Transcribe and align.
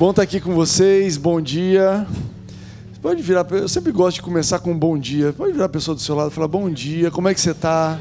Bom 0.00 0.12
estar 0.12 0.22
aqui 0.22 0.40
com 0.40 0.54
vocês, 0.54 1.18
bom 1.18 1.42
dia. 1.42 2.06
Pode 3.02 3.20
virar, 3.20 3.46
eu 3.50 3.68
sempre 3.68 3.92
gosto 3.92 4.14
de 4.14 4.22
começar 4.22 4.58
com 4.58 4.70
um 4.72 4.78
bom 4.78 4.96
dia. 4.96 5.34
Pode 5.34 5.52
virar 5.52 5.66
a 5.66 5.68
pessoa 5.68 5.94
do 5.94 6.00
seu 6.00 6.14
lado 6.14 6.30
e 6.30 6.34
falar 6.34 6.48
bom 6.48 6.70
dia, 6.70 7.10
como 7.10 7.28
é 7.28 7.34
que 7.34 7.40
você 7.42 7.50
está? 7.50 8.00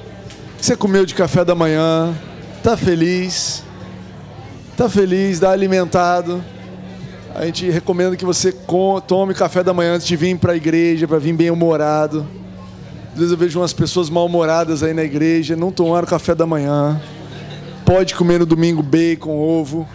Você 0.62 0.78
comeu 0.78 1.06
de 1.06 1.14
café 1.14 1.44
da 1.44 1.54
manhã? 1.54 2.18
Está 2.56 2.78
feliz? 2.78 3.66
Está 4.72 4.88
feliz, 4.88 5.32
está 5.32 5.52
alimentado? 5.52 6.42
A 7.36 7.46
gente 7.46 7.70
recomenda 7.70 8.16
que 8.16 8.24
você 8.24 8.56
tome 9.06 9.34
café 9.34 9.62
da 9.62 9.74
manhã 9.74 9.96
antes 9.96 10.08
de 10.08 10.16
vir 10.16 10.38
para 10.38 10.54
a 10.54 10.56
igreja, 10.56 11.06
para 11.06 11.20
vir 11.20 11.34
bem 11.34 11.52
humorado. 11.52 12.26
Às 13.12 13.16
vezes 13.16 13.32
eu 13.34 13.38
vejo 13.38 13.60
umas 13.60 13.74
pessoas 13.74 14.10
mal-humoradas 14.10 14.84
aí 14.84 14.94
na 14.94 15.04
igreja, 15.04 15.54
não 15.54 15.70
tomaram 15.70 16.08
café 16.08 16.34
da 16.34 16.46
manhã. 16.46 16.98
Pode 17.86 18.16
comer 18.16 18.40
no 18.40 18.46
domingo 18.46 18.82
bacon, 18.82 19.38
ovo. 19.38 19.86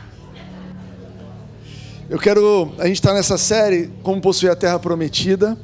Eu 2.07 2.19
quero. 2.19 2.71
A 2.79 2.87
gente 2.87 2.97
está 2.97 3.15
nessa 3.15 3.39
série, 3.39 3.91
Como 4.03 4.21
Possuir 4.21 4.53
a 4.53 4.55
Terra 4.57 4.79
Prometida. 4.79 5.57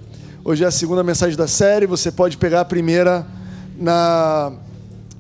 Hoje 0.43 0.65
é 0.65 0.67
a 0.67 0.71
segunda 0.71 1.03
mensagem 1.03 1.37
da 1.37 1.47
série. 1.47 1.85
Você 1.85 2.11
pode 2.11 2.39
pegar 2.39 2.63
a 2.63 2.65
primeira 2.65 3.27
na, 3.77 4.51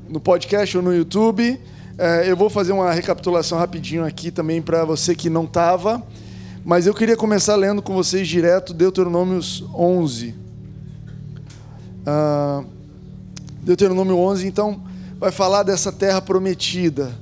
no 0.08 0.18
podcast 0.18 0.74
ou 0.78 0.82
no 0.82 0.94
YouTube. 0.94 1.60
É, 1.98 2.30
eu 2.30 2.34
vou 2.34 2.48
fazer 2.48 2.72
uma 2.72 2.90
recapitulação 2.90 3.58
rapidinho 3.58 4.02
aqui 4.02 4.30
também 4.30 4.62
para 4.62 4.82
você 4.86 5.14
que 5.14 5.28
não 5.28 5.44
estava. 5.44 6.02
Mas 6.64 6.86
eu 6.86 6.94
queria 6.94 7.18
começar 7.18 7.54
lendo 7.54 7.82
com 7.82 7.92
vocês 7.92 8.26
direto 8.26 8.72
Deuteronômios 8.72 9.62
11. 9.74 10.34
Ah, 12.06 12.64
Deuteronômio 13.60 14.16
11, 14.16 14.46
então, 14.46 14.82
vai 15.18 15.30
falar 15.30 15.64
dessa 15.64 15.92
terra 15.92 16.22
prometida. 16.22 17.12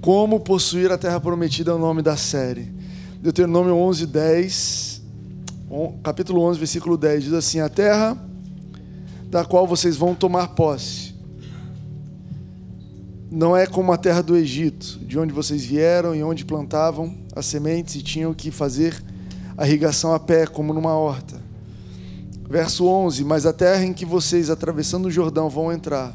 Como 0.00 0.40
possuir 0.40 0.90
a 0.90 0.96
terra 0.96 1.20
prometida 1.20 1.72
é 1.72 1.74
o 1.74 1.78
nome 1.78 2.00
da 2.00 2.16
série. 2.16 2.83
Deuteronômio 3.24 3.74
11, 3.74 4.06
10, 4.06 5.02
capítulo 6.02 6.42
11, 6.42 6.58
versículo 6.58 6.94
10, 6.98 7.24
diz 7.24 7.32
assim: 7.32 7.58
A 7.58 7.70
terra 7.70 8.18
da 9.30 9.46
qual 9.46 9.66
vocês 9.66 9.96
vão 9.96 10.14
tomar 10.14 10.48
posse 10.48 11.14
não 13.30 13.56
é 13.56 13.66
como 13.66 13.92
a 13.92 13.96
terra 13.96 14.22
do 14.22 14.36
Egito, 14.36 14.98
de 15.06 15.18
onde 15.18 15.32
vocês 15.32 15.64
vieram 15.64 16.14
e 16.14 16.22
onde 16.22 16.44
plantavam 16.44 17.16
as 17.34 17.46
sementes 17.46 17.94
e 17.94 18.02
tinham 18.02 18.34
que 18.34 18.50
fazer 18.50 19.02
a 19.56 19.66
irrigação 19.66 20.12
a 20.12 20.20
pé, 20.20 20.46
como 20.46 20.74
numa 20.74 20.92
horta. 20.92 21.40
Verso 22.46 22.84
11: 22.84 23.24
Mas 23.24 23.46
a 23.46 23.54
terra 23.54 23.86
em 23.86 23.94
que 23.94 24.04
vocês, 24.04 24.50
atravessando 24.50 25.06
o 25.06 25.10
Jordão, 25.10 25.48
vão 25.48 25.72
entrar, 25.72 26.14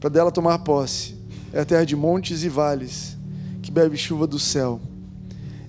para 0.00 0.08
dela 0.08 0.32
tomar 0.32 0.60
posse, 0.60 1.16
é 1.52 1.60
a 1.60 1.66
terra 1.66 1.84
de 1.84 1.94
montes 1.94 2.44
e 2.44 2.48
vales, 2.48 3.14
que 3.60 3.70
bebe 3.70 3.98
chuva 3.98 4.26
do 4.26 4.38
céu 4.38 4.80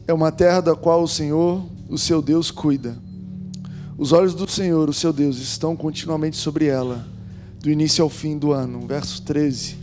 é 0.08 0.14
uma 0.14 0.32
terra 0.32 0.62
da 0.62 0.76
qual 0.76 1.02
o 1.02 1.08
Senhor, 1.08 1.64
o 1.90 1.98
seu 1.98 2.22
Deus, 2.22 2.52
cuida. 2.52 2.96
Os 3.98 4.12
olhos 4.12 4.36
do 4.36 4.50
Senhor, 4.50 4.88
o 4.88 4.94
seu 4.94 5.12
Deus, 5.12 5.38
estão 5.38 5.76
continuamente 5.76 6.38
sobre 6.38 6.66
ela, 6.66 7.08
do 7.60 7.72
início 7.72 8.04
ao 8.04 8.10
fim 8.10 8.38
do 8.38 8.52
ano. 8.52 8.86
Verso 8.86 9.24
13. 9.24 9.78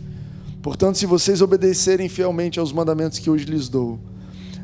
Portanto, 0.61 0.97
se 0.97 1.05
vocês 1.05 1.41
obedecerem 1.41 2.07
fielmente 2.07 2.57
aos 2.57 2.71
mandamentos 2.71 3.19
que 3.19 3.29
hoje 3.29 3.43
lhes 3.43 3.67
dou, 3.67 3.99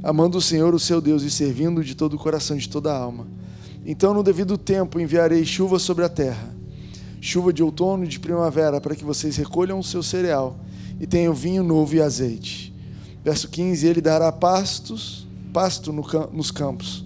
amando 0.02 0.38
o 0.38 0.42
Senhor, 0.42 0.74
o 0.74 0.80
seu 0.80 1.02
Deus, 1.02 1.24
e 1.24 1.30
servindo 1.30 1.84
de 1.84 1.94
todo 1.94 2.14
o 2.14 2.20
coração 2.20 2.56
de 2.56 2.70
toda 2.70 2.94
a 2.94 2.98
alma, 2.98 3.28
então 3.86 4.14
no 4.14 4.24
devido 4.24 4.58
tempo 4.58 5.00
enviarei 5.00 5.44
chuva 5.44 5.78
sobre 5.78 6.06
a 6.06 6.10
terra, 6.10 6.56
chuva 7.20 7.52
de 7.52 7.62
outono 7.62 8.06
e 8.06 8.08
de 8.08 8.18
primavera, 8.20 8.80
para 8.80 8.96
que 8.96 9.04
vocês 9.04 9.36
recolham 9.36 9.80
o 9.80 9.84
seu 9.84 10.02
cereal 10.02 10.58
e 11.02 11.06
tenham 11.06 11.34
vinho 11.34 11.64
novo 11.64 11.96
e 11.96 12.02
azeite. 12.02 12.74
Verso 13.26 13.50
15: 13.50 13.86
Ele 13.86 14.00
dará 14.00 14.32
pastos 14.32 15.28
pasto 15.54 15.92
nos 15.94 16.52
campos 16.52 17.06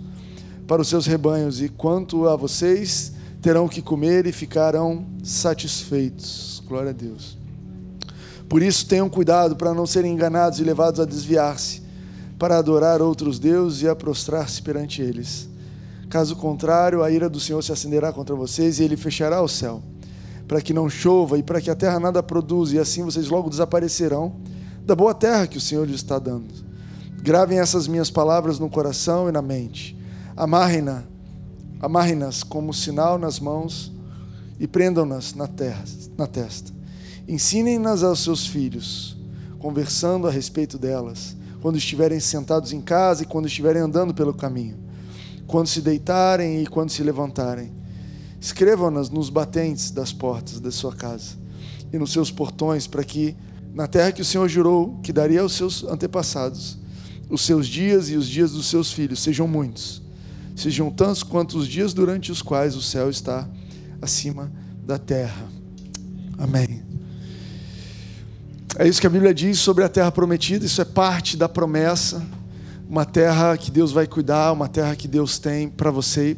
para 0.67 0.81
os 0.81 0.87
seus 0.87 1.05
rebanhos, 1.05 1.61
e 1.61 1.69
quanto 1.69 2.27
a 2.27 2.35
vocês, 2.35 3.13
terão 3.41 3.67
que 3.67 3.81
comer 3.81 4.25
e 4.25 4.31
ficarão 4.31 5.05
satisfeitos. 5.23 6.63
Glória 6.65 6.91
a 6.91 6.93
Deus. 6.93 7.37
Por 8.47 8.61
isso, 8.61 8.85
tenham 8.85 9.09
cuidado 9.09 9.55
para 9.55 9.73
não 9.73 9.85
serem 9.85 10.13
enganados 10.13 10.59
e 10.59 10.63
levados 10.63 10.99
a 10.99 11.05
desviar-se, 11.05 11.81
para 12.39 12.57
adorar 12.57 13.01
outros 13.01 13.39
deuses 13.39 13.81
e 13.81 13.87
a 13.87 13.95
prostrar-se 13.95 14.61
perante 14.61 15.01
eles. 15.01 15.49
Caso 16.09 16.35
contrário, 16.35 17.03
a 17.03 17.11
ira 17.11 17.29
do 17.29 17.39
Senhor 17.39 17.61
se 17.61 17.71
acenderá 17.71 18.13
contra 18.13 18.35
vocês 18.35 18.79
e 18.79 18.83
ele 18.83 18.95
fechará 18.95 19.41
o 19.41 19.47
céu, 19.47 19.81
para 20.47 20.61
que 20.61 20.73
não 20.73 20.89
chova 20.89 21.37
e 21.37 21.43
para 21.43 21.59
que 21.59 21.69
a 21.69 21.75
terra 21.75 21.99
nada 21.99 22.21
produza, 22.23 22.75
e 22.75 22.79
assim 22.79 23.03
vocês 23.03 23.27
logo 23.27 23.49
desaparecerão 23.49 24.35
da 24.85 24.95
boa 24.95 25.13
terra 25.13 25.47
que 25.47 25.57
o 25.57 25.61
Senhor 25.61 25.85
lhes 25.85 25.97
está 25.97 26.19
dando. 26.19 26.72
Gravem 27.23 27.57
essas 27.57 27.87
minhas 27.87 28.11
palavras 28.11 28.59
no 28.59 28.69
coração 28.69 29.29
e 29.29 29.31
na 29.31 29.41
mente. 29.41 29.97
Amarrem-nas 30.35 31.05
amarrem 31.79 32.19
como 32.49 32.73
sinal 32.73 33.17
nas 33.17 33.39
mãos 33.39 33.93
e 34.59 34.67
prendam-nas 34.67 35.33
na, 35.33 35.49
na 36.17 36.27
testa. 36.27 36.73
Ensinem-nas 37.25 38.03
aos 38.03 38.21
seus 38.25 38.45
filhos, 38.45 39.15
conversando 39.57 40.27
a 40.27 40.31
respeito 40.31 40.77
delas, 40.77 41.33
quando 41.61 41.77
estiverem 41.77 42.19
sentados 42.19 42.73
em 42.73 42.81
casa 42.81 43.23
e 43.23 43.25
quando 43.25 43.47
estiverem 43.47 43.81
andando 43.81 44.13
pelo 44.13 44.33
caminho, 44.33 44.77
quando 45.47 45.67
se 45.67 45.79
deitarem 45.79 46.61
e 46.61 46.67
quando 46.67 46.89
se 46.89 47.03
levantarem. 47.03 47.71
Escrevam-nas 48.37 49.09
nos 49.09 49.29
batentes 49.29 49.91
das 49.91 50.11
portas 50.11 50.59
da 50.59 50.71
sua 50.71 50.93
casa 50.93 51.37
e 51.93 51.97
nos 51.97 52.11
seus 52.11 52.29
portões, 52.29 52.85
para 52.85 53.05
que, 53.05 53.33
na 53.73 53.87
terra 53.87 54.11
que 54.11 54.21
o 54.21 54.25
Senhor 54.25 54.49
jurou 54.49 54.99
que 55.01 55.13
daria 55.13 55.39
aos 55.39 55.53
seus 55.53 55.85
antepassados, 55.85 56.82
os 57.29 57.41
seus 57.41 57.67
dias 57.67 58.09
e 58.09 58.15
os 58.15 58.27
dias 58.27 58.51
dos 58.51 58.67
seus 58.67 58.91
filhos 58.91 59.19
sejam 59.21 59.47
muitos, 59.47 60.01
sejam 60.55 60.91
tantos 60.91 61.23
quanto 61.23 61.57
os 61.57 61.67
dias 61.67 61.93
durante 61.93 62.31
os 62.31 62.41
quais 62.41 62.75
o 62.75 62.81
céu 62.81 63.09
está 63.09 63.47
acima 64.01 64.51
da 64.85 64.97
terra. 64.97 65.47
Amém. 66.37 66.83
É 68.77 68.87
isso 68.87 68.99
que 68.99 69.07
a 69.07 69.09
Bíblia 69.09 69.33
diz 69.33 69.59
sobre 69.59 69.83
a 69.83 69.89
terra 69.89 70.11
prometida, 70.11 70.65
isso 70.65 70.81
é 70.81 70.85
parte 70.85 71.37
da 71.37 71.47
promessa, 71.47 72.25
uma 72.89 73.05
terra 73.05 73.55
que 73.55 73.69
Deus 73.69 73.91
vai 73.91 74.07
cuidar, 74.07 74.51
uma 74.51 74.67
terra 74.67 74.95
que 74.95 75.07
Deus 75.07 75.37
tem 75.37 75.69
para 75.69 75.91
você, 75.91 76.35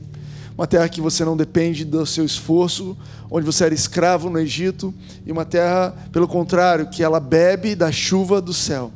uma 0.58 0.68
terra 0.68 0.88
que 0.88 1.02
você 1.02 1.24
não 1.26 1.36
depende 1.36 1.84
do 1.84 2.06
seu 2.06 2.26
esforço, 2.26 2.98
onde 3.30 3.46
você 3.46 3.66
era 3.66 3.74
escravo 3.74 4.30
no 4.30 4.40
Egito, 4.40 4.94
e 5.26 5.32
uma 5.32 5.44
terra, 5.44 5.94
pelo 6.12 6.28
contrário, 6.28 6.90
que 6.90 7.04
ela 7.04 7.20
bebe 7.20 7.76
da 7.76 7.92
chuva 7.92 8.42
do 8.42 8.54
céu. 8.54 8.92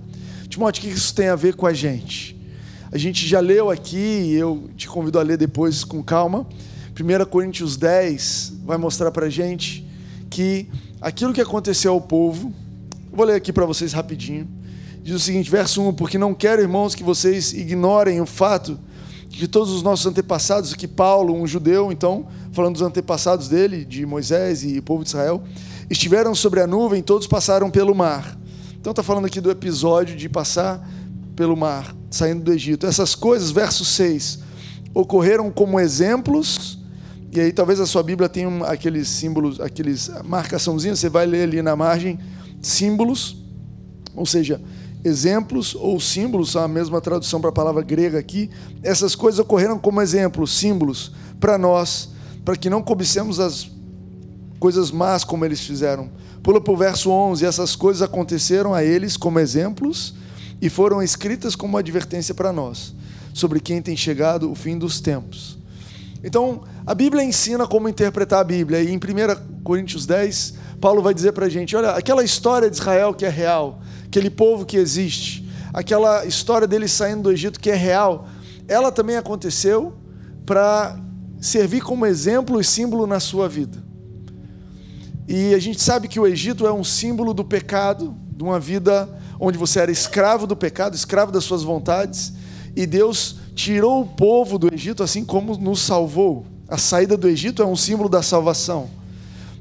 Timóteo, 0.59 0.83
o 0.83 0.87
que 0.87 0.93
isso 0.93 1.15
tem 1.15 1.29
a 1.29 1.37
ver 1.37 1.55
com 1.55 1.65
a 1.65 1.71
gente? 1.71 2.35
A 2.91 2.97
gente 2.97 3.25
já 3.25 3.39
leu 3.39 3.69
aqui, 3.69 4.33
eu 4.33 4.69
te 4.75 4.89
convido 4.89 5.17
a 5.17 5.23
ler 5.23 5.37
depois 5.37 5.85
com 5.85 6.03
calma. 6.03 6.45
1 6.99 7.25
Coríntios 7.27 7.77
10 7.77 8.55
vai 8.65 8.77
mostrar 8.77 9.09
para 9.09 9.27
a 9.27 9.29
gente 9.29 9.87
que 10.29 10.67
aquilo 10.99 11.31
que 11.31 11.39
aconteceu 11.39 11.93
ao 11.93 12.01
povo, 12.01 12.53
vou 13.09 13.25
ler 13.25 13.35
aqui 13.35 13.53
para 13.53 13.65
vocês 13.65 13.93
rapidinho. 13.93 14.49
Diz 15.01 15.15
o 15.15 15.19
seguinte, 15.19 15.49
verso 15.49 15.81
1: 15.81 15.93
Porque 15.93 16.17
não 16.17 16.33
quero, 16.33 16.61
irmãos, 16.61 16.93
que 16.93 17.05
vocês 17.05 17.53
ignorem 17.53 18.19
o 18.19 18.25
fato 18.25 18.77
de 19.29 19.37
que 19.37 19.47
todos 19.47 19.71
os 19.71 19.81
nossos 19.81 20.07
antepassados, 20.07 20.73
que 20.73 20.89
Paulo, 20.89 21.33
um 21.33 21.47
judeu, 21.47 21.89
então, 21.89 22.27
falando 22.51 22.73
dos 22.73 22.81
antepassados 22.81 23.47
dele, 23.47 23.85
de 23.85 24.05
Moisés 24.05 24.65
e 24.65 24.79
o 24.79 24.83
povo 24.83 25.03
de 25.03 25.11
Israel, 25.11 25.41
estiveram 25.89 26.35
sobre 26.35 26.59
a 26.59 26.67
nuvem, 26.67 27.01
todos 27.01 27.27
passaram 27.27 27.71
pelo 27.71 27.95
mar 27.95 28.37
então 28.79 28.91
está 28.91 29.03
falando 29.03 29.25
aqui 29.25 29.41
do 29.41 29.51
episódio 29.51 30.15
de 30.15 30.29
passar 30.29 30.87
pelo 31.35 31.55
mar, 31.57 31.93
saindo 32.09 32.43
do 32.43 32.53
Egito. 32.53 32.87
Essas 32.87 33.13
coisas, 33.13 33.51
verso 33.51 33.83
6, 33.83 34.39
ocorreram 34.93 35.51
como 35.51 35.79
exemplos, 35.79 36.79
e 37.29 37.41
aí 37.41 37.51
talvez 37.51 37.81
a 37.81 37.85
sua 37.85 38.01
Bíblia 38.01 38.29
tenha 38.29 38.47
aqueles 38.65 39.09
símbolos, 39.09 39.59
aqueles 39.59 40.09
marcaçãozinhos, 40.23 40.99
você 40.99 41.09
vai 41.09 41.25
ler 41.25 41.43
ali 41.43 41.61
na 41.61 41.75
margem, 41.75 42.17
símbolos, 42.61 43.43
ou 44.15 44.25
seja, 44.25 44.61
exemplos 45.03 45.75
ou 45.75 45.99
símbolos, 45.99 46.51
são 46.51 46.63
a 46.63 46.67
mesma 46.67 47.01
tradução 47.01 47.41
para 47.41 47.49
a 47.49 47.53
palavra 47.53 47.81
grega 47.81 48.17
aqui. 48.17 48.49
Essas 48.81 49.13
coisas 49.13 49.39
ocorreram 49.39 49.77
como 49.77 50.01
exemplos, 50.01 50.57
símbolos, 50.57 51.11
para 51.37 51.57
nós, 51.57 52.11
para 52.45 52.55
que 52.55 52.69
não 52.69 52.81
cobicemos 52.81 53.41
as 53.41 53.69
coisas 54.57 54.89
más 54.89 55.25
como 55.25 55.43
eles 55.43 55.59
fizeram 55.59 56.09
Pula 56.43 56.61
para 56.61 56.73
o 56.73 56.77
verso 56.77 57.09
11: 57.09 57.45
essas 57.45 57.75
coisas 57.75 58.01
aconteceram 58.01 58.73
a 58.73 58.83
eles 58.83 59.17
como 59.17 59.39
exemplos 59.39 60.13
e 60.61 60.69
foram 60.69 61.01
escritas 61.01 61.55
como 61.55 61.77
advertência 61.77 62.33
para 62.33 62.51
nós, 62.51 62.93
sobre 63.33 63.59
quem 63.59 63.81
tem 63.81 63.95
chegado 63.95 64.51
o 64.51 64.55
fim 64.55 64.77
dos 64.77 64.99
tempos. 64.99 65.57
Então, 66.23 66.63
a 66.85 66.93
Bíblia 66.93 67.23
ensina 67.23 67.65
como 67.65 67.87
interpretar 67.87 68.41
a 68.41 68.43
Bíblia, 68.43 68.81
e 68.81 68.91
em 68.91 68.97
1 68.97 69.63
Coríntios 69.63 70.05
10, 70.05 70.55
Paulo 70.81 71.01
vai 71.01 71.13
dizer 71.13 71.31
para 71.31 71.45
a 71.45 71.49
gente: 71.49 71.75
olha, 71.75 71.91
aquela 71.91 72.23
história 72.23 72.69
de 72.69 72.75
Israel 72.75 73.13
que 73.13 73.25
é 73.25 73.29
real, 73.29 73.81
aquele 74.05 74.29
povo 74.29 74.65
que 74.65 74.77
existe, 74.77 75.47
aquela 75.73 76.25
história 76.25 76.67
deles 76.67 76.91
saindo 76.91 77.23
do 77.23 77.31
Egito 77.31 77.59
que 77.59 77.69
é 77.69 77.75
real, 77.75 78.27
ela 78.67 78.91
também 78.91 79.15
aconteceu 79.15 79.93
para 80.45 80.99
servir 81.39 81.81
como 81.81 82.05
exemplo 82.05 82.59
e 82.59 82.63
símbolo 82.63 83.07
na 83.07 83.19
sua 83.19 83.47
vida. 83.47 83.88
E 85.31 85.53
a 85.53 85.59
gente 85.59 85.79
sabe 85.79 86.07
que 86.07 86.19
o 86.19 86.25
Egito 86.25 86.65
é 86.65 86.73
um 86.73 86.83
símbolo 86.83 87.35
do 87.35 87.45
pecado, 87.45 88.15
de 88.35 88.43
uma 88.43 88.59
vida 88.59 89.07
onde 89.39 89.59
você 89.59 89.79
era 89.79 89.91
escravo 89.91 90.47
do 90.47 90.55
pecado, 90.55 90.95
escravo 90.95 91.31
das 91.31 91.43
suas 91.43 91.61
vontades, 91.61 92.33
e 92.75 92.87
Deus 92.87 93.35
tirou 93.53 94.01
o 94.01 94.07
povo 94.07 94.57
do 94.57 94.73
Egito 94.73 95.03
assim 95.03 95.23
como 95.23 95.55
nos 95.55 95.81
salvou. 95.81 96.47
A 96.67 96.79
saída 96.79 97.15
do 97.15 97.27
Egito 97.27 97.61
é 97.61 97.65
um 97.65 97.75
símbolo 97.75 98.09
da 98.09 98.23
salvação. 98.23 98.89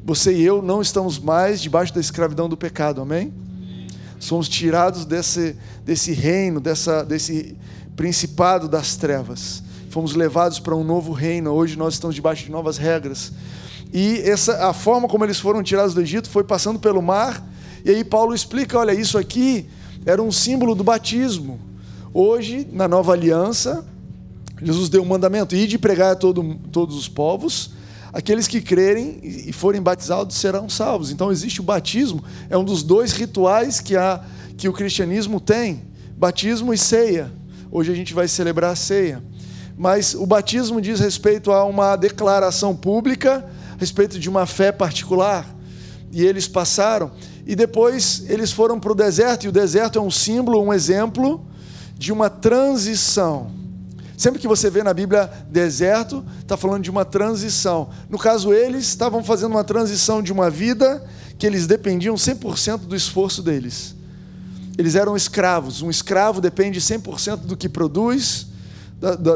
Você 0.07 0.33
e 0.33 0.43
eu 0.43 0.63
não 0.63 0.81
estamos 0.81 1.19
mais 1.19 1.61
debaixo 1.61 1.93
da 1.93 2.01
escravidão 2.01 2.49
do 2.49 2.57
pecado, 2.57 3.03
amém? 3.03 3.31
Somos 4.19 4.49
tirados 4.49 5.05
desse, 5.05 5.55
desse 5.85 6.13
reino, 6.13 6.61
dessa, 6.61 7.05
desse 7.05 7.59
principado 7.95 8.71
das 8.71 8.97
trevas. 8.97 9.63
Fomos 9.91 10.15
levados 10.15 10.59
para 10.59 10.75
um 10.75 10.83
novo 10.83 11.13
reino. 11.13 11.51
Hoje 11.51 11.77
nós 11.77 11.93
estamos 11.93 12.17
debaixo 12.17 12.47
de 12.47 12.51
novas 12.51 12.79
regras. 12.79 13.35
E 13.93 14.19
essa, 14.21 14.69
a 14.69 14.73
forma 14.73 15.09
como 15.09 15.25
eles 15.25 15.39
foram 15.39 15.63
tirados 15.63 15.95
do 15.95 16.01
Egito 16.01 16.29
foi 16.29 16.45
passando 16.45 16.79
pelo 16.79 17.01
mar. 17.01 17.47
E 17.85 17.91
aí 17.91 18.05
Paulo 18.05 18.35
explica: 18.35 18.79
olha, 18.79 18.93
isso 18.93 19.17
aqui 19.17 19.69
era 20.05 20.23
um 20.23 20.31
símbolo 20.31 20.75
do 20.75 20.85
batismo. 20.85 21.59
Hoje, 22.13 22.67
na 22.73 22.89
nova 22.89 23.13
aliança, 23.13 23.85
Jesus 24.63 24.89
deu 24.89 25.03
um 25.03 25.07
mandamento: 25.07 25.55
ir 25.55 25.67
de 25.67 25.79
pregar 25.79 26.13
a 26.13 26.17
todo, 26.17 26.57
todos 26.71 26.97
os 26.97 27.09
povos. 27.09 27.73
Aqueles 28.13 28.49
que 28.49 28.63
crerem 28.63 29.21
e 29.23 29.53
forem 29.53 29.83
batizados 29.83 30.35
serão 30.37 30.69
salvos. 30.69 31.11
Então, 31.11 31.31
existe 31.31 31.61
o 31.61 31.63
batismo, 31.63 32.25
é 32.49 32.57
um 32.57 32.65
dos 32.65 32.83
dois 32.83 33.13
rituais 33.13 33.81
que, 33.81 33.97
a, 33.97 34.25
que 34.57 34.69
o 34.69 34.73
cristianismo 34.73 35.41
tem: 35.41 35.83
batismo 36.17 36.73
e 36.73 36.79
ceia. 36.79 37.31
Hoje 37.71 37.93
a 37.93 37.95
gente 37.95 38.15
vai 38.15 38.27
celebrar 38.27 38.73
a 38.73 38.77
ceia. 38.77 39.23
Mas 39.77 40.15
o 40.15 40.27
batismo 40.27 40.81
diz 40.81 40.99
respeito 40.99 41.53
a 41.53 41.65
uma 41.65 41.95
declaração 41.95 42.75
pública, 42.75 43.49
respeito 43.79 44.19
de 44.19 44.29
uma 44.29 44.45
fé 44.45 44.71
particular. 44.71 45.47
E 46.13 46.23
eles 46.25 46.47
passaram. 46.47 47.13
E 47.47 47.57
depois 47.57 48.25
eles 48.29 48.53
foram 48.53 48.79
para 48.79 48.93
o 48.93 48.95
deserto, 48.95 49.45
e 49.45 49.49
o 49.49 49.53
deserto 49.53 49.99
é 49.99 50.03
um 50.03 50.11
símbolo, 50.11 50.63
um 50.63 50.73
exemplo 50.73 51.47
de 51.97 52.13
uma 52.13 52.29
transição. 52.29 53.51
Sempre 54.17 54.41
que 54.41 54.49
você 54.49 54.69
vê 54.69 54.83
na 54.83 54.93
Bíblia 54.93 55.31
deserto, 55.49 56.25
está 56.41 56.57
falando 56.57 56.83
de 56.83 56.91
uma 56.91 57.05
transição. 57.05 57.89
No 58.11 58.19
caso, 58.19 58.53
eles 58.53 58.85
estavam 58.85 59.23
fazendo 59.23 59.53
uma 59.53 59.63
transição 59.63 60.21
de 60.21 60.33
uma 60.33 60.51
vida 60.51 61.05
que 61.39 61.47
eles 61.47 61.69
dependiam 61.69 62.17
100% 62.17 62.79
do 62.79 62.97
esforço 62.97 63.43
deles. 63.43 63.95
Eles 64.77 64.97
eram 64.97 65.17
escravos. 65.17 65.83
Um 65.83 65.91
escravo 65.91 66.41
depende 66.41 66.81
100% 66.81 67.37
do 67.37 67.57
que 67.57 67.69
produz, 67.69 68.49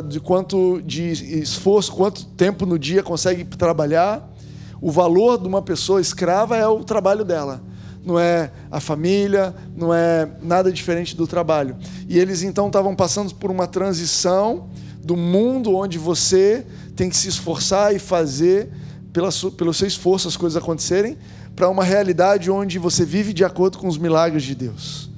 de 0.08 0.18
quanto 0.18 0.82
de 0.82 1.10
esforço, 1.40 1.92
quanto 1.92 2.24
tempo 2.24 2.66
no 2.66 2.76
dia 2.76 3.04
consegue 3.04 3.44
trabalhar. 3.44 4.28
O 4.82 4.90
valor 4.90 5.38
de 5.38 5.48
uma 5.48 5.62
pessoa 5.62 6.00
escrava 6.00 6.56
é 6.56 6.66
o 6.66 6.84
trabalho 6.84 7.24
dela 7.24 7.62
não 8.04 8.18
é 8.18 8.50
a 8.70 8.80
família, 8.80 9.54
não 9.76 9.94
é 9.94 10.28
nada 10.42 10.72
diferente 10.72 11.16
do 11.16 11.26
trabalho. 11.26 11.76
E 12.08 12.18
eles 12.18 12.42
então 12.42 12.66
estavam 12.66 12.94
passando 12.94 13.34
por 13.34 13.50
uma 13.50 13.66
transição 13.66 14.68
do 15.02 15.16
mundo 15.16 15.74
onde 15.74 15.98
você 15.98 16.66
tem 16.96 17.08
que 17.08 17.16
se 17.16 17.28
esforçar 17.28 17.94
e 17.94 17.98
fazer 17.98 18.70
pela 19.12 19.30
pelo 19.56 19.74
seu 19.74 19.86
esforço 19.86 20.26
as 20.26 20.36
coisas 20.36 20.60
acontecerem, 20.60 21.18
para 21.54 21.68
uma 21.68 21.84
realidade 21.84 22.50
onde 22.50 22.78
você 22.78 23.04
vive 23.04 23.32
de 23.32 23.44
acordo 23.44 23.78
com 23.78 23.86
os 23.86 23.98
milagres 23.98 24.42
de 24.42 24.54
Deus. 24.54 25.10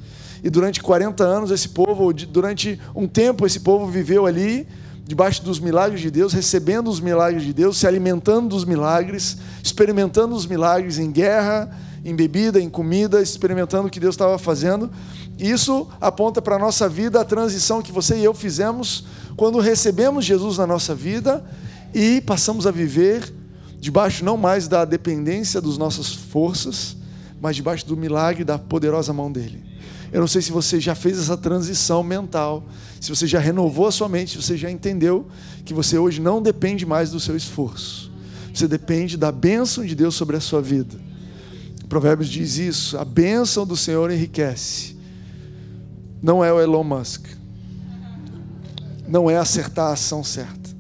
E 0.43 0.51
durante 0.51 0.83
40 0.83 1.23
anos 1.25 1.51
esse 1.51 1.69
povo, 1.69 2.13
durante 2.13 2.79
um 2.95 3.07
tempo 3.07 3.47
esse 3.47 3.61
povo 3.61 3.87
viveu 3.87 4.27
ali 4.27 4.67
debaixo 5.07 5.43
dos 5.43 5.61
milagres 5.61 6.01
de 6.01 6.11
Deus, 6.11 6.33
recebendo 6.33 6.89
os 6.89 6.99
milagres 6.99 7.43
de 7.43 7.53
Deus, 7.53 7.77
se 7.77 7.87
alimentando 7.87 8.49
dos 8.49 8.65
milagres, 8.65 9.37
experimentando 9.63 10.35
os 10.35 10.47
milagres 10.47 10.99
em 10.99 11.11
guerra, 11.11 11.71
em 12.05 12.15
bebida, 12.15 12.61
em 12.61 12.69
comida, 12.69 13.21
experimentando 13.23 13.89
o 13.89 13.91
que 13.91 14.01
Deus 14.01 14.15
estava 14.15 14.39
fazendo. 14.39 14.91
Isso 15.39 15.89
aponta 16.01 16.41
para 16.41 16.57
a 16.57 16.59
nossa 16.59 16.89
vida 16.89 17.21
a 17.21 17.25
transição 17.25 17.83
que 17.83 17.93
você 17.93 18.17
e 18.17 18.25
eu 18.25 18.35
fizemos 18.35 19.05
quando 19.37 19.59
recebemos 19.59 20.25
Jesus 20.25 20.59
na 20.59 20.67
nossa 20.67 20.95
vida 20.95 21.45
e 21.95 22.21
passamos 22.21 22.67
a 22.67 22.71
viver 22.71 23.33
debaixo 23.81 24.25
não 24.25 24.37
mais 24.37 24.69
da 24.69 24.85
dependência 24.85 25.61
das 25.61 25.77
nossas 25.77 26.13
forças, 26.13 26.97
mas 27.41 27.57
debaixo 27.57 27.87
do 27.87 27.97
milagre 27.97 28.45
da 28.45 28.59
poderosa 28.59 29.13
mão 29.13 29.31
dele. 29.31 29.64
Eu 30.15 30.21
não 30.21 30.29
sei 30.29 30.41
se 30.41 30.53
você 30.53 30.79
já 30.79 30.95
fez 30.95 31.19
essa 31.19 31.37
transição 31.37 32.01
mental, 32.05 32.63
se 33.01 33.11
você 33.11 33.27
já 33.27 33.41
renovou 33.41 33.89
a 33.89 33.91
sua 33.91 34.09
mente, 34.09 34.31
se 34.31 34.37
você 34.41 34.57
já 34.57 34.71
entendeu 34.71 35.27
que 35.65 35.75
você 35.75 35.99
hoje 35.99 36.21
não 36.21 36.41
depende 36.41 36.87
mais 36.87 37.11
do 37.11 37.19
seu 37.19 37.37
esforço. 37.37 38.13
Você 38.55 38.69
depende 38.69 39.17
da 39.17 39.33
bênção 39.33 39.85
de 39.85 39.93
Deus 39.93 40.15
sobre 40.15 40.37
a 40.37 40.41
sua 40.41 40.63
vida. 40.63 40.95
Provérbios 41.89 42.29
diz 42.29 42.59
isso: 42.59 42.97
a 42.97 43.05
bênção 43.05 43.67
do 43.67 43.77
Senhor 43.77 44.09
enriquece. 44.09 44.97
Não 46.23 46.45
é 46.45 46.53
o 46.53 46.61
Elon 46.61 46.85
Musk. 46.85 47.27
Não 49.09 49.29
é 49.29 49.37
acertar 49.37 49.87
a 49.87 49.95
ação 49.95 50.23
certa. 50.23 50.71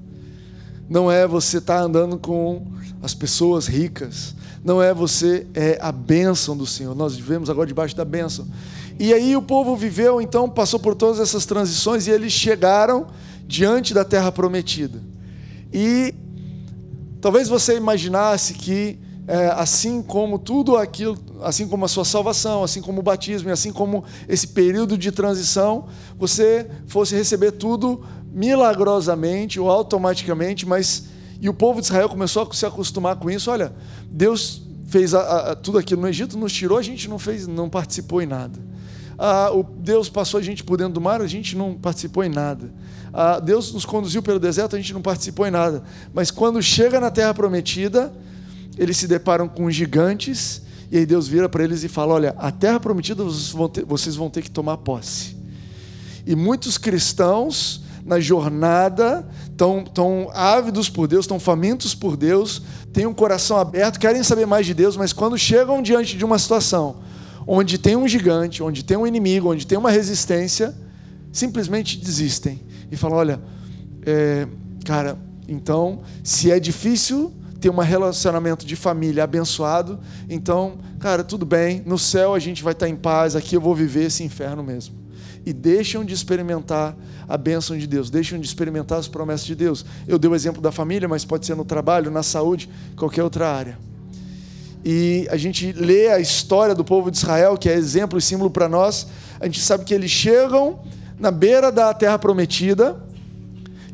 Não 0.89 1.11
é 1.11 1.27
você 1.27 1.59
estar 1.59 1.79
tá 1.79 1.83
andando 1.83 2.17
com 2.19 2.65
as 3.03 3.15
pessoas 3.15 3.67
ricas. 3.67 4.33
Não 4.65 4.81
é 4.81 4.95
você, 4.95 5.45
é 5.55 5.77
a 5.83 5.91
bênção 5.91 6.57
do 6.57 6.65
Senhor. 6.65 6.95
Nós 6.95 7.17
vivemos 7.17 7.51
agora 7.51 7.67
debaixo 7.67 7.97
da 7.97 8.05
bênção. 8.05 8.47
E 8.99 9.13
aí 9.13 9.37
o 9.37 9.43
povo 9.43 9.75
viveu, 9.77 10.21
então, 10.21 10.49
passou 10.49 10.79
por 10.79 10.95
todas 10.95 11.19
essas 11.19 11.45
transições 11.45 12.07
e 12.07 12.11
eles 12.11 12.33
chegaram 12.33 13.09
diante 13.47 13.93
da 13.93 14.05
terra 14.05 14.31
prometida. 14.31 15.01
E 15.73 16.15
talvez 17.21 17.49
você 17.49 17.77
imaginasse 17.77 18.55
que 18.55 18.99
é, 19.27 19.49
assim 19.57 20.03
como 20.03 20.39
tudo 20.39 20.77
aquilo, 20.77 21.19
assim 21.43 21.67
como 21.67 21.85
a 21.85 21.89
sua 21.89 22.05
salvação, 22.05 22.63
assim 22.63 22.81
como 22.81 23.01
o 23.01 23.03
batismo, 23.03 23.49
e 23.49 23.53
assim 23.53 23.73
como 23.73 24.05
esse 24.29 24.47
período 24.49 24.97
de 24.97 25.11
transição, 25.11 25.87
você 26.19 26.71
fosse 26.87 27.15
receber 27.15 27.53
tudo 27.53 28.05
milagrosamente 28.33 29.59
ou 29.59 29.71
automaticamente, 29.71 30.67
mas 30.67 31.05
e 31.41 31.49
o 31.49 31.55
povo 31.55 31.81
de 31.81 31.87
Israel 31.87 32.09
começou 32.09 32.43
a 32.43 32.55
se 32.55 32.65
acostumar 32.65 33.17
com 33.17 33.31
isso. 33.31 33.51
Olha, 33.51 33.73
Deus 34.11 34.63
fez 34.87 35.15
a, 35.15 35.53
a, 35.53 35.57
tudo 35.57 35.79
aquilo 35.79 36.03
no 36.03 36.09
Egito, 36.09 36.39
nos 36.39 36.53
tirou, 36.53 36.79
a 36.79 36.83
gente 36.83 37.09
não 37.09 37.19
fez, 37.19 37.47
não 37.47 37.69
participou 37.69 38.23
em 38.23 38.27
nada. 38.27 38.59
Ah, 39.19 39.51
o 39.53 39.63
Deus 39.63 40.09
passou 40.09 40.39
a 40.39 40.43
gente 40.43 40.65
por 40.65 40.77
dentro 40.77 40.95
do 40.95 41.01
mar, 41.01 41.21
a 41.21 41.27
gente 41.27 41.57
não 41.57 41.75
participou 41.75 42.25
em 42.25 42.29
nada. 42.29 42.73
Ah, 43.13 43.39
Deus 43.39 43.73
nos 43.73 43.85
conduziu 43.85 44.23
pelo 44.23 44.41
deserto, 44.41 44.75
a 44.75 44.79
gente 44.79 44.93
não 44.93 45.03
participou 45.03 45.47
em 45.47 45.51
nada. 45.51 45.83
Mas 46.13 46.31
quando 46.31 46.61
chega 46.63 47.01
na 47.01 47.11
Terra 47.11 47.33
Prometida, 47.33 48.13
eles 48.77 48.97
se 48.97 49.07
deparam 49.07 49.49
com 49.49 49.71
gigantes, 49.71 50.63
e 50.91 50.99
aí 50.99 51.07
Deus 51.07 51.29
vira 51.29 51.49
para 51.49 51.65
eles 51.65 51.85
e 51.85 51.89
fala: 51.89 52.15
Olha, 52.15 52.35
a 52.39 52.51
terra 52.51 52.81
prometida 52.81 53.23
vocês 53.23 53.51
vão 53.51 53.69
ter, 53.69 53.85
vocês 53.85 54.17
vão 54.17 54.31
ter 54.31 54.43
que 54.43 54.51
tomar 54.51 54.79
posse. 54.79 55.37
E 56.27 56.35
muitos 56.35 56.79
cristãos, 56.79 57.83
na 58.05 58.19
jornada, 58.19 59.27
estão 59.45 59.85
tão 59.85 60.31
ávidos 60.35 60.89
por 60.89 61.07
Deus, 61.07 61.25
estão 61.25 61.39
famintos 61.39 61.95
por 61.95 62.17
Deus, 62.17 62.63
têm 62.93 63.07
um 63.07 63.15
coração 63.15 63.59
aberto, 63.59 63.99
querem 64.01 64.23
saber 64.23 64.47
mais 64.47 64.67
de 64.67 64.75
Deus, 64.75 64.97
mas 64.97 65.13
quando 65.13 65.39
chegam 65.39 65.83
diante 65.83 66.17
de 66.17 66.25
uma 66.25 66.39
situação 66.39 66.97
onde 67.47 67.79
tem 67.79 67.97
um 67.97 68.07
gigante, 68.09 68.63
onde 68.63 68.85
tem 68.85 68.97
um 68.97 69.07
inimigo, 69.07 69.51
onde 69.51 69.67
tem 69.67 69.79
uma 69.79 69.91
resistência, 69.91 70.75
simplesmente 71.33 71.99
desistem 71.99 72.63
e 72.91 72.97
falam: 72.97 73.19
Olha, 73.19 73.41
é, 74.07 74.47
cara, 74.85 75.19
então, 75.49 76.03
se 76.23 76.51
é 76.51 76.59
difícil 76.59 77.33
ter 77.61 77.71
um 77.71 77.79
relacionamento 77.79 78.67
de 78.67 78.77
família 78.77 79.25
abençoado, 79.25 79.99
então, 80.29 80.79
cara, 80.99 81.25
tudo 81.25 81.47
bem, 81.47 81.83
no 81.87 81.99
céu 81.99 82.35
a 82.35 82.39
gente 82.39 82.63
vai 82.63 82.73
estar 82.73 82.89
em 82.89 82.97
paz, 82.97 83.35
aqui 83.35 83.57
eu 83.57 83.61
vou 83.61 83.75
viver 83.75 84.05
esse 84.05 84.23
inferno 84.23 84.63
mesmo. 84.63 84.95
E 85.47 85.53
deixam 85.53 86.05
de 86.05 86.15
experimentar 86.15 86.97
a 87.29 87.37
bênção 87.37 87.77
de 87.77 87.87
Deus, 87.87 88.11
deixam 88.11 88.39
de 88.39 88.47
experimentar 88.47 88.99
as 88.99 89.09
promessas 89.09 89.47
de 89.47 89.55
Deus. 89.55 89.85
Eu 90.07 90.19
dei 90.19 90.31
o 90.31 90.35
exemplo 90.35 90.61
da 90.61 90.73
família, 90.73 91.09
mas 91.09 91.25
pode 91.25 91.45
ser 91.45 91.55
no 91.55 91.65
trabalho, 91.65 92.11
na 92.11 92.23
saúde, 92.23 92.69
qualquer 92.97 93.23
outra 93.23 93.51
área. 93.51 93.79
E 94.85 95.27
a 95.31 95.37
gente 95.39 95.73
lê 95.73 96.09
a 96.09 96.21
história 96.21 96.75
do 96.75 96.85
povo 96.85 97.11
de 97.11 97.17
Israel, 97.17 97.57
que 97.57 97.71
é 97.71 97.75
exemplo 97.75 98.19
e 98.19 98.23
símbolo 98.23 98.51
para 98.51 98.69
nós, 98.69 99.07
a 99.41 99.47
gente 99.47 99.61
sabe 99.61 99.83
que 99.85 99.95
eles 99.95 100.11
chegam 100.11 100.81
na 101.19 101.31
beira 101.31 101.73
da 101.73 101.95
terra 101.95 102.19
prometida, 102.19 103.03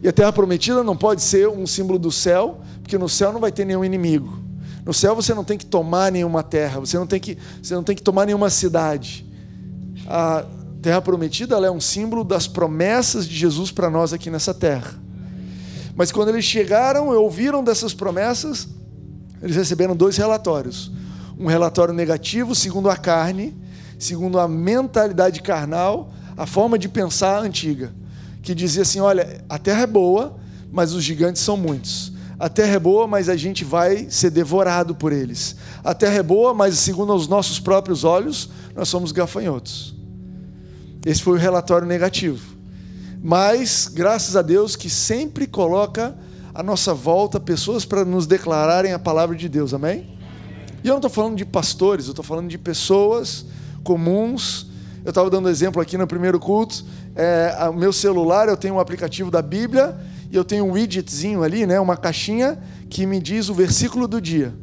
e 0.02 0.08
a 0.08 0.12
terra 0.12 0.32
prometida 0.32 0.82
não 0.82 0.96
pode 0.96 1.22
ser 1.22 1.48
um 1.48 1.66
símbolo 1.66 1.98
do 1.98 2.10
céu, 2.10 2.60
porque 2.82 2.98
no 2.98 3.08
céu 3.08 3.32
não 3.32 3.38
vai 3.38 3.52
ter 3.52 3.64
nenhum 3.64 3.84
inimigo. 3.84 4.36
No 4.84 4.92
céu 4.92 5.14
você 5.14 5.32
não 5.32 5.44
tem 5.44 5.56
que 5.56 5.66
tomar 5.66 6.10
nenhuma 6.10 6.42
terra, 6.42 6.80
você 6.80 6.98
não 6.98 7.06
tem 7.06 7.20
que, 7.20 7.38
você 7.62 7.74
não 7.74 7.84
tem 7.84 7.94
que 7.94 8.02
tomar 8.02 8.26
nenhuma 8.26 8.50
cidade. 8.50 9.24
A 10.08 10.44
terra 10.82 11.00
prometida 11.00 11.54
é 11.56 11.70
um 11.70 11.80
símbolo 11.80 12.24
das 12.24 12.48
promessas 12.48 13.28
de 13.28 13.36
Jesus 13.36 13.70
para 13.70 13.88
nós 13.88 14.12
aqui 14.12 14.28
nessa 14.28 14.52
terra. 14.52 14.98
Mas 15.94 16.10
quando 16.10 16.30
eles 16.30 16.44
chegaram 16.44 17.12
e 17.12 17.16
ouviram 17.16 17.62
dessas 17.62 17.94
promessas, 17.94 18.66
eles 19.42 19.56
receberam 19.56 19.96
dois 19.96 20.16
relatórios. 20.16 20.90
Um 21.38 21.46
relatório 21.46 21.94
negativo, 21.94 22.54
segundo 22.54 22.90
a 22.90 22.96
carne, 22.96 23.56
segundo 23.98 24.38
a 24.38 24.46
mentalidade 24.46 25.40
carnal, 25.42 26.12
a 26.36 26.46
forma 26.46 26.78
de 26.78 26.88
pensar 26.88 27.40
antiga, 27.40 27.92
que 28.42 28.54
dizia 28.54 28.82
assim: 28.82 29.00
olha, 29.00 29.42
a 29.48 29.58
terra 29.58 29.82
é 29.82 29.86
boa, 29.86 30.36
mas 30.72 30.92
os 30.92 31.02
gigantes 31.02 31.42
são 31.42 31.56
muitos. 31.56 32.12
A 32.38 32.48
terra 32.48 32.76
é 32.76 32.78
boa, 32.78 33.06
mas 33.06 33.28
a 33.28 33.36
gente 33.36 33.64
vai 33.64 34.06
ser 34.08 34.30
devorado 34.30 34.94
por 34.94 35.12
eles. 35.12 35.56
A 35.84 35.92
terra 35.92 36.16
é 36.16 36.22
boa, 36.22 36.54
mas 36.54 36.78
segundo 36.78 37.14
os 37.14 37.28
nossos 37.28 37.60
próprios 37.60 38.02
olhos, 38.02 38.48
nós 38.74 38.88
somos 38.88 39.12
gafanhotos. 39.12 39.94
Esse 41.04 41.22
foi 41.22 41.34
o 41.34 41.40
relatório 41.40 41.86
negativo. 41.86 42.56
Mas, 43.22 43.90
graças 43.92 44.36
a 44.36 44.42
Deus, 44.42 44.74
que 44.74 44.88
sempre 44.88 45.46
coloca 45.46 46.16
à 46.54 46.62
nossa 46.62 46.92
volta 46.92 47.38
pessoas 47.38 47.84
para 47.84 48.04
nos 48.04 48.26
declararem 48.26 48.92
a 48.92 48.98
palavra 48.98 49.36
de 49.36 49.48
Deus, 49.48 49.72
amém? 49.72 50.18
E 50.82 50.88
eu 50.88 50.92
não 50.92 50.98
estou 50.98 51.10
falando 51.10 51.36
de 51.36 51.44
pastores, 51.44 52.06
eu 52.06 52.12
estou 52.12 52.24
falando 52.24 52.48
de 52.48 52.58
pessoas 52.58 53.46
comuns. 53.84 54.66
Eu 55.04 55.10
estava 55.10 55.30
dando 55.30 55.48
exemplo 55.48 55.80
aqui 55.80 55.96
no 55.96 56.06
primeiro 56.06 56.38
culto. 56.38 56.84
É, 57.14 57.68
o 57.70 57.74
meu 57.74 57.92
celular, 57.92 58.48
eu 58.48 58.56
tenho 58.56 58.74
um 58.74 58.80
aplicativo 58.80 59.30
da 59.30 59.42
Bíblia 59.42 59.96
e 60.30 60.36
eu 60.36 60.44
tenho 60.44 60.64
um 60.64 60.72
widgetzinho 60.72 61.42
ali, 61.42 61.66
né, 61.66 61.80
uma 61.80 61.96
caixinha 61.96 62.58
que 62.88 63.04
me 63.04 63.20
diz 63.20 63.48
o 63.48 63.54
versículo 63.54 64.06
do 64.06 64.20
dia. 64.20 64.54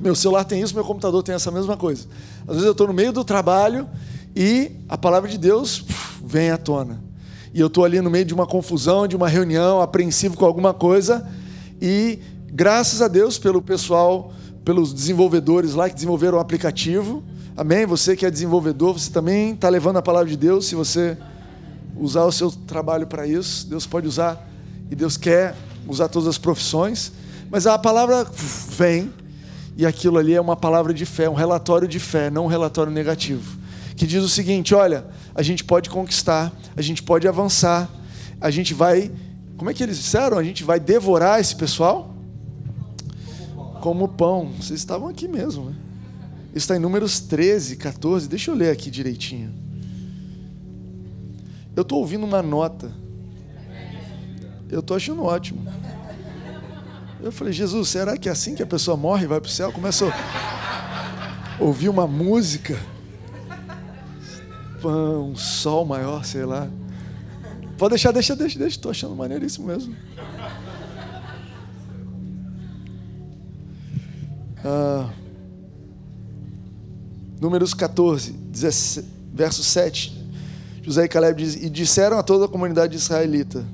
Meu 0.00 0.14
celular 0.14 0.44
tem 0.44 0.60
isso, 0.60 0.74
meu 0.74 0.84
computador 0.84 1.22
tem 1.22 1.34
essa 1.34 1.50
mesma 1.50 1.76
coisa. 1.76 2.06
Às 2.42 2.54
vezes 2.54 2.64
eu 2.64 2.72
estou 2.72 2.86
no 2.86 2.92
meio 2.92 3.12
do 3.12 3.24
trabalho 3.24 3.88
e 4.34 4.72
a 4.88 4.96
palavra 4.96 5.28
de 5.28 5.36
Deus 5.36 5.84
vem 6.24 6.50
à 6.50 6.56
tona. 6.56 7.07
E 7.52 7.60
eu 7.60 7.66
estou 7.68 7.84
ali 7.84 8.00
no 8.00 8.10
meio 8.10 8.24
de 8.24 8.34
uma 8.34 8.46
confusão, 8.46 9.06
de 9.06 9.16
uma 9.16 9.28
reunião, 9.28 9.80
apreensivo 9.80 10.36
com 10.36 10.44
alguma 10.44 10.74
coisa, 10.74 11.26
e 11.80 12.18
graças 12.52 13.00
a 13.00 13.08
Deus 13.08 13.38
pelo 13.38 13.62
pessoal, 13.62 14.32
pelos 14.64 14.92
desenvolvedores 14.92 15.74
lá 15.74 15.88
que 15.88 15.94
desenvolveram 15.94 16.38
o 16.38 16.40
aplicativo. 16.40 17.22
Amém? 17.56 17.86
Você 17.86 18.16
que 18.16 18.26
é 18.26 18.30
desenvolvedor, 18.30 18.98
você 18.98 19.10
também 19.10 19.52
está 19.52 19.68
levando 19.68 19.96
a 19.96 20.02
palavra 20.02 20.28
de 20.28 20.36
Deus. 20.36 20.66
Se 20.66 20.74
você 20.74 21.16
usar 21.96 22.24
o 22.24 22.32
seu 22.32 22.50
trabalho 22.50 23.06
para 23.06 23.26
isso, 23.26 23.66
Deus 23.66 23.86
pode 23.86 24.06
usar 24.06 24.48
e 24.90 24.94
Deus 24.94 25.16
quer 25.16 25.54
usar 25.86 26.08
todas 26.08 26.28
as 26.28 26.38
profissões, 26.38 27.12
mas 27.50 27.66
a 27.66 27.78
palavra 27.78 28.26
vem 28.70 29.10
e 29.76 29.86
aquilo 29.86 30.18
ali 30.18 30.34
é 30.34 30.40
uma 30.40 30.56
palavra 30.56 30.92
de 30.92 31.06
fé, 31.06 31.28
um 31.28 31.34
relatório 31.34 31.88
de 31.88 31.98
fé, 31.98 32.30
não 32.30 32.44
um 32.44 32.48
relatório 32.48 32.92
negativo, 32.92 33.58
que 33.96 34.06
diz 34.06 34.22
o 34.22 34.28
seguinte: 34.28 34.74
olha, 34.74 35.06
a 35.38 35.42
gente 35.42 35.62
pode 35.62 35.88
conquistar, 35.88 36.52
a 36.76 36.82
gente 36.82 37.02
pode 37.02 37.28
avançar, 37.28 37.88
a 38.40 38.50
gente 38.50 38.74
vai, 38.74 39.10
como 39.56 39.70
é 39.70 39.74
que 39.74 39.82
eles 39.82 39.96
disseram? 39.96 40.36
A 40.36 40.42
gente 40.42 40.64
vai 40.64 40.80
devorar 40.80 41.40
esse 41.40 41.54
pessoal 41.54 42.14
como 43.80 44.08
pão. 44.08 44.52
Vocês 44.60 44.80
estavam 44.80 45.08
aqui 45.08 45.28
mesmo, 45.28 45.66
né? 45.66 45.76
Isso 46.48 46.64
está 46.64 46.76
em 46.76 46.80
Números 46.80 47.20
13, 47.20 47.76
14. 47.76 48.28
Deixa 48.28 48.50
eu 48.50 48.54
ler 48.54 48.70
aqui 48.70 48.90
direitinho. 48.90 49.54
Eu 51.76 51.82
estou 51.82 52.00
ouvindo 52.00 52.26
uma 52.26 52.42
nota 52.42 52.92
eu 54.70 54.80
estou 54.80 54.96
achando 54.96 55.24
ótimo. 55.24 55.66
Eu 57.20 57.32
falei, 57.32 57.52
Jesus, 57.52 57.88
será 57.88 58.16
que 58.16 58.28
é 58.28 58.32
assim 58.32 58.54
que 58.54 58.62
a 58.62 58.66
pessoa 58.66 58.96
morre 58.96 59.24
e 59.24 59.26
vai 59.26 59.40
para 59.40 59.48
o 59.48 59.50
céu? 59.50 59.72
Começou 59.72 60.10
a 60.10 61.56
ouvir 61.58 61.88
uma 61.88 62.06
música, 62.06 62.78
um 64.84 65.34
sol 65.36 65.84
maior, 65.84 66.24
sei 66.24 66.44
lá. 66.44 66.68
Pode 67.76 67.90
deixar, 67.90 68.12
deixa, 68.12 68.34
deixa, 68.34 68.58
deixa. 68.58 68.76
Estou 68.76 68.90
achando 68.90 69.14
maneiríssimo 69.14 69.66
mesmo. 69.66 69.94
Ah, 74.64 75.08
números 77.40 77.72
14, 77.72 78.32
17, 78.32 79.08
verso 79.32 79.62
7. 79.62 80.18
José 80.82 81.04
e 81.04 81.08
Caleb 81.08 81.42
diz, 81.42 81.54
e 81.54 81.70
disseram 81.70 82.18
a 82.18 82.22
toda 82.22 82.46
a 82.46 82.48
comunidade 82.48 82.96
israelita: 82.96 83.64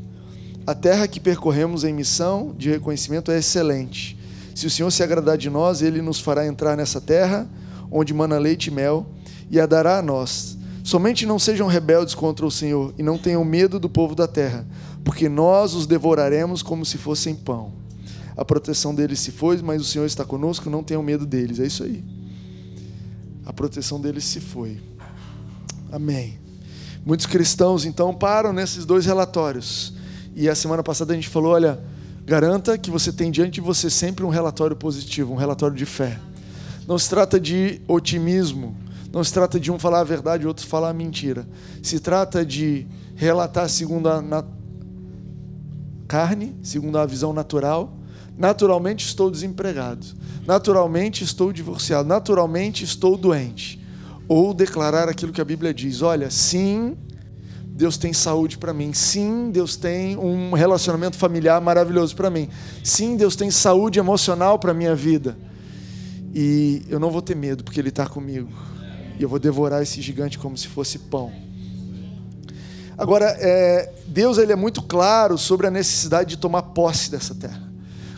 a 0.66 0.74
terra 0.74 1.08
que 1.08 1.18
percorremos 1.18 1.84
em 1.84 1.92
missão 1.92 2.54
de 2.58 2.70
reconhecimento 2.70 3.30
é 3.30 3.38
excelente. 3.38 4.18
Se 4.54 4.66
o 4.66 4.70
Senhor 4.70 4.90
se 4.90 5.02
agradar 5.02 5.36
de 5.36 5.50
nós, 5.50 5.82
ele 5.82 6.00
nos 6.00 6.20
fará 6.20 6.46
entrar 6.46 6.76
nessa 6.76 7.00
terra, 7.00 7.48
onde 7.90 8.14
mana 8.14 8.38
leite 8.38 8.66
e 8.66 8.70
mel, 8.70 9.06
e 9.50 9.58
a 9.58 9.66
dará 9.66 9.98
a 9.98 10.02
nós. 10.02 10.53
Somente 10.84 11.24
não 11.24 11.38
sejam 11.38 11.66
rebeldes 11.66 12.14
contra 12.14 12.44
o 12.44 12.50
Senhor 12.50 12.92
e 12.98 13.02
não 13.02 13.16
tenham 13.16 13.42
medo 13.42 13.80
do 13.80 13.88
povo 13.88 14.14
da 14.14 14.28
terra, 14.28 14.66
porque 15.02 15.30
nós 15.30 15.72
os 15.72 15.86
devoraremos 15.86 16.62
como 16.62 16.84
se 16.84 16.98
fossem 16.98 17.34
pão. 17.34 17.72
A 18.36 18.44
proteção 18.44 18.94
deles 18.94 19.18
se 19.18 19.32
foi, 19.32 19.56
mas 19.62 19.80
o 19.80 19.84
Senhor 19.84 20.04
está 20.04 20.26
conosco, 20.26 20.68
não 20.68 20.84
tenham 20.84 21.02
medo 21.02 21.24
deles. 21.24 21.58
É 21.58 21.66
isso 21.66 21.84
aí. 21.84 22.04
A 23.46 23.52
proteção 23.52 23.98
deles 23.98 24.24
se 24.24 24.40
foi. 24.40 24.78
Amém. 25.90 26.38
Muitos 27.02 27.24
cristãos 27.24 27.86
então 27.86 28.14
param 28.14 28.52
nesses 28.52 28.84
dois 28.84 29.06
relatórios 29.06 29.94
e 30.36 30.50
a 30.50 30.54
semana 30.54 30.82
passada 30.82 31.14
a 31.14 31.16
gente 31.16 31.30
falou: 31.30 31.52
olha, 31.52 31.82
garanta 32.26 32.76
que 32.76 32.90
você 32.90 33.10
tem 33.10 33.30
diante 33.30 33.54
de 33.54 33.60
você 33.62 33.88
sempre 33.88 34.22
um 34.22 34.28
relatório 34.28 34.76
positivo, 34.76 35.32
um 35.32 35.36
relatório 35.36 35.74
de 35.74 35.86
fé. 35.86 36.20
Não 36.86 36.98
se 36.98 37.08
trata 37.08 37.40
de 37.40 37.80
otimismo, 37.88 38.76
não 39.14 39.22
se 39.22 39.32
trata 39.32 39.60
de 39.60 39.70
um 39.70 39.78
falar 39.78 40.00
a 40.00 40.04
verdade 40.04 40.42
e 40.42 40.46
outro 40.48 40.66
falar 40.66 40.90
a 40.90 40.92
mentira. 40.92 41.46
Se 41.80 42.00
trata 42.00 42.44
de 42.44 42.84
relatar 43.14 43.68
segundo 43.68 44.08
a 44.08 44.44
carne, 46.08 46.56
segundo 46.64 46.98
a 46.98 47.06
visão 47.06 47.32
natural. 47.32 47.96
Naturalmente 48.36 49.06
estou 49.06 49.30
desempregado. 49.30 50.04
Naturalmente 50.44 51.22
estou 51.22 51.52
divorciado. 51.52 52.08
Naturalmente 52.08 52.82
estou 52.82 53.16
doente. 53.16 53.80
Ou 54.26 54.52
declarar 54.52 55.08
aquilo 55.08 55.32
que 55.32 55.40
a 55.40 55.44
Bíblia 55.44 55.72
diz: 55.72 56.02
olha, 56.02 56.28
sim, 56.28 56.96
Deus 57.66 57.96
tem 57.96 58.12
saúde 58.12 58.58
para 58.58 58.74
mim. 58.74 58.92
Sim, 58.92 59.48
Deus 59.52 59.76
tem 59.76 60.18
um 60.18 60.54
relacionamento 60.54 61.16
familiar 61.16 61.60
maravilhoso 61.60 62.16
para 62.16 62.30
mim. 62.30 62.48
Sim, 62.82 63.16
Deus 63.16 63.36
tem 63.36 63.48
saúde 63.48 64.00
emocional 64.00 64.58
para 64.58 64.74
minha 64.74 64.96
vida. 64.96 65.38
E 66.34 66.82
eu 66.88 66.98
não 66.98 67.12
vou 67.12 67.22
ter 67.22 67.36
medo 67.36 67.62
porque 67.62 67.78
Ele 67.78 67.90
está 67.90 68.08
comigo. 68.08 68.73
E 69.18 69.22
eu 69.22 69.28
vou 69.28 69.38
devorar 69.38 69.82
esse 69.82 70.00
gigante 70.00 70.38
como 70.38 70.56
se 70.56 70.68
fosse 70.68 70.98
pão. 70.98 71.32
Agora, 72.96 73.26
é, 73.40 73.92
Deus 74.06 74.38
ele 74.38 74.52
é 74.52 74.56
muito 74.56 74.80
claro 74.82 75.36
sobre 75.36 75.66
a 75.66 75.70
necessidade 75.70 76.30
de 76.30 76.36
tomar 76.36 76.62
posse 76.62 77.10
dessa 77.10 77.34
terra. 77.34 77.62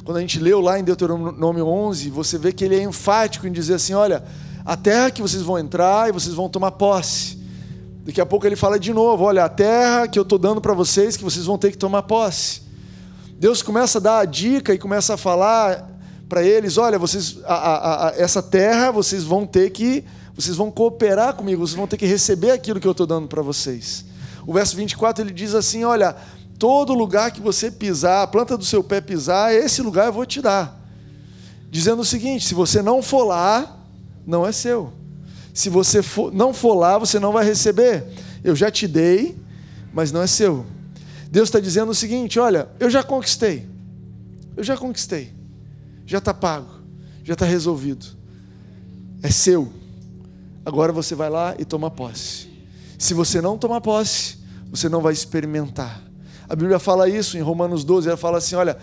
Quando 0.05 0.19
a 0.19 0.21
gente 0.21 0.39
leu 0.39 0.61
lá 0.61 0.79
em 0.79 0.85
Deuteronômio 0.85 1.67
11, 1.67 2.11
você 2.11 2.39
vê 2.39 2.53
que 2.53 2.65
ele 2.65 2.77
é 2.77 2.83
enfático 2.83 3.47
em 3.47 3.53
dizer 3.53 3.75
assim: 3.75 3.95
olha, 3.95 4.23
a 4.65 4.77
terra 4.77 5.11
que 5.11 5.23
vocês 5.23 5.43
vão 5.43 5.59
entrar 5.59 6.09
e 6.09 6.13
vocês 6.13 6.35
vão 6.35 6.49
tomar 6.49 6.73
posse. 6.73 7.39
Daqui 8.05 8.21
a 8.21 8.27
pouco 8.27 8.47
ele 8.47 8.55
fala 8.55 8.79
de 8.79 8.93
novo: 8.93 9.25
olha, 9.25 9.45
a 9.45 9.49
terra 9.49 10.07
que 10.07 10.19
eu 10.19 10.23
estou 10.23 10.39
dando 10.39 10.61
para 10.61 10.75
vocês, 10.75 11.17
que 11.17 11.25
vocês 11.25 11.47
vão 11.47 11.59
ter 11.59 11.71
que 11.71 11.79
tomar 11.79 12.03
posse. 12.03 12.63
Deus 13.39 13.63
começa 13.63 13.99
a 13.99 14.01
dar 14.01 14.19
a 14.21 14.25
dica 14.25 14.73
e 14.73 14.79
começa 14.79 15.15
a 15.15 15.17
falar 15.17 15.96
para 16.29 16.43
eles: 16.43 16.79
olha, 16.79 16.99
vocês, 16.99 17.39
a, 17.45 17.55
a, 17.55 18.09
a, 18.09 18.17
essa 18.17 18.43
terra 18.43 18.91
vocês 18.91 19.23
vão 19.23 19.47
ter 19.47 19.71
que, 19.71 20.05
vocês 20.35 20.57
vão 20.57 20.71
cooperar 20.71 21.35
comigo, 21.35 21.67
vocês 21.67 21.77
vão 21.77 21.87
ter 21.87 21.97
que 21.97 22.07
receber 22.07 22.51
aquilo 22.51 22.81
que 22.81 22.87
eu 22.87 22.93
estou 22.93 23.07
dando 23.07 23.29
para 23.29 23.43
vocês. 23.43 24.05
O 24.47 24.53
verso 24.53 24.77
24 24.77 25.25
ele 25.25 25.33
diz 25.33 25.55
assim: 25.55 25.85
olha, 25.85 26.17
todo 26.59 26.95
lugar 26.95 27.31
que 27.31 27.41
você 27.41 27.71
pisar, 27.71 28.23
a 28.23 28.27
planta 28.27 28.57
do 28.57 28.65
seu 28.65 28.83
pé 28.83 29.01
pisar, 29.01 29.55
esse 29.55 29.83
lugar 29.83 30.07
eu 30.07 30.13
vou 30.13 30.27
te 30.27 30.41
dar. 30.41 30.81
Dizendo 31.71 32.03
o 32.03 32.05
seguinte: 32.05 32.47
se 32.47 32.55
você 32.55 32.83
não 32.83 33.03
for 33.03 33.25
lá, 33.25 33.79
não 34.27 34.47
é 34.47 34.53
seu. 34.53 34.93
Se 35.53 35.69
você 35.71 36.03
for, 36.03 36.33
não 36.33 36.53
for 36.53 36.75
lá, 36.75 36.99
você 36.99 37.19
não 37.19 37.33
vai 37.33 37.45
receber. 37.45 38.05
Eu 38.45 38.55
já 38.55 38.71
te 38.71 38.87
dei, 38.87 39.37
mas 39.93 40.13
não 40.13 40.23
é 40.23 40.27
seu. 40.27 40.67
Deus 41.31 41.49
está 41.49 41.59
dizendo 41.61 41.91
o 41.91 41.95
seguinte: 41.95 42.39
olha, 42.39 42.69
eu 42.79 42.91
já 42.91 43.03
conquistei. 43.03 43.67
Eu 44.57 44.63
já 44.63 44.77
conquistei. 44.77 45.36
Já 46.07 46.19
está 46.19 46.33
pago. 46.33 46.71
Já 47.25 47.35
está 47.35 47.45
resolvido. 47.45 48.07
É 49.23 49.31
seu. 49.31 49.73
Agora 50.65 50.93
você 50.93 51.15
vai 51.15 51.29
lá 51.29 51.55
e 51.59 51.65
toma 51.65 51.91
posse. 51.91 52.49
Se 52.99 53.13
você 53.13 53.41
não 53.41 53.59
tomar 53.59 53.81
posse, 53.81 54.39
você 54.71 54.89
não 54.89 55.01
vai 55.01 55.13
experimentar. 55.13 56.03
A 56.49 56.55
Bíblia 56.55 56.79
fala 56.79 57.09
isso 57.09 57.37
em 57.37 57.41
Romanos 57.41 57.85
12. 57.85 58.09
Ela 58.09 58.17
fala 58.17 58.39
assim: 58.39 58.55
olha, 58.55 58.79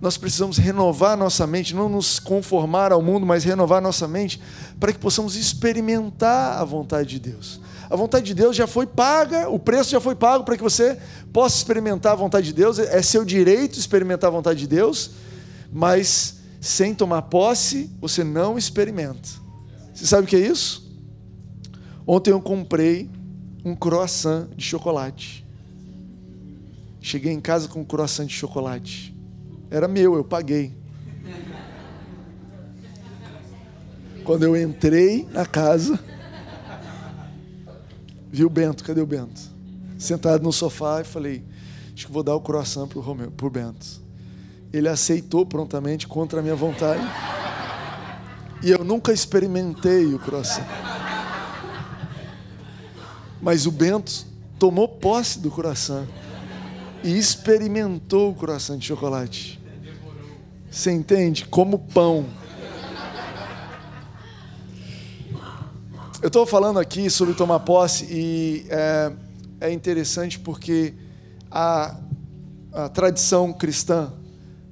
nós 0.00 0.16
precisamos 0.16 0.56
renovar 0.56 1.16
nossa 1.16 1.46
mente, 1.46 1.74
não 1.74 1.88
nos 1.88 2.20
conformar 2.20 2.92
ao 2.92 3.02
mundo, 3.02 3.26
mas 3.26 3.42
renovar 3.42 3.82
nossa 3.82 4.06
mente 4.06 4.40
para 4.78 4.92
que 4.92 4.98
possamos 4.98 5.34
experimentar 5.34 6.60
a 6.60 6.64
vontade 6.64 7.08
de 7.08 7.18
Deus. 7.18 7.60
A 7.90 7.96
vontade 7.96 8.26
de 8.26 8.34
Deus 8.34 8.54
já 8.54 8.66
foi 8.66 8.86
paga, 8.86 9.48
o 9.48 9.58
preço 9.58 9.90
já 9.90 10.00
foi 10.00 10.14
pago 10.14 10.44
para 10.44 10.56
que 10.56 10.62
você 10.62 10.98
possa 11.32 11.56
experimentar 11.56 12.12
a 12.12 12.16
vontade 12.16 12.46
de 12.46 12.52
Deus. 12.52 12.78
É 12.78 13.02
seu 13.02 13.24
direito 13.24 13.78
experimentar 13.78 14.28
a 14.28 14.32
vontade 14.32 14.60
de 14.60 14.66
Deus, 14.66 15.10
mas 15.72 16.37
sem 16.60 16.94
tomar 16.94 17.22
posse, 17.22 17.90
você 18.00 18.24
não 18.24 18.58
experimenta. 18.58 19.28
Você 19.94 20.06
sabe 20.06 20.24
o 20.24 20.26
que 20.26 20.36
é 20.36 20.40
isso? 20.40 20.88
Ontem 22.06 22.30
eu 22.30 22.40
comprei 22.40 23.10
um 23.64 23.74
croissant 23.74 24.48
de 24.56 24.64
chocolate. 24.64 25.46
Cheguei 27.00 27.32
em 27.32 27.40
casa 27.40 27.68
com 27.68 27.80
um 27.80 27.84
croissant 27.84 28.26
de 28.26 28.34
chocolate. 28.34 29.14
Era 29.70 29.86
meu, 29.86 30.14
eu 30.14 30.24
paguei. 30.24 30.76
Quando 34.24 34.42
eu 34.42 34.56
entrei 34.60 35.26
na 35.30 35.46
casa, 35.46 35.98
vi 38.30 38.44
o 38.44 38.50
Bento, 38.50 38.84
cadê 38.84 39.00
o 39.00 39.06
Bento? 39.06 39.40
Sentado 39.98 40.42
no 40.42 40.52
sofá 40.52 41.00
e 41.00 41.04
falei, 41.04 41.44
acho 41.94 42.06
que 42.06 42.12
vou 42.12 42.22
dar 42.22 42.34
o 42.34 42.40
croissant 42.40 42.86
pro, 42.86 43.00
Romeu, 43.00 43.30
pro 43.30 43.48
Bento. 43.48 44.07
Ele 44.72 44.88
aceitou 44.88 45.46
prontamente 45.46 46.06
contra 46.06 46.40
a 46.40 46.42
minha 46.42 46.56
vontade. 46.56 47.02
E 48.62 48.70
eu 48.70 48.84
nunca 48.84 49.12
experimentei 49.12 50.12
o 50.12 50.18
croissant. 50.18 50.66
Mas 53.40 53.66
o 53.66 53.70
Bento 53.70 54.26
tomou 54.58 54.88
posse 54.88 55.38
do 55.38 55.50
croissant. 55.50 56.06
e 57.04 57.16
experimentou 57.16 58.32
o 58.32 58.34
croissant 58.34 58.76
de 58.76 58.86
chocolate. 58.86 59.60
Você 60.70 60.90
entende? 60.90 61.44
Como 61.46 61.78
pão. 61.78 62.26
Eu 66.20 66.26
estou 66.26 66.44
falando 66.44 66.80
aqui 66.80 67.08
sobre 67.08 67.34
tomar 67.34 67.60
posse 67.60 68.04
e 68.10 68.66
é, 68.68 69.12
é 69.60 69.72
interessante 69.72 70.36
porque 70.38 70.92
a, 71.48 71.96
a 72.72 72.88
tradição 72.88 73.52
cristã 73.52 74.12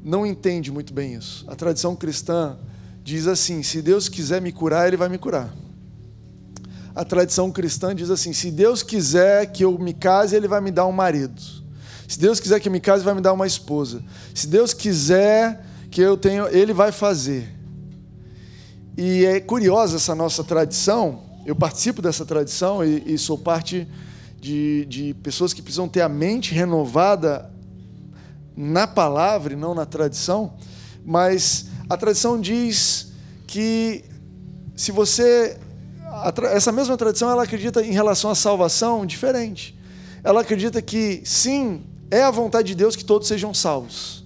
não 0.03 0.27
entende 0.27 0.71
muito 0.71 0.93
bem 0.93 1.15
isso. 1.15 1.45
A 1.49 1.55
tradição 1.55 1.97
cristã 1.97 2.57
diz 3.03 3.27
assim: 3.27 3.63
se 3.63 3.83
Deus 3.83 4.09
quiser 4.09 4.41
me 4.41 4.53
curar, 4.53 4.87
Ele 4.87 4.97
vai 4.97 5.09
me 5.09 5.19
curar. 5.19 5.55
A 6.95 7.05
tradição 7.05 7.51
cristã 7.53 7.95
diz 7.95 8.11
assim: 8.11 8.33
se 8.33 8.51
Deus 8.51 8.83
quiser 8.83 9.47
que 9.47 9.65
eu 9.65 9.79
me 9.79 9.93
case, 9.93 10.35
Ele 10.35 10.49
vai 10.49 10.61
me 10.61 10.71
dar 10.71 10.87
um 10.87 10.93
marido. 10.93 11.41
Se 12.09 12.19
Deus 12.19 12.41
quiser 12.41 12.61
que 12.61 12.69
eu 12.69 12.73
me 12.73 12.81
case, 12.81 13.05
vai 13.05 13.15
me 13.15 13.21
dar 13.21 13.33
uma 13.33 13.47
esposa. 13.47 14.03
Se 14.35 14.47
Deus 14.47 14.73
quiser 14.73 15.65
que 15.91 16.01
eu 16.01 16.17
tenha, 16.17 16.45
Ele 16.45 16.73
vai 16.73 16.93
fazer. 16.93 17.55
E 18.97 19.25
é 19.25 19.41
curiosa 19.41 19.97
essa 19.97 20.15
nossa 20.15 20.43
tradição. 20.43 21.23
Eu 21.45 21.55
participo 21.55 22.01
dessa 22.01 22.25
tradição 22.25 22.85
e, 22.85 23.15
e 23.15 23.19
sou 23.19 23.37
parte 23.37 23.87
de, 24.41 24.87
de 24.87 25.15
pessoas 25.15 25.53
que 25.53 25.61
precisam 25.61 25.89
ter 25.89 26.01
a 26.01 26.09
mente 26.09 26.55
renovada 26.55 27.51
na 28.57 28.87
palavra 28.87 29.53
e 29.53 29.57
não 29.57 29.75
na 29.75 29.85
tradição. 29.85 30.55
Mas 31.05 31.67
a 31.89 31.97
tradição 31.97 32.41
diz 32.41 33.13
que 33.47 34.05
se 34.75 34.91
você 34.91 35.59
essa 36.53 36.73
mesma 36.73 36.97
tradição 36.97 37.31
ela 37.31 37.43
acredita 37.43 37.83
em 37.83 37.93
relação 37.93 38.31
à 38.31 38.35
salvação 38.35 39.05
diferente. 39.05 39.77
Ela 40.25 40.41
acredita 40.41 40.81
que 40.81 41.21
sim, 41.25 41.85
é 42.11 42.23
a 42.23 42.31
vontade 42.31 42.69
de 42.69 42.75
Deus 42.75 42.97
que 42.97 43.05
todos 43.05 43.29
sejam 43.29 43.53
salvos. 43.53 44.25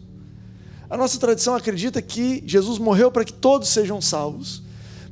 A 0.88 0.96
nossa 0.96 1.18
tradição 1.18 1.54
acredita 1.54 2.00
que 2.00 2.42
Jesus 2.46 2.78
morreu 2.78 3.10
para 3.10 3.24
que 3.24 3.32
todos 3.32 3.68
sejam 3.68 4.00
salvos. 4.00 4.62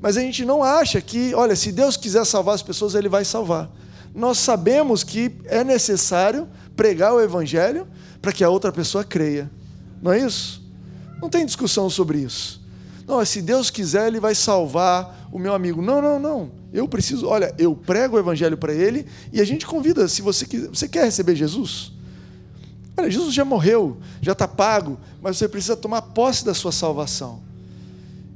Mas 0.01 0.17
a 0.17 0.21
gente 0.21 0.45
não 0.45 0.63
acha 0.63 1.01
que, 1.01 1.35
olha, 1.35 1.57
se 1.57 1.73
Deus 1.73 1.97
quiser 1.97 2.25
salvar 2.25 2.55
as 2.55 2.63
pessoas, 2.63 2.95
ele 2.95 3.09
vai 3.09 3.25
salvar. 3.25 3.71
Nós 4.15 4.39
sabemos 4.39 5.03
que 5.03 5.37
é 5.45 5.63
necessário 5.63 6.49
pregar 6.77 7.13
o 7.13 7.21
evangelho 7.21 7.87
para 8.21 8.33
que 8.33 8.45
a 8.45 8.49
outra 8.49 8.73
pessoa 8.73 9.05
creia. 9.05 9.51
Não 10.03 10.13
é 10.13 10.19
isso? 10.21 10.63
Não 11.21 11.29
tem 11.29 11.45
discussão 11.45 11.89
sobre 11.91 12.19
isso. 12.19 12.61
Não, 13.07 13.25
se 13.25 13.41
Deus 13.41 13.71
quiser, 13.71 14.07
Ele 14.07 14.21
vai 14.21 14.35
salvar 14.35 15.29
o 15.33 15.39
meu 15.39 15.55
amigo. 15.55 15.81
Não, 15.81 16.01
não, 16.01 16.19
não. 16.19 16.51
Eu 16.73 16.87
preciso, 16.87 17.27
olha, 17.27 17.55
eu 17.59 17.75
prego 17.75 18.17
o 18.17 18.19
Evangelho 18.19 18.57
para 18.57 18.75
ele 18.75 19.07
e 19.33 19.41
a 19.41 19.45
gente 19.45 19.67
convida, 19.67 20.07
se 20.07 20.21
você, 20.21 20.45
quiser, 20.45 20.69
você 20.69 20.87
quer 20.87 21.05
receber 21.05 21.35
Jesus? 21.35 21.93
Olha, 22.97 23.11
Jesus 23.11 23.33
já 23.33 23.45
morreu, 23.45 23.97
já 24.21 24.33
está 24.33 24.47
pago, 24.47 24.99
mas 25.23 25.39
você 25.39 25.49
precisa 25.49 25.77
tomar 25.77 26.03
posse 26.03 26.45
da 26.45 26.53
sua 26.53 26.73
salvação. 26.73 27.41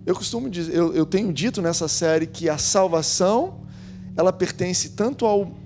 Eu 0.06 0.14
costumo 0.14 0.48
dizer, 0.48 0.74
eu, 0.74 0.94
eu 0.94 1.04
tenho 1.04 1.32
dito 1.32 1.60
nessa 1.60 1.86
série 1.88 2.26
que 2.26 2.48
a 2.48 2.56
salvação 2.56 3.60
ela 4.16 4.32
pertence 4.32 4.90
tanto 4.90 5.26
ao 5.26 5.60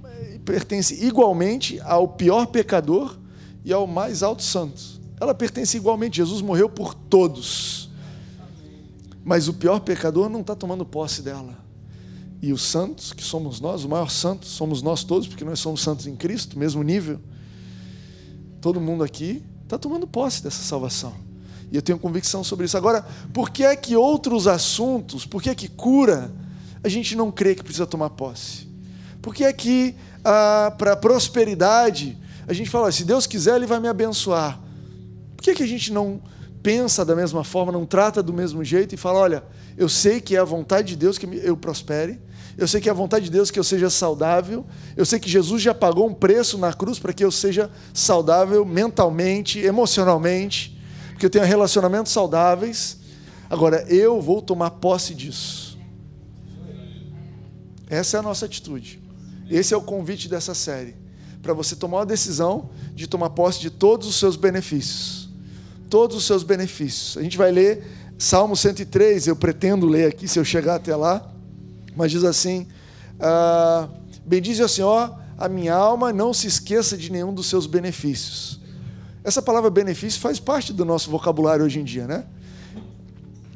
pertence 0.45 1.05
igualmente 1.05 1.81
ao 1.81 2.07
pior 2.07 2.47
pecador 2.47 3.19
e 3.67 3.73
ao 3.73 3.87
mais 3.87 4.23
alto 4.23 4.45
santo 4.45 4.97
ela 5.21 5.35
pertence 5.35 5.77
igualmente. 5.77 6.19
Jesus 6.19 6.41
morreu 6.41 6.69
por 6.69 6.95
todos. 6.95 7.91
Mas 9.25 9.49
o 9.49 9.55
pior 9.55 9.81
pecador 9.81 10.29
não 10.29 10.41
está 10.41 10.55
tomando 10.55 10.85
posse 10.85 11.23
dela. 11.23 11.59
E 12.41 12.53
os 12.53 12.63
santos, 12.63 13.13
que 13.13 13.25
somos 13.25 13.61
nós, 13.61 13.83
o 13.83 13.89
maior 13.89 14.11
santo, 14.11 14.47
somos 14.47 14.83
nós 14.83 15.03
todos, 15.03 15.27
porque 15.27 15.45
nós 15.45 15.59
somos 15.59 15.83
santos 15.83 16.07
em 16.07 16.15
Cristo, 16.15 16.59
mesmo 16.59 16.83
nível. 16.83 17.19
Todo 18.61 18.81
mundo 18.81 19.03
aqui 19.03 19.43
está 19.65 19.79
tomando 19.79 20.07
posse 20.07 20.45
dessa 20.45 20.63
salvação. 20.63 21.15
E 21.73 21.77
eu 21.77 21.83
tenho 21.83 21.99
convicção 21.99 22.45
sobre 22.45 22.67
isso. 22.67 22.77
Agora, 22.77 23.05
por 23.33 23.51
que 23.51 23.65
é 23.65 23.75
que 23.75 23.97
outros 23.97 24.47
assuntos, 24.47 25.27
por 25.27 25.43
que 25.43 25.51
é 25.51 25.55
que 25.55 25.67
cura, 25.67 26.31
a 26.85 26.89
gente 26.89 27.17
não 27.17 27.33
crê 27.33 27.55
que 27.55 27.65
precisa 27.65 27.87
tomar 27.87 28.11
posse? 28.11 28.69
Por 29.21 29.35
que 29.35 29.43
é 29.43 29.53
que 29.53 29.97
ah, 30.25 30.73
para 30.79 30.95
prosperidade, 30.95 32.17
a 32.47 32.53
gente 32.53 32.71
fala, 32.71 32.91
se 32.93 33.05
Deus 33.05 33.27
quiser, 33.27 33.57
Ele 33.57 33.67
vai 33.67 33.81
me 33.81 33.89
abençoar 33.89 34.67
que, 35.47 35.55
que 35.55 35.63
a 35.63 35.69
gente 35.69 35.93
não 35.93 36.21
pensa 36.63 37.05
da 37.05 37.15
mesma 37.15 37.45
forma, 37.45 37.71
não 37.71 37.87
trata 37.87 38.21
do 38.23 38.33
mesmo 38.33 38.65
jeito 38.65 38.95
e 38.95 38.99
fala: 38.99 39.21
olha, 39.21 39.45
eu 39.77 39.89
sei 39.89 40.21
que 40.21 40.35
é 40.35 40.39
a 40.41 40.45
vontade 40.45 40.89
de 40.89 40.97
Deus 40.97 41.17
que 41.19 41.27
eu 41.43 41.57
prospere, 41.57 42.21
eu 42.59 42.67
sei 42.67 42.81
que 42.81 42.89
é 42.89 42.93
a 42.93 42.95
vontade 42.95 43.27
de 43.27 43.31
Deus 43.31 43.51
que 43.51 43.59
eu 43.59 43.65
seja 43.65 43.89
saudável, 43.89 44.67
eu 44.97 45.07
sei 45.07 45.21
que 45.21 45.31
Jesus 45.31 45.63
já 45.63 45.73
pagou 45.73 46.09
um 46.09 46.15
preço 46.15 46.59
na 46.59 46.73
cruz 46.73 46.99
para 46.99 47.13
que 47.13 47.25
eu 47.25 47.31
seja 47.31 47.71
saudável 47.95 48.65
mentalmente, 48.65 49.61
emocionalmente, 49.61 50.77
que 51.19 51.27
eu 51.27 51.31
tenha 51.31 51.45
relacionamentos 51.45 52.11
saudáveis. 52.11 52.99
Agora, 53.49 53.85
eu 53.89 54.21
vou 54.21 54.43
tomar 54.43 54.71
posse 54.73 55.15
disso. 55.15 55.79
Essa 57.89 58.17
é 58.17 58.21
a 58.21 58.23
nossa 58.23 58.47
atitude. 58.47 59.01
Esse 59.49 59.73
é 59.73 59.77
o 59.77 59.83
convite 59.83 60.29
dessa 60.29 60.53
série. 60.53 60.97
Para 61.43 61.53
você 61.53 61.77
tomar 61.77 61.99
uma 61.99 62.07
decisão 62.07 62.71
de 62.95 63.07
tomar 63.07 63.31
posse 63.31 63.61
de 63.61 63.71
todos 63.71 64.07
os 64.07 64.17
seus 64.17 64.37
benefícios 64.37 65.27
todos 65.89 66.17
os 66.17 66.25
seus 66.25 66.43
benefícios. 66.43 67.17
A 67.17 67.23
gente 67.23 67.37
vai 67.37 67.51
ler 67.51 67.85
Salmo 68.19 68.57
103, 68.57 69.27
eu 69.27 69.37
pretendo 69.37 69.87
ler 69.87 70.09
aqui 70.09 70.27
se 70.27 70.39
eu 70.39 70.45
chegar 70.45 70.77
até 70.77 70.95
lá, 70.95 71.31
mas 71.95 72.11
diz 72.11 72.25
assim: 72.25 72.67
ah, 73.21 73.89
Bendize 74.25 74.63
ao 74.63 74.69
Senhor 74.69 75.17
a 75.39 75.49
minha 75.49 75.75
alma, 75.75 76.13
não 76.13 76.33
se 76.33 76.47
esqueça 76.47 76.97
de 76.97 77.11
nenhum 77.11 77.33
dos 77.33 77.47
seus 77.47 77.67
benefícios. 77.67 78.61
Essa 79.23 79.43
palavra 79.43 79.69
benefício 79.71 80.21
faz 80.21 80.39
parte 80.39 80.73
do 80.73 80.85
nosso 80.85 81.11
vocabulário 81.11 81.65
hoje 81.65 81.81
em 81.81 81.85
dia, 81.85 82.07
né? 82.07 82.25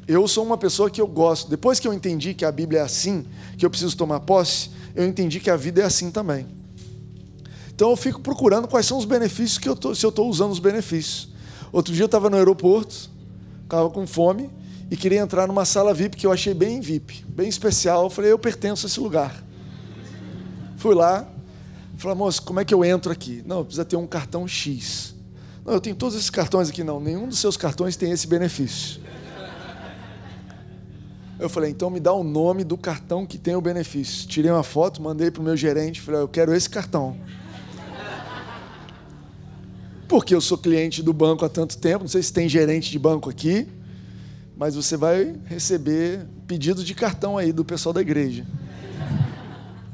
Eu 0.07 0.27
sou 0.27 0.45
uma 0.45 0.57
pessoa 0.57 0.89
que 0.89 0.99
eu 0.99 1.07
gosto. 1.07 1.49
Depois 1.49 1.79
que 1.79 1.87
eu 1.87 1.93
entendi 1.93 2.33
que 2.33 2.43
a 2.43 2.51
Bíblia 2.51 2.81
é 2.81 2.83
assim, 2.83 3.25
que 3.57 3.65
eu 3.65 3.69
preciso 3.69 3.95
tomar 3.95 4.19
posse, 4.19 4.69
eu 4.93 5.07
entendi 5.07 5.39
que 5.39 5.49
a 5.49 5.55
vida 5.55 5.81
é 5.81 5.85
assim 5.85 6.11
também. 6.11 6.45
Então 7.81 7.89
eu 7.89 7.95
fico 7.95 8.21
procurando 8.21 8.67
quais 8.67 8.85
são 8.85 8.95
os 8.95 9.05
benefícios 9.05 9.57
que 9.57 9.67
eu 9.67 9.75
tô, 9.75 9.95
se 9.95 10.05
eu 10.05 10.11
estou 10.11 10.29
usando 10.29 10.51
os 10.51 10.59
benefícios. 10.59 11.29
Outro 11.71 11.91
dia 11.91 12.03
eu 12.03 12.05
estava 12.05 12.29
no 12.29 12.37
aeroporto, 12.37 13.09
estava 13.63 13.89
com 13.89 14.05
fome 14.05 14.51
e 14.91 14.95
queria 14.95 15.19
entrar 15.19 15.47
numa 15.47 15.65
sala 15.65 15.91
VIP 15.91 16.15
que 16.15 16.27
eu 16.27 16.31
achei 16.31 16.53
bem 16.53 16.79
VIP, 16.79 17.25
bem 17.27 17.49
especial. 17.49 18.03
Eu 18.03 18.11
falei, 18.11 18.31
eu 18.31 18.37
pertenço 18.37 18.85
a 18.85 18.87
esse 18.87 18.99
lugar. 18.99 19.43
Fui 20.77 20.93
lá, 20.93 21.27
falei, 21.97 22.15
moço, 22.15 22.43
como 22.43 22.59
é 22.59 22.65
que 22.65 22.71
eu 22.71 22.85
entro 22.85 23.11
aqui? 23.11 23.41
Não, 23.47 23.63
precisa 23.63 23.83
ter 23.83 23.95
um 23.95 24.05
cartão 24.05 24.47
X. 24.47 25.15
Não, 25.65 25.73
eu 25.73 25.81
tenho 25.81 25.95
todos 25.95 26.15
esses 26.15 26.29
cartões 26.29 26.69
aqui, 26.69 26.83
não. 26.83 26.99
Nenhum 26.99 27.27
dos 27.27 27.39
seus 27.39 27.57
cartões 27.57 27.95
tem 27.95 28.11
esse 28.11 28.27
benefício. 28.27 29.01
Eu 31.39 31.49
falei, 31.49 31.71
então 31.71 31.89
me 31.89 31.99
dá 31.99 32.13
o 32.13 32.23
nome 32.23 32.63
do 32.63 32.77
cartão 32.77 33.25
que 33.25 33.39
tem 33.39 33.55
o 33.55 33.61
benefício. 33.61 34.27
Tirei 34.27 34.51
uma 34.51 34.61
foto, 34.61 35.01
mandei 35.01 35.31
para 35.31 35.41
o 35.41 35.43
meu 35.43 35.57
gerente, 35.57 35.99
falei, 35.99 36.21
eu 36.21 36.27
quero 36.27 36.53
esse 36.53 36.69
cartão 36.69 37.17
porque 40.11 40.35
eu 40.35 40.41
sou 40.41 40.57
cliente 40.57 41.01
do 41.01 41.13
banco 41.13 41.45
há 41.45 41.47
tanto 41.47 41.77
tempo, 41.77 42.03
não 42.03 42.09
sei 42.09 42.21
se 42.21 42.33
tem 42.33 42.49
gerente 42.49 42.91
de 42.91 42.99
banco 42.99 43.29
aqui, 43.29 43.65
mas 44.57 44.75
você 44.75 44.97
vai 44.97 45.37
receber 45.45 46.27
pedido 46.45 46.83
de 46.83 46.93
cartão 46.93 47.37
aí 47.37 47.53
do 47.53 47.63
pessoal 47.63 47.93
da 47.93 48.01
igreja. 48.01 48.45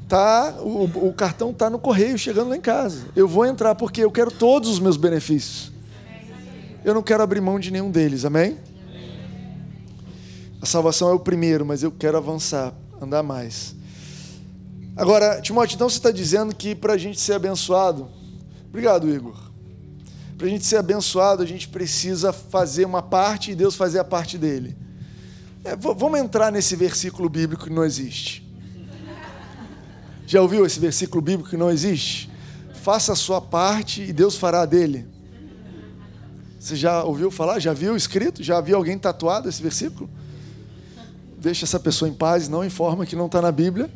Tá, 0.08 0.56
o, 0.60 1.06
o 1.06 1.12
cartão 1.12 1.54
tá 1.54 1.70
no 1.70 1.78
correio 1.78 2.18
chegando 2.18 2.48
lá 2.48 2.56
em 2.56 2.60
casa. 2.60 3.06
Eu 3.14 3.28
vou 3.28 3.46
entrar 3.46 3.76
porque 3.76 4.02
eu 4.02 4.10
quero 4.10 4.32
todos 4.32 4.68
os 4.68 4.80
meus 4.80 4.96
benefícios. 4.96 5.70
Eu 6.84 6.94
não 6.94 7.02
quero 7.02 7.22
abrir 7.22 7.40
mão 7.40 7.60
de 7.60 7.70
nenhum 7.70 7.88
deles, 7.88 8.24
amém? 8.24 8.58
A 10.60 10.66
salvação 10.66 11.10
é 11.10 11.12
o 11.12 11.20
primeiro, 11.20 11.64
mas 11.64 11.84
eu 11.84 11.92
quero 11.92 12.18
avançar, 12.18 12.74
andar 13.00 13.22
mais. 13.22 13.72
Agora, 14.96 15.40
Timóteo, 15.40 15.76
então 15.76 15.88
você 15.88 15.98
está 15.98 16.10
dizendo 16.10 16.52
que 16.52 16.74
para 16.74 16.94
a 16.94 16.98
gente 16.98 17.20
ser 17.20 17.34
abençoado. 17.34 18.08
Obrigado, 18.68 19.08
Igor. 19.08 19.47
Para 20.38 20.46
a 20.46 20.50
gente 20.50 20.64
ser 20.64 20.76
abençoado, 20.76 21.42
a 21.42 21.46
gente 21.46 21.66
precisa 21.66 22.32
fazer 22.32 22.84
uma 22.84 23.02
parte 23.02 23.50
e 23.50 23.56
Deus 23.56 23.74
fazer 23.74 23.98
a 23.98 24.04
parte 24.04 24.38
dele. 24.38 24.76
É, 25.64 25.74
vamos 25.74 26.20
entrar 26.20 26.52
nesse 26.52 26.76
versículo 26.76 27.28
bíblico 27.28 27.64
que 27.64 27.72
não 27.72 27.84
existe. 27.84 28.48
Já 30.28 30.40
ouviu 30.40 30.64
esse 30.64 30.78
versículo 30.78 31.20
bíblico 31.20 31.50
que 31.50 31.56
não 31.56 31.68
existe? 31.68 32.30
Faça 32.82 33.14
a 33.14 33.16
sua 33.16 33.40
parte 33.40 34.00
e 34.00 34.12
Deus 34.12 34.36
fará 34.36 34.64
dele. 34.64 35.08
Você 36.60 36.76
já 36.76 37.02
ouviu 37.02 37.32
falar? 37.32 37.58
Já 37.58 37.72
viu 37.72 37.96
escrito? 37.96 38.40
Já 38.40 38.60
viu 38.60 38.76
alguém 38.76 38.96
tatuado 38.96 39.48
esse 39.48 39.60
versículo? 39.60 40.08
Deixa 41.36 41.64
essa 41.64 41.80
pessoa 41.80 42.08
em 42.08 42.14
paz, 42.14 42.48
não 42.48 42.64
informa 42.64 43.04
que 43.04 43.16
não 43.16 43.26
está 43.26 43.42
na 43.42 43.50
Bíblia. 43.50 43.90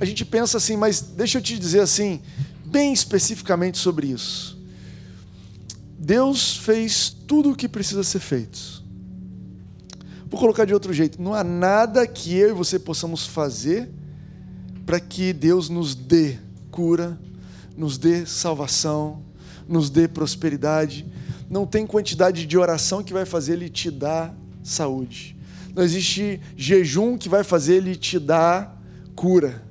A 0.00 0.04
gente 0.04 0.24
pensa 0.24 0.56
assim, 0.56 0.76
mas 0.76 1.00
deixa 1.00 1.38
eu 1.38 1.42
te 1.42 1.56
dizer 1.56 1.80
assim, 1.80 2.20
bem 2.64 2.92
especificamente 2.92 3.78
sobre 3.78 4.08
isso. 4.08 4.59
Deus 6.10 6.56
fez 6.56 7.08
tudo 7.08 7.52
o 7.52 7.54
que 7.54 7.68
precisa 7.68 8.02
ser 8.02 8.18
feito. 8.18 8.82
Vou 10.26 10.40
colocar 10.40 10.64
de 10.64 10.74
outro 10.74 10.92
jeito: 10.92 11.22
não 11.22 11.32
há 11.32 11.44
nada 11.44 12.04
que 12.04 12.34
eu 12.34 12.48
e 12.48 12.52
você 12.52 12.80
possamos 12.80 13.28
fazer 13.28 13.88
para 14.84 14.98
que 14.98 15.32
Deus 15.32 15.68
nos 15.68 15.94
dê 15.94 16.36
cura, 16.68 17.16
nos 17.76 17.96
dê 17.96 18.26
salvação, 18.26 19.22
nos 19.68 19.88
dê 19.88 20.08
prosperidade. 20.08 21.06
Não 21.48 21.64
tem 21.64 21.86
quantidade 21.86 22.44
de 22.44 22.58
oração 22.58 23.04
que 23.04 23.12
vai 23.12 23.24
fazer 23.24 23.52
Ele 23.52 23.68
te 23.68 23.88
dar 23.88 24.34
saúde. 24.64 25.36
Não 25.76 25.84
existe 25.84 26.40
jejum 26.56 27.16
que 27.16 27.28
vai 27.28 27.44
fazer 27.44 27.74
Ele 27.74 27.94
te 27.94 28.18
dar 28.18 28.82
cura. 29.14 29.62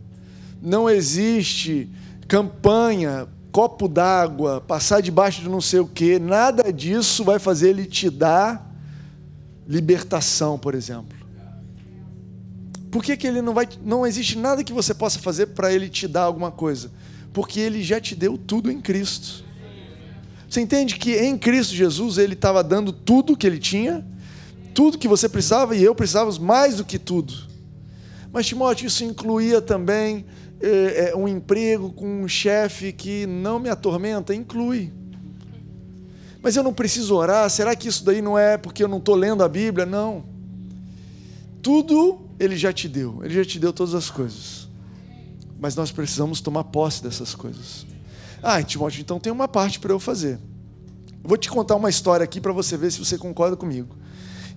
Não 0.62 0.90
existe 0.90 1.90
campanha, 2.30 3.28
copo 3.52 3.88
d'água, 3.88 4.62
passar 4.62 5.02
debaixo 5.02 5.42
de 5.42 5.50
não 5.50 5.62
sei 5.62 5.80
o 5.80 5.88
quê. 5.88 6.20
Nada 6.20 6.72
disso 6.72 7.24
vai 7.24 7.40
fazer 7.40 7.70
Ele 7.70 7.86
te 7.86 8.10
dar 8.10 8.70
libertação, 9.68 10.58
por 10.58 10.74
exemplo. 10.74 11.20
Por 12.90 13.04
que, 13.04 13.16
que 13.16 13.28
ele 13.28 13.42
não 13.42 13.54
vai. 13.54 13.68
Não 13.84 14.06
existe 14.06 14.38
nada 14.38 14.64
que 14.64 14.74
você 14.74 14.94
possa 14.94 15.20
fazer 15.20 15.48
para 15.48 15.72
ele 15.72 15.88
te 15.90 16.08
dar 16.08 16.24
alguma 16.24 16.52
coisa? 16.52 16.92
Porque 17.32 17.60
ele 17.60 17.84
já 17.84 18.02
te 18.02 18.16
deu 18.16 18.38
tudo 18.38 18.72
em 18.72 18.82
Cristo. 18.82 19.46
Você 20.50 20.62
entende 20.62 20.96
que 20.96 21.16
em 21.16 21.38
Cristo 21.38 21.76
Jesus 21.76 22.18
ele 22.18 22.34
estava 22.34 22.64
dando 22.64 22.92
tudo 22.92 23.38
que 23.38 23.46
ele 23.46 23.60
tinha, 23.60 24.04
tudo 24.74 24.98
que 24.98 25.08
você 25.08 25.30
precisava 25.30 25.76
e 25.76 25.84
eu 25.84 25.94
precisávamos 25.94 26.40
mais 26.40 26.78
do 26.78 26.84
que 26.84 26.98
tudo. 26.98 27.36
Mas 28.34 28.48
Timóteo, 28.48 28.88
isso 28.88 29.04
incluía 29.04 29.62
também 29.62 30.26
é, 30.62 31.10
é, 31.10 31.16
um 31.16 31.28
emprego 31.28 31.92
com 31.92 32.24
um 32.24 32.28
chefe 32.28 32.92
que 32.92 33.26
não 33.26 33.60
me 33.60 33.70
atormenta? 33.70 34.34
Inclui. 34.34 34.92
Mas 36.42 36.56
eu 36.56 36.64
não 36.64 36.74
preciso 36.74 37.16
orar? 37.16 37.50
Será 37.50 37.76
que 37.76 37.88
isso 37.88 38.04
daí 38.04 38.22
não 38.22 38.38
é 38.38 38.58
porque 38.58 38.84
eu 38.84 38.88
não 38.88 38.98
estou 38.98 39.16
lendo 39.16 39.44
a 39.44 39.50
Bíblia? 39.50 39.86
Não. 39.86 40.24
Tudo 41.62 42.22
ele 42.40 42.56
já 42.56 42.72
te 42.72 42.88
deu, 42.88 43.20
ele 43.24 43.34
já 43.34 43.44
te 43.44 43.60
deu 43.60 43.74
todas 43.74 43.94
as 43.94 44.10
coisas. 44.10 44.70
Mas 45.60 45.76
nós 45.76 45.92
precisamos 45.92 46.40
tomar 46.40 46.64
posse 46.66 47.04
dessas 47.04 47.36
coisas. 47.36 47.86
Ah, 48.42 48.64
Timóteo, 48.64 49.02
então 49.02 49.20
tem 49.20 49.32
uma 49.32 49.48
parte 49.48 49.80
para 49.80 49.92
eu 49.92 50.00
fazer. 50.00 50.40
Vou 51.22 51.38
te 51.38 51.50
contar 51.50 51.76
uma 51.76 51.90
história 51.90 52.24
aqui 52.24 52.40
para 52.40 52.54
você 52.54 52.78
ver 52.78 52.92
se 52.92 53.00
você 53.00 53.18
concorda 53.18 53.58
comigo. 53.58 53.96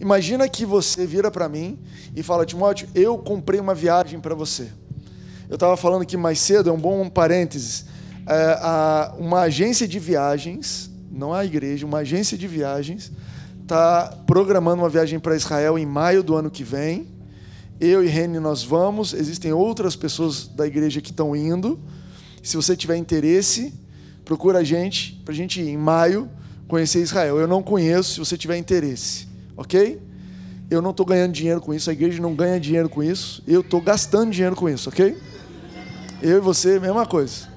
Imagina 0.01 0.49
que 0.49 0.65
você 0.65 1.05
vira 1.05 1.31
para 1.31 1.49
mim 1.49 1.79
e 2.15 2.23
fala, 2.23 2.47
Timóteo, 2.47 2.89
eu 2.95 3.19
comprei 3.19 3.59
uma 3.59 3.75
viagem 3.75 4.21
para 4.21 4.35
você. 4.35 4.71
Eu 5.53 5.57
estava 5.57 5.77
falando 5.77 6.01
aqui 6.01 6.17
mais 6.17 6.39
cedo, 6.41 6.71
é 6.71 6.73
um 6.73 6.81
bom 6.81 7.11
parênteses. 7.11 7.85
É, 8.27 8.57
a, 8.59 9.15
uma 9.19 9.41
agência 9.41 9.87
de 9.87 9.99
viagens, 9.99 10.91
não 11.11 11.35
a 11.35 11.45
igreja, 11.45 11.85
uma 11.85 11.99
agência 11.99 12.39
de 12.39 12.49
viagens, 12.49 13.13
está 13.61 14.17
programando 14.27 14.83
uma 14.83 14.89
viagem 14.89 15.21
para 15.21 15.37
Israel 15.37 15.79
em 15.79 15.85
maio 15.85 16.23
do 16.23 16.35
ano 16.35 16.51
que 16.51 16.65
vem. 16.65 17.07
Eu 17.79 18.03
e 18.03 18.09
Reni 18.09 18.39
nós 18.39 18.65
vamos, 18.65 19.13
existem 19.13 19.53
outras 19.53 19.95
pessoas 19.95 20.47
da 20.47 20.67
igreja 20.67 21.03
que 21.03 21.11
estão 21.11 21.37
indo. 21.37 21.79
Se 22.43 22.57
você 22.57 22.75
tiver 22.75 22.97
interesse, 22.97 23.75
procura 24.25 24.61
a 24.61 24.65
gente 24.65 25.21
para 25.23 25.35
a 25.35 25.37
gente 25.37 25.61
ir 25.61 25.69
em 25.69 25.77
maio 25.77 26.31
conhecer 26.67 27.03
Israel. 27.03 27.37
Eu 27.37 27.47
não 27.47 27.63
conheço, 27.63 28.15
se 28.15 28.19
você 28.21 28.39
tiver 28.39 28.57
interesse, 28.57 29.29
ok? 29.55 30.01
Eu 30.71 30.81
não 30.81 30.93
estou 30.93 31.05
ganhando 31.05 31.33
dinheiro 31.33 31.61
com 31.61 31.75
isso, 31.75 31.91
a 31.91 31.93
igreja 31.93 32.23
não 32.23 32.35
ganha 32.35 32.59
dinheiro 32.59 32.89
com 32.89 33.03
isso, 33.03 33.43
eu 33.47 33.61
estou 33.61 33.83
gastando 33.83 34.31
dinheiro 34.31 34.57
com 34.57 34.67
isso, 34.67 34.89
ok? 34.89 35.15
Eu 36.23 36.39
e 36.39 36.41
você, 36.41 36.79
mesma 36.79 37.05
coisa. 37.05 37.49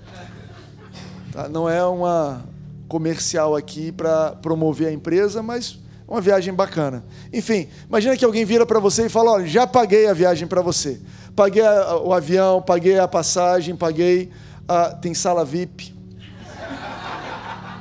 Tá? 1.32 1.48
Não 1.48 1.70
é 1.70 1.86
uma 1.86 2.44
comercial 2.88 3.56
aqui 3.56 3.92
para 3.92 4.32
promover 4.32 4.88
a 4.88 4.92
empresa, 4.92 5.44
mas 5.44 5.78
uma 6.08 6.20
viagem 6.20 6.52
bacana. 6.52 7.06
Enfim, 7.32 7.68
imagina 7.88 8.18
que 8.18 8.26
alguém 8.26 8.44
vira 8.44 8.66
para 8.66 8.80
você 8.80 9.06
e 9.06 9.10
fala: 9.10 9.34
olha, 9.34 9.46
já 9.46 9.68
paguei 9.68 10.08
a 10.08 10.14
viagem 10.14 10.48
para 10.48 10.64
você. 10.64 11.00
Paguei 11.36 11.62
o 11.62 12.12
avião, 12.12 12.60
paguei 12.60 12.98
a 12.98 13.08
passagem, 13.08 13.76
paguei. 13.76 14.32
A... 14.68 14.90
Tem 14.90 15.14
sala 15.14 15.46
VIP, 15.46 15.94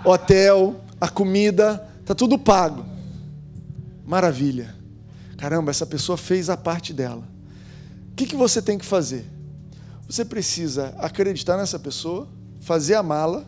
hotel, 0.05 0.79
a 1.01 1.09
comida, 1.09 1.83
tá 2.05 2.15
tudo 2.15 2.39
pago. 2.39 2.85
Maravilha. 4.07 4.75
Caramba, 5.39 5.71
essa 5.71 5.87
pessoa 5.87 6.19
fez 6.19 6.51
a 6.51 6.59
parte 6.59 6.93
dela. 6.93 7.27
O 8.13 8.17
que, 8.17 8.27
que 8.27 8.37
você 8.37 8.61
tem 8.61 8.77
que 8.77 8.85
fazer? 8.85 9.33
Você 10.09 10.25
precisa 10.25 10.95
acreditar 10.99 11.57
nessa 11.57 11.79
pessoa, 11.79 12.29
fazer 12.61 12.95
a 12.95 13.03
mala 13.03 13.47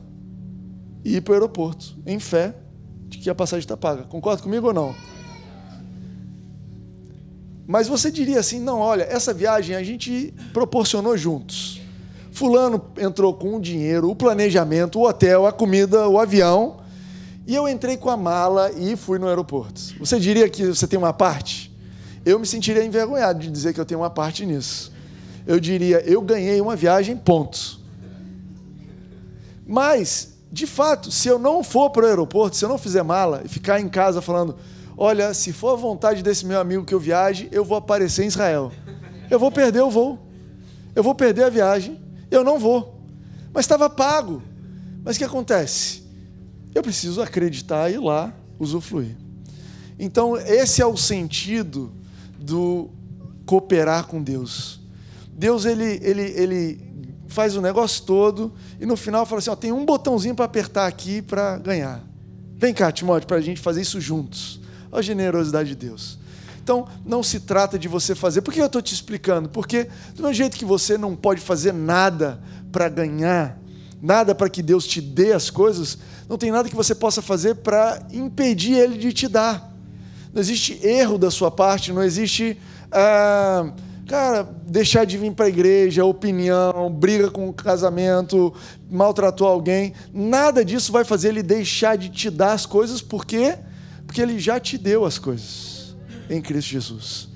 e 1.05 1.17
ir 1.17 1.21
para 1.21 1.33
o 1.33 1.35
aeroporto, 1.35 1.97
em 2.07 2.19
fé, 2.19 2.55
de 3.09 3.19
que 3.19 3.31
a 3.31 3.35
passagem 3.35 3.61
está 3.61 3.77
paga. 3.77 4.05
Concorda 4.05 4.43
comigo 4.43 4.67
ou 4.67 4.73
não? 4.73 4.95
Mas 7.67 7.89
você 7.89 8.11
diria 8.11 8.41
assim: 8.41 8.61
não, 8.61 8.79
olha, 8.79 9.03
essa 9.05 9.35
viagem 9.35 9.77
a 9.77 9.83
gente 9.83 10.33
proporcionou 10.53 11.17
juntos. 11.17 11.81
Fulano 12.31 12.85
entrou 12.99 13.33
com 13.35 13.57
o 13.57 13.61
dinheiro, 13.61 14.11
o 14.11 14.15
planejamento, 14.15 14.99
o 14.99 15.09
hotel, 15.09 15.47
a 15.47 15.53
comida, 15.53 16.07
o 16.09 16.19
avião, 16.19 16.79
e 17.47 17.55
eu 17.55 17.67
entrei 17.67 17.97
com 17.97 18.11
a 18.11 18.17
mala 18.17 18.71
e 18.73 18.95
fui 18.95 19.19
no 19.19 19.27
aeroporto. 19.27 19.81
Você 19.99 20.21
diria 20.21 20.49
que 20.49 20.67
você 20.67 20.87
tem 20.87 20.99
uma 20.99 21.13
parte? 21.13 21.75
Eu 22.25 22.39
me 22.39 22.47
sentiria 22.47 22.85
envergonhado 22.85 23.39
de 23.39 23.51
dizer 23.51 23.73
que 23.73 23.81
eu 23.81 23.85
tenho 23.85 24.01
uma 24.01 24.11
parte 24.11 24.45
nisso. 24.45 24.93
Eu 25.47 25.61
diria, 25.61 26.01
eu 26.01 26.21
ganhei 26.21 26.61
uma 26.61 26.75
viagem, 26.75 27.17
ponto. 27.17 27.81
Mas 29.67 30.37
de 30.51 30.67
fato, 30.67 31.11
se 31.11 31.29
eu 31.29 31.39
não 31.39 31.63
for 31.63 31.91
para 31.91 32.07
o 32.07 32.09
aeroporto, 32.09 32.57
se 32.57 32.65
eu 32.65 32.69
não 32.69 32.79
fizer 32.79 33.03
mala 33.03 33.43
e 33.45 33.49
ficar 33.49 33.81
em 33.81 33.89
casa 33.89 34.23
falando, 34.23 34.57
olha, 34.97 35.35
se 35.35 35.53
for 35.53 35.75
a 35.75 35.77
vontade 35.77 36.23
desse 36.23 36.47
meu 36.47 36.59
amigo 36.61 36.85
que 36.85 36.95
eu 36.95 37.01
viaje, 37.01 37.49
eu 37.53 37.65
vou 37.65 37.77
aparecer 37.77 38.25
em 38.25 38.29
Israel. 38.29 38.73
Eu 39.31 39.39
vou 39.39 39.51
perder 39.51 39.83
o 39.83 39.91
voo. 39.91 40.19
Eu 40.95 41.03
vou 41.03 41.15
perder 41.15 41.45
a 41.45 41.51
viagem. 41.51 42.01
Eu 42.31 42.43
não 42.43 42.59
vou. 42.59 43.03
Mas 43.53 43.65
estava 43.65 43.91
pago. 43.91 44.43
Mas 45.05 45.17
o 45.17 45.19
que 45.19 45.25
acontece? 45.25 46.03
Eu 46.75 46.83
preciso 46.83 47.21
acreditar 47.21 47.91
e 47.91 47.95
ir 47.95 47.99
lá 47.99 48.33
usufruir. 48.59 49.17
Então, 49.99 50.37
esse 50.37 50.81
é 50.81 50.87
o 50.87 50.97
sentido 50.97 51.93
do 52.39 52.89
cooperar 53.45 54.07
com 54.07 54.23
Deus. 54.23 54.76
Deus 55.37 55.67
ele, 55.67 56.01
ele, 56.03 56.23
ele 56.23 56.81
faz 57.29 57.55
o 57.57 57.61
negócio 57.61 58.05
todo 58.05 58.55
e 58.81 58.87
no 58.87 58.97
final 58.97 59.27
fala 59.27 59.39
assim: 59.39 59.51
ó, 59.51 59.57
tem 59.57 59.71
um 59.71 59.85
botãozinho 59.85 60.35
para 60.35 60.47
apertar 60.47 60.87
aqui 60.87 61.21
para 61.21 61.59
ganhar. 61.59 62.03
Vem 62.57 62.73
cá, 62.73 62.91
Timóteo, 62.91 63.29
para 63.29 63.37
a 63.37 63.41
gente 63.43 63.61
fazer 63.61 63.83
isso 63.83 64.01
juntos. 64.01 64.59
Olha 64.91 65.01
a 65.01 65.03
generosidade 65.03 65.69
de 65.69 65.77
Deus. 65.77 66.19
Então, 66.63 66.89
não 67.05 67.23
se 67.23 67.41
trata 67.41 67.79
de 67.79 67.87
você 67.87 68.15
fazer. 68.15 68.41
Por 68.41 68.53
que 68.53 68.61
eu 68.61 68.67
estou 68.67 68.81
te 68.81 68.95
explicando? 68.95 69.49
Porque, 69.49 69.85
do 70.15 70.23
mesmo 70.23 70.35
jeito 70.35 70.57
que 70.57 70.65
você 70.65 70.97
não 70.97 71.15
pode 71.15 71.41
fazer 71.41 71.73
nada 71.73 72.41
para 72.73 72.89
ganhar, 72.89 73.61
nada 74.01 74.35
para 74.35 74.49
que 74.49 74.63
Deus 74.63 74.87
te 74.87 75.01
dê 75.01 75.33
as 75.33 75.51
coisas, 75.51 75.99
não 76.29 76.39
tem 76.39 76.51
nada 76.51 76.69
que 76.69 76.75
você 76.75 76.95
possa 76.95 77.21
fazer 77.21 77.57
para 77.57 78.03
impedir 78.11 78.73
Ele 78.73 78.97
de 78.97 79.13
te 79.13 79.29
dar. 79.29 79.73
Não 80.33 80.41
existe 80.41 80.85
erro 80.85 81.19
da 81.19 81.31
sua 81.31 81.51
parte, 81.51 81.93
não 81.93 82.03
existe. 82.03 82.59
Ah, 82.91 83.71
Cara, 84.07 84.45
deixar 84.45 85.05
de 85.05 85.19
vir 85.19 85.33
para 85.33 85.47
a 85.47 85.49
igreja, 85.49 86.05
opinião, 86.05 86.89
briga 86.91 87.29
com 87.29 87.49
o 87.49 87.53
casamento, 87.53 88.55
maltratou 88.89 89.49
alguém, 89.49 89.95
nada 90.13 90.65
disso 90.65 90.93
vai 90.93 91.05
fazer 91.05 91.31
ele 91.31 91.43
deixar 91.43 91.97
de 91.97 92.09
te 92.09 92.31
dar 92.31 92.53
as 92.53 92.65
coisas, 92.65 93.03
por 93.03 93.27
quê? 93.27 93.59
Porque 94.07 94.23
ele 94.23 94.39
já 94.39 94.61
te 94.61 94.79
deu 94.79 95.05
as 95.05 95.19
coisas 95.19 95.97
em 96.31 96.41
Cristo 96.41 96.71
Jesus. 96.71 97.29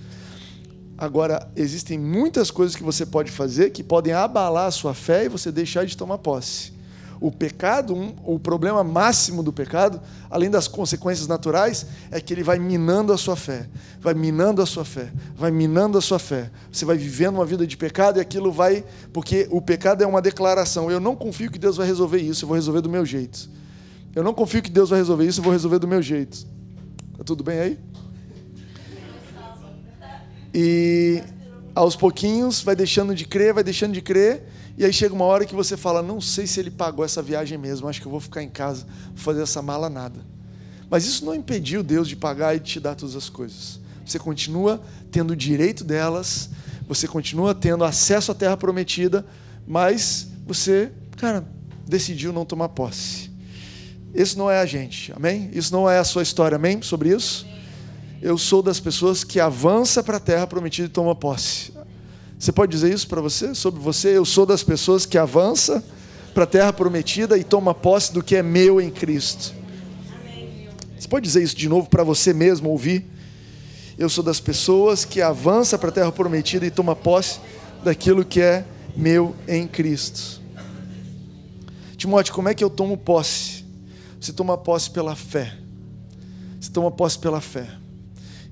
Agora, 0.97 1.51
existem 1.57 1.99
muitas 1.99 2.53
coisas 2.53 2.77
que 2.77 2.85
você 2.85 3.05
pode 3.05 3.33
fazer 3.33 3.71
que 3.71 3.83
podem 3.83 4.13
abalar 4.13 4.67
a 4.67 4.71
sua 4.71 4.95
fé 4.95 5.25
e 5.25 5.29
você 5.29 5.51
deixar 5.51 5.85
de 5.85 5.97
tomar 5.97 6.19
posse 6.19 6.80
o 7.21 7.31
pecado, 7.31 7.95
um, 7.95 8.15
o 8.25 8.39
problema 8.39 8.83
máximo 8.83 9.43
do 9.43 9.53
pecado, 9.53 10.01
além 10.31 10.49
das 10.51 10.67
consequências 10.67 11.29
naturais, 11.29 11.87
é 12.11 12.19
que 12.19 12.33
ele 12.33 12.43
vai 12.43 12.59
minando 12.59 13.13
a 13.13 13.19
sua 13.19 13.37
fé, 13.37 13.69
vai 14.01 14.15
minando 14.15 14.63
a 14.63 14.67
sua 14.67 14.87
fé, 14.87 15.13
vai 15.37 15.51
minando 15.51 15.99
a 15.99 16.01
sua 16.01 16.19
fé. 16.19 16.51
Você 16.73 16.87
vai 16.87 16.97
vivendo 16.97 17.35
uma 17.35 17.45
vida 17.45 17.67
de 17.67 17.77
pecado 17.77 18.19
e 18.19 18.21
aquilo 18.21 18.51
vai, 18.51 18.83
porque 19.13 19.47
o 19.51 19.61
pecado 19.61 20.03
é 20.03 20.07
uma 20.07 20.23
declaração. 20.23 20.91
Eu 20.91 20.99
não 20.99 21.15
confio 21.15 21.51
que 21.51 21.59
Deus 21.59 21.77
vai 21.77 21.87
resolver 21.87 22.19
isso, 22.19 22.45
eu 22.45 22.49
vou 22.49 22.55
resolver 22.55 22.81
do 22.81 22.89
meu 22.89 23.05
jeito. 23.05 23.51
Eu 24.15 24.25
não 24.25 24.33
confio 24.33 24.63
que 24.63 24.71
Deus 24.71 24.89
vai 24.89 24.99
resolver 24.99 25.27
isso, 25.27 25.41
eu 25.41 25.45
vou 25.45 25.53
resolver 25.53 25.79
do 25.79 25.87
meu 25.87 26.01
jeito. 26.01 26.47
Tá 27.19 27.23
tudo 27.23 27.45
bem 27.45 27.61
aí? 27.61 27.79
E 30.55 31.23
aos 31.75 31.95
pouquinhos 31.95 32.63
vai 32.63 32.75
deixando 32.75 33.15
de 33.15 33.27
crer, 33.27 33.53
vai 33.53 33.63
deixando 33.63 33.93
de 33.93 34.01
crer 34.01 34.50
e 34.81 34.85
aí 34.87 34.95
chega 34.95 35.15
uma 35.15 35.27
hora 35.27 35.45
que 35.45 35.55
você 35.55 35.77
fala: 35.77 36.01
não 36.01 36.23
sei 36.23 36.47
se 36.47 36.59
ele 36.59 36.71
pagou 36.71 37.05
essa 37.05 37.21
viagem 37.21 37.59
mesmo, 37.59 37.87
acho 37.87 38.01
que 38.01 38.07
eu 38.07 38.11
vou 38.11 38.19
ficar 38.19 38.43
em 38.43 38.49
casa, 38.49 38.87
fazer 39.15 39.43
essa 39.43 39.61
mala 39.61 39.91
nada. 39.91 40.19
Mas 40.89 41.05
isso 41.05 41.23
não 41.23 41.35
impediu 41.35 41.83
Deus 41.83 42.09
de 42.09 42.17
pagar 42.17 42.57
e 42.57 42.61
de 42.61 42.65
te 42.65 42.81
dar 42.81 42.95
todas 42.95 43.15
as 43.15 43.29
coisas. 43.29 43.79
Você 44.07 44.19
continua 44.19 44.81
tendo 45.11 45.33
o 45.33 45.37
direito 45.37 45.85
delas, 45.85 46.49
você 46.89 47.07
continua 47.07 47.55
tendo 47.55 47.85
acesso 47.85 48.33
à 48.33 48.35
terra 48.35 48.57
prometida, 48.57 49.27
mas 49.67 50.29
você, 50.47 50.91
cara, 51.19 51.47
decidiu 51.87 52.33
não 52.33 52.47
tomar 52.47 52.71
posse. 52.71 53.31
Isso 54.15 54.39
não 54.39 54.51
é 54.51 54.61
a 54.61 54.67
gente, 54.67 55.13
amém? 55.15 55.51
Isso 55.53 55.71
não 55.75 55.91
é 55.91 55.99
a 55.99 56.05
sua 56.05 56.23
história, 56.23 56.57
amém? 56.57 56.81
Sobre 56.81 57.15
isso? 57.15 57.47
Eu 58.23 58.39
sou 58.39 58.63
das 58.63 58.81
pessoas 58.81 59.25
que 59.25 59.39
avança 59.39 60.03
para 60.03 60.17
a 60.17 60.21
terra 60.21 60.47
prometida 60.47 60.89
e 60.89 60.91
toma 60.91 61.15
posse. 61.15 61.71
Você 62.41 62.53
pode 62.53 62.73
dizer 62.73 62.91
isso 62.91 63.07
para 63.07 63.21
você? 63.21 63.55
Sobre 63.55 63.79
você? 63.79 64.17
Eu 64.17 64.25
sou 64.25 64.47
das 64.47 64.63
pessoas 64.63 65.05
que 65.05 65.19
avança 65.19 65.85
para 66.33 66.45
a 66.45 66.47
terra 66.47 66.73
prometida 66.73 67.37
e 67.37 67.45
toma 67.45 67.75
posse 67.75 68.15
do 68.15 68.23
que 68.23 68.35
é 68.35 68.43
meu 68.43 68.81
em 68.81 68.91
Cristo. 68.91 69.55
Você 70.99 71.07
pode 71.07 71.27
dizer 71.27 71.43
isso 71.43 71.55
de 71.55 71.69
novo 71.69 71.91
para 71.91 72.03
você 72.03 72.33
mesmo 72.33 72.71
ouvir? 72.71 73.05
Eu 73.99 74.09
sou 74.09 74.25
das 74.25 74.41
pessoas 74.41 75.05
que 75.05 75.21
avança 75.21 75.77
para 75.77 75.91
a 75.91 75.93
terra 75.93 76.11
prometida 76.11 76.65
e 76.65 76.71
toma 76.71 76.97
posse 76.97 77.41
daquilo 77.85 78.25
que 78.25 78.41
é 78.41 78.65
meu 78.97 79.37
em 79.47 79.69
Cristo. 79.69 80.41
Timóteo, 81.99 82.33
como 82.33 82.49
é 82.49 82.55
que 82.55 82.65
eu 82.65 82.71
tomo 82.71 82.97
posse? 82.97 83.67
Você 84.19 84.33
toma 84.33 84.57
posse 84.57 84.91
pela 84.91 85.15
fé. 85.15 85.59
Você 86.59 86.71
toma 86.71 86.91
posse 86.91 87.19
pela 87.19 87.43
fé. 87.43 87.69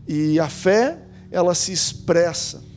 E 0.06 0.38
a 0.38 0.50
fé, 0.50 0.98
ela 1.30 1.54
se 1.54 1.72
expressa 1.72 2.67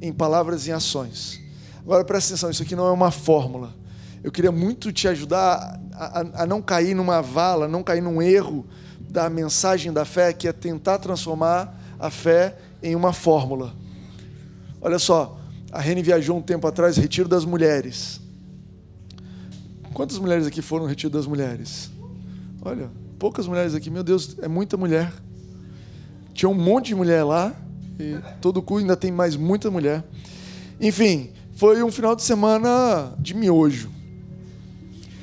em 0.00 0.12
palavras 0.12 0.66
e 0.66 0.72
ações. 0.72 1.40
Agora 1.80 2.04
presta 2.04 2.32
atenção, 2.32 2.50
isso 2.50 2.62
aqui 2.62 2.76
não 2.76 2.86
é 2.86 2.90
uma 2.90 3.10
fórmula. 3.10 3.74
Eu 4.22 4.32
queria 4.32 4.52
muito 4.52 4.92
te 4.92 5.08
ajudar 5.08 5.80
a, 5.92 6.20
a, 6.20 6.42
a 6.42 6.46
não 6.46 6.60
cair 6.60 6.94
numa 6.94 7.22
vala, 7.22 7.68
não 7.68 7.82
cair 7.82 8.02
num 8.02 8.20
erro 8.20 8.66
da 9.08 9.30
mensagem 9.30 9.92
da 9.92 10.04
fé, 10.04 10.32
que 10.32 10.46
é 10.46 10.52
tentar 10.52 10.98
transformar 10.98 11.78
a 11.98 12.10
fé 12.10 12.56
em 12.82 12.94
uma 12.94 13.12
fórmula. 13.12 13.74
Olha 14.80 14.98
só, 14.98 15.38
a 15.72 15.80
Rene 15.80 16.02
viajou 16.02 16.36
um 16.36 16.42
tempo 16.42 16.66
atrás, 16.66 16.96
Retiro 16.96 17.28
das 17.28 17.44
Mulheres. 17.44 18.20
Quantas 19.92 20.18
mulheres 20.18 20.46
aqui 20.46 20.62
foram 20.62 20.84
no 20.84 20.88
Retiro 20.88 21.12
das 21.12 21.26
Mulheres? 21.26 21.90
Olha, 22.62 22.90
poucas 23.18 23.46
mulheres 23.46 23.74
aqui, 23.74 23.90
meu 23.90 24.04
Deus, 24.04 24.36
é 24.40 24.48
muita 24.48 24.76
mulher. 24.76 25.12
Tinha 26.32 26.48
um 26.48 26.54
monte 26.54 26.88
de 26.88 26.94
mulher 26.94 27.24
lá, 27.24 27.54
e 27.98 28.18
todo 28.40 28.62
cu 28.62 28.78
ainda 28.78 28.96
tem 28.96 29.10
mais 29.10 29.36
muita 29.36 29.70
mulher. 29.70 30.04
Enfim, 30.80 31.30
foi 31.54 31.82
um 31.82 31.90
final 31.90 32.14
de 32.14 32.22
semana 32.22 33.12
de 33.18 33.34
miojo. 33.34 33.90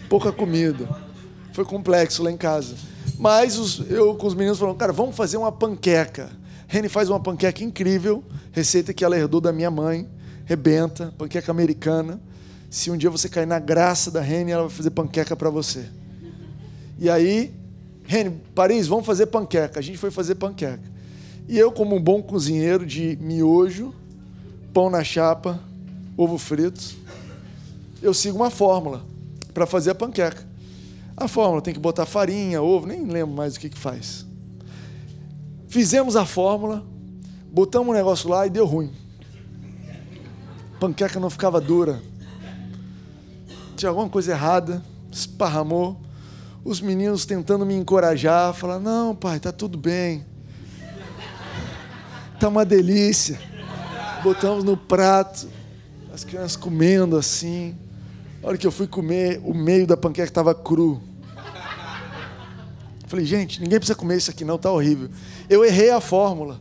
Pouca 0.10 0.32
comida. 0.32 0.88
Foi 1.54 1.64
complexo 1.64 2.22
lá 2.22 2.32
em 2.32 2.38
casa. 2.38 2.76
Mas 3.18 3.58
os, 3.58 3.90
eu 3.90 4.16
com 4.16 4.28
os 4.28 4.36
meninos 4.36 4.60
falaram, 4.60 4.78
cara, 4.78 4.92
vamos 4.92 5.16
fazer 5.16 5.38
uma 5.38 5.52
panqueca. 5.52 6.30
Reni 6.68 6.90
faz 6.90 7.10
uma 7.10 7.20
panqueca 7.20 7.64
incrível, 7.64 8.24
receita 8.52 8.94
que 8.94 9.06
ela 9.06 9.18
herdou 9.18 9.40
da 9.40 9.54
minha 9.54 9.72
mãe, 9.72 10.10
rebenta, 10.44 11.14
panqueca 11.18 11.52
americana. 11.52 12.20
Se 12.70 12.92
um 12.92 12.98
dia 12.98 13.10
você 13.10 13.30
cair 13.30 13.46
na 13.46 13.60
graça 13.60 14.12
da 14.12 14.20
Reni, 14.20 14.52
ela 14.52 14.64
vai 14.64 14.72
fazer 14.72 14.90
panqueca 14.90 15.36
para 15.36 15.50
você. 15.50 15.86
E 17.00 17.10
aí, 17.10 17.54
Reni, 18.04 18.42
Paris, 18.54 18.88
vamos 18.88 19.06
fazer 19.06 19.28
panqueca. 19.28 19.80
A 19.80 19.82
gente 19.82 19.98
foi 19.98 20.12
fazer 20.12 20.36
panqueca. 20.36 20.95
E 21.48 21.58
eu, 21.58 21.72
como 21.72 21.96
um 21.96 22.02
bom 22.02 22.22
cozinheiro 22.22 22.86
de 22.86 23.18
miojo, 23.22 23.94
pão 24.74 24.90
na 24.90 25.04
chapa, 25.04 25.60
ovo 26.18 26.38
frito, 26.38 26.96
eu 28.02 28.14
sigo 28.14 28.38
uma 28.38 28.50
fórmula 28.50 29.04
para 29.54 29.68
fazer 29.68 29.92
a 29.92 29.96
panqueca. 29.96 30.46
A 31.16 31.28
fórmula 31.28 31.62
tem 31.62 31.74
que 31.74 31.80
botar 31.80 32.06
farinha, 32.06 32.62
ovo, 32.62 32.88
nem 32.88 33.06
lembro 33.06 33.36
mais 33.36 33.56
o 33.56 33.60
que, 33.60 33.70
que 33.70 33.78
faz. 33.78 34.26
Fizemos 35.68 36.16
a 36.16 36.26
fórmula, 36.26 36.84
botamos 37.52 37.90
o 37.90 37.92
um 37.92 37.94
negócio 37.94 38.28
lá 38.28 38.48
e 38.48 38.50
deu 38.50 38.66
ruim. 38.66 38.92
Panqueca 40.80 41.20
não 41.20 41.30
ficava 41.30 41.62
dura. 41.62 42.02
Tinha 43.78 43.90
alguma 43.90 44.10
coisa 44.10 44.32
errada, 44.32 44.84
esparramou. 45.12 46.02
Os 46.64 46.82
meninos 46.82 47.26
tentando 47.26 47.66
me 47.66 47.76
encorajar, 47.76 48.54
falar: 48.54 48.80
"Não, 48.80 49.16
pai, 49.16 49.40
tá 49.40 49.52
tudo 49.52 49.78
bem. 49.78 50.26
Tá 52.40 52.48
uma 52.48 52.66
delícia". 52.66 53.40
Botamos 54.24 54.64
no 54.64 54.76
prato, 54.76 55.48
as 56.14 56.24
crianças 56.24 56.56
comendo 56.56 57.16
assim. 57.18 57.76
A 58.42 58.48
hora 58.48 58.58
que 58.58 58.66
eu 58.66 58.72
fui 58.72 58.88
comer, 58.88 59.42
o 59.44 59.54
meio 59.54 59.86
da 59.86 59.96
panqueca 59.96 60.28
estava 60.28 60.54
cru. 60.54 61.02
Falei, 63.08 63.26
gente, 63.26 63.62
ninguém 63.62 63.80
precisa 63.80 63.98
comer 63.98 64.18
isso 64.18 64.32
aqui 64.32 64.44
não, 64.44 64.58
tá 64.58 64.72
horrível. 64.72 65.10
Eu 65.50 65.64
errei 65.64 65.92
a 65.92 66.02
fórmula. 66.02 66.60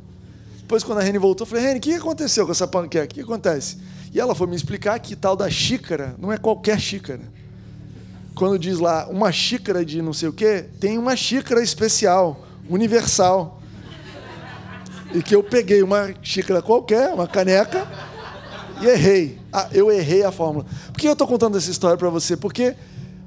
Depois, 0.59 0.83
quando 0.83 0.99
a 0.99 1.03
Reni 1.03 1.19
voltou, 1.19 1.47
falei, 1.47 1.65
Reni, 1.65 1.79
o 1.79 1.83
que 1.83 1.95
aconteceu 1.95 2.45
com 2.47 2.53
essa 2.53 2.67
panqueca? 2.67 3.07
O 3.07 3.15
que 3.15 3.21
acontece? 3.21 3.79
E 4.13 4.21
ela 4.21 4.35
foi 4.35 4.47
me 4.47 4.55
explicar 4.55 4.99
que 4.99 5.17
tal 5.17 5.35
da 5.35 5.51
xícara 5.51 6.15
não 6.19 6.33
é 6.33 6.39
qualquer 6.39 6.79
xícara. 6.79 7.23
Quando 8.35 8.59
diz 8.59 8.79
lá 8.79 9.09
uma 9.09 9.33
xícara 9.33 9.85
de 9.85 10.01
não 10.03 10.13
sei 10.13 10.29
o 10.29 10.33
quê, 10.33 10.67
tem 10.81 10.99
uma 10.99 11.17
xícara 11.17 11.63
especial, 11.63 12.47
universal. 12.69 13.61
E 15.15 15.23
que 15.23 15.35
eu 15.35 15.43
peguei 15.43 15.83
uma 15.83 16.13
xícara 16.23 16.61
qualquer, 16.61 17.15
uma 17.15 17.29
caneca, 17.29 17.87
e 18.83 18.87
errei. 18.87 19.39
Ah, 19.53 19.69
eu 19.73 19.91
errei 19.91 20.25
a 20.25 20.33
fórmula. 20.33 20.67
Por 20.93 20.99
que 20.99 21.09
eu 21.09 21.13
estou 21.13 21.27
contando 21.27 21.57
essa 21.57 21.71
história 21.71 21.97
para 21.97 22.11
você? 22.11 22.37
Porque 22.37 22.75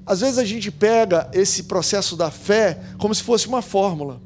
às 0.05 0.21
vezes 0.21 0.37
a 0.37 0.45
gente 0.45 0.69
pega 0.69 1.29
esse 1.33 1.63
processo 1.63 2.15
da 2.15 2.29
fé 2.29 2.79
como 2.97 3.15
se 3.15 3.23
fosse 3.23 3.47
uma 3.47 3.61
fórmula. 3.61 4.21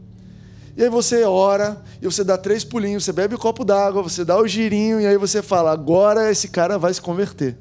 E 0.76 0.84
aí 0.84 0.90
você 0.90 1.24
ora, 1.24 1.82
e 2.02 2.06
você 2.06 2.24
dá 2.24 2.38
três 2.38 2.64
pulinhos, 2.64 3.04
você 3.04 3.12
bebe 3.12 3.36
um 3.36 3.38
copo 3.38 3.64
d'água, 3.64 4.02
você 4.02 4.24
dá 4.26 4.38
o 4.38 4.48
girinho, 4.48 5.02
e 5.02 5.06
aí 5.06 5.18
você 5.18 5.42
fala: 5.42 5.72
agora 5.72 6.32
esse 6.32 6.48
cara 6.48 6.78
vai 6.78 6.94
se 6.94 7.02
converter. 7.02 7.58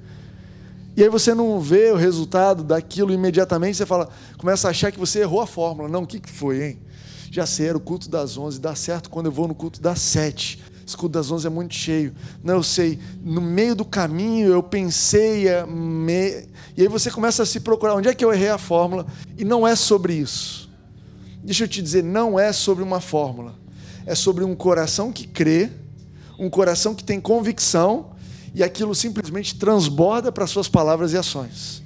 E 0.97 1.03
aí 1.03 1.09
você 1.09 1.35
não 1.35 1.61
vê 1.61 1.91
o 1.91 1.97
resultado 1.97 2.63
daquilo 2.63 3.13
imediatamente, 3.13 3.77
você 3.77 3.87
fala, 3.87 4.09
começa 4.37 4.69
a 4.69 4.71
achar 4.71 4.91
que 4.91 4.99
você 4.99 5.21
errou 5.21 5.41
a 5.41 5.47
fórmula. 5.47 5.89
Não, 5.89 6.03
o 6.03 6.07
que, 6.07 6.21
que 6.21 6.31
foi, 6.31 6.63
hein? 6.63 6.79
Já 7.31 7.47
sei, 7.47 7.69
era 7.69 7.79
o 7.79 7.81
culto 7.81 8.09
das 8.09 8.37
onze, 8.37 8.59
dá 8.59 8.75
certo 8.75 9.09
quando 9.09 9.27
eu 9.27 9.33
vou 9.33 9.47
no 9.47 9.55
culto 9.55 9.81
das 9.81 10.01
sete. 10.01 10.61
Esse 10.85 10.97
culto 10.97 11.13
das 11.13 11.31
onze 11.31 11.47
é 11.47 11.51
muito 11.51 11.73
cheio. 11.73 12.13
Não, 12.43 12.55
eu 12.55 12.63
sei, 12.65 12.99
no 13.23 13.41
meio 13.41 13.77
do 13.77 13.85
caminho 13.85 14.49
eu 14.49 14.61
pensei, 14.61 15.45
me... 15.69 16.49
e 16.77 16.83
aí 16.83 16.89
você 16.89 17.09
começa 17.09 17.45
a 17.45 17.47
se 17.47 17.61
procurar, 17.61 17.95
onde 17.95 18.09
é 18.09 18.15
que 18.15 18.25
eu 18.25 18.33
errei 18.33 18.49
a 18.49 18.59
fórmula? 18.59 19.07
E 19.39 19.45
não 19.45 19.65
é 19.65 19.77
sobre 19.77 20.15
isso. 20.15 20.69
Deixa 21.45 21.63
eu 21.63 21.69
te 21.69 21.81
dizer, 21.81 22.03
não 22.03 22.37
é 22.37 22.53
sobre 22.53 22.83
uma 22.83 23.01
fórmula. 23.01 23.55
É 24.05 24.17
sobre 24.17 24.43
um 24.43 24.57
coração 24.57 25.13
que 25.13 25.29
crê, 25.29 25.71
um 26.37 26.51
coração 26.51 26.97
que 26.97 27.05
tem 27.05 27.21
convicção 27.21 28.11
e 28.53 28.65
aquilo 28.65 28.93
simplesmente 28.93 29.57
transborda 29.57 30.33
para 30.33 30.49
suas 30.49 30.69
palavras 30.69 31.13
e 31.13 31.17
ações. 31.17 31.81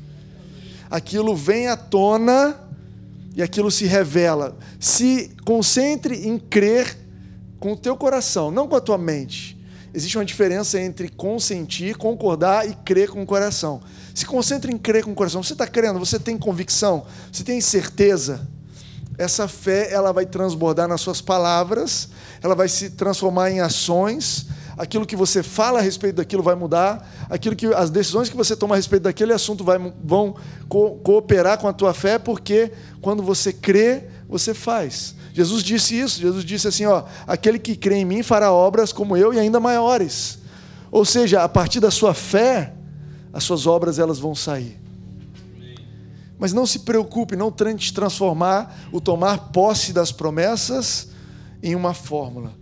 Aquilo 0.91 1.37
vem 1.37 1.69
à 1.69 1.77
tona 1.77 2.59
e 3.35 3.43
aquilo 3.43 3.71
se 3.71 3.85
revela. 3.85 4.57
Se 4.79 5.31
concentre 5.45 6.29
em 6.29 6.39
crer 6.39 6.99
com 7.59 7.73
o 7.73 7.77
teu 7.77 7.97
coração, 7.97 8.51
não 8.51 8.69
com 8.69 8.77
a 8.77 8.81
tua 8.81 8.99
mente. 8.99 9.59
Existe 9.93 10.19
uma 10.19 10.25
diferença 10.25 10.81
entre 10.81 11.09
consentir, 11.09 11.97
concordar 11.97 12.69
e 12.69 12.75
crer 12.75 13.11
com 13.11 13.23
o 13.23 13.27
coração. 13.27 13.81
Se 14.13 14.27
concentre 14.27 14.73
em 14.73 14.79
crer 14.79 15.05
com 15.05 15.13
o 15.13 15.15
coração. 15.15 15.43
Você 15.43 15.53
está 15.53 15.67
crendo, 15.67 15.99
você 15.99 16.19
tem 16.19 16.37
convicção, 16.37 17.07
você 17.33 17.45
tem 17.45 17.61
certeza 17.61 18.49
essa 19.17 19.47
fé 19.47 19.93
ela 19.93 20.13
vai 20.13 20.27
transbordar 20.27 20.89
nas 20.89 21.01
suas 21.01 21.21
palavras, 21.21 22.09
ela 22.43 22.55
vai 22.55 22.69
se 22.69 22.91
transformar 22.91 23.51
em 23.51 23.61
ações. 23.61 24.47
Aquilo 24.77 25.07
que 25.07 25.15
você 25.15 25.43
fala 25.43 25.79
a 25.79 25.83
respeito 25.83 26.17
daquilo 26.17 26.43
vai 26.43 26.55
mudar, 26.55 27.09
aquilo 27.31 27.55
que 27.55 27.67
as 27.67 27.91
decisões 27.91 28.29
que 28.29 28.37
você 28.37 28.57
toma 28.57 28.75
a 28.75 28.77
respeito 28.77 29.05
daquele 29.05 29.33
assunto 29.33 29.63
vai, 29.63 29.79
vão 30.03 30.35
co 30.69 30.97
cooperar 30.97 31.59
com 31.59 31.69
a 31.69 31.73
tua 31.73 31.95
fé, 31.95 32.19
porque 32.19 32.73
quando 33.01 33.23
você 33.23 33.53
crê, 33.53 34.05
você 34.29 34.53
faz. 34.53 35.15
Jesus 35.33 35.63
disse 35.63 35.99
isso. 35.99 36.21
Jesus 36.21 36.45
disse 36.45 36.69
assim, 36.69 36.87
ó, 36.87 37.05
aquele 37.27 37.59
que 37.59 37.77
crê 37.77 37.97
em 37.97 38.05
mim 38.05 38.23
fará 38.23 38.53
obras 38.53 38.93
como 38.93 39.17
eu 39.17 39.33
e 39.35 39.39
ainda 39.39 39.61
maiores. 39.61 40.39
Ou 40.91 41.05
seja, 41.05 41.43
a 41.43 41.49
partir 41.49 41.81
da 41.81 41.91
sua 41.91 42.15
fé, 42.15 42.73
as 43.33 43.43
suas 43.43 43.67
obras 43.67 43.99
elas 43.99 44.19
vão 44.19 44.35
sair. 44.35 44.81
Mas 46.39 46.53
não 46.53 46.67
se 46.67 46.81
preocupe, 46.81 47.37
não 47.37 47.51
tente 47.51 47.93
transformar 47.93 48.77
o 48.93 49.01
tomar 49.01 49.51
posse 49.51 49.93
das 49.93 50.13
promessas 50.13 51.09
em 51.63 51.75
uma 51.75 51.95
fórmula. 51.95 52.53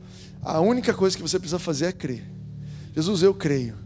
A 0.42 0.60
única 0.60 0.92
coisa 0.92 1.16
que 1.16 1.22
você 1.22 1.38
precisa 1.38 1.58
fazer 1.58 1.86
é 1.86 1.92
crer. 1.92 2.24
Jesus, 2.94 3.22
eu 3.22 3.32
creio. 3.32 3.76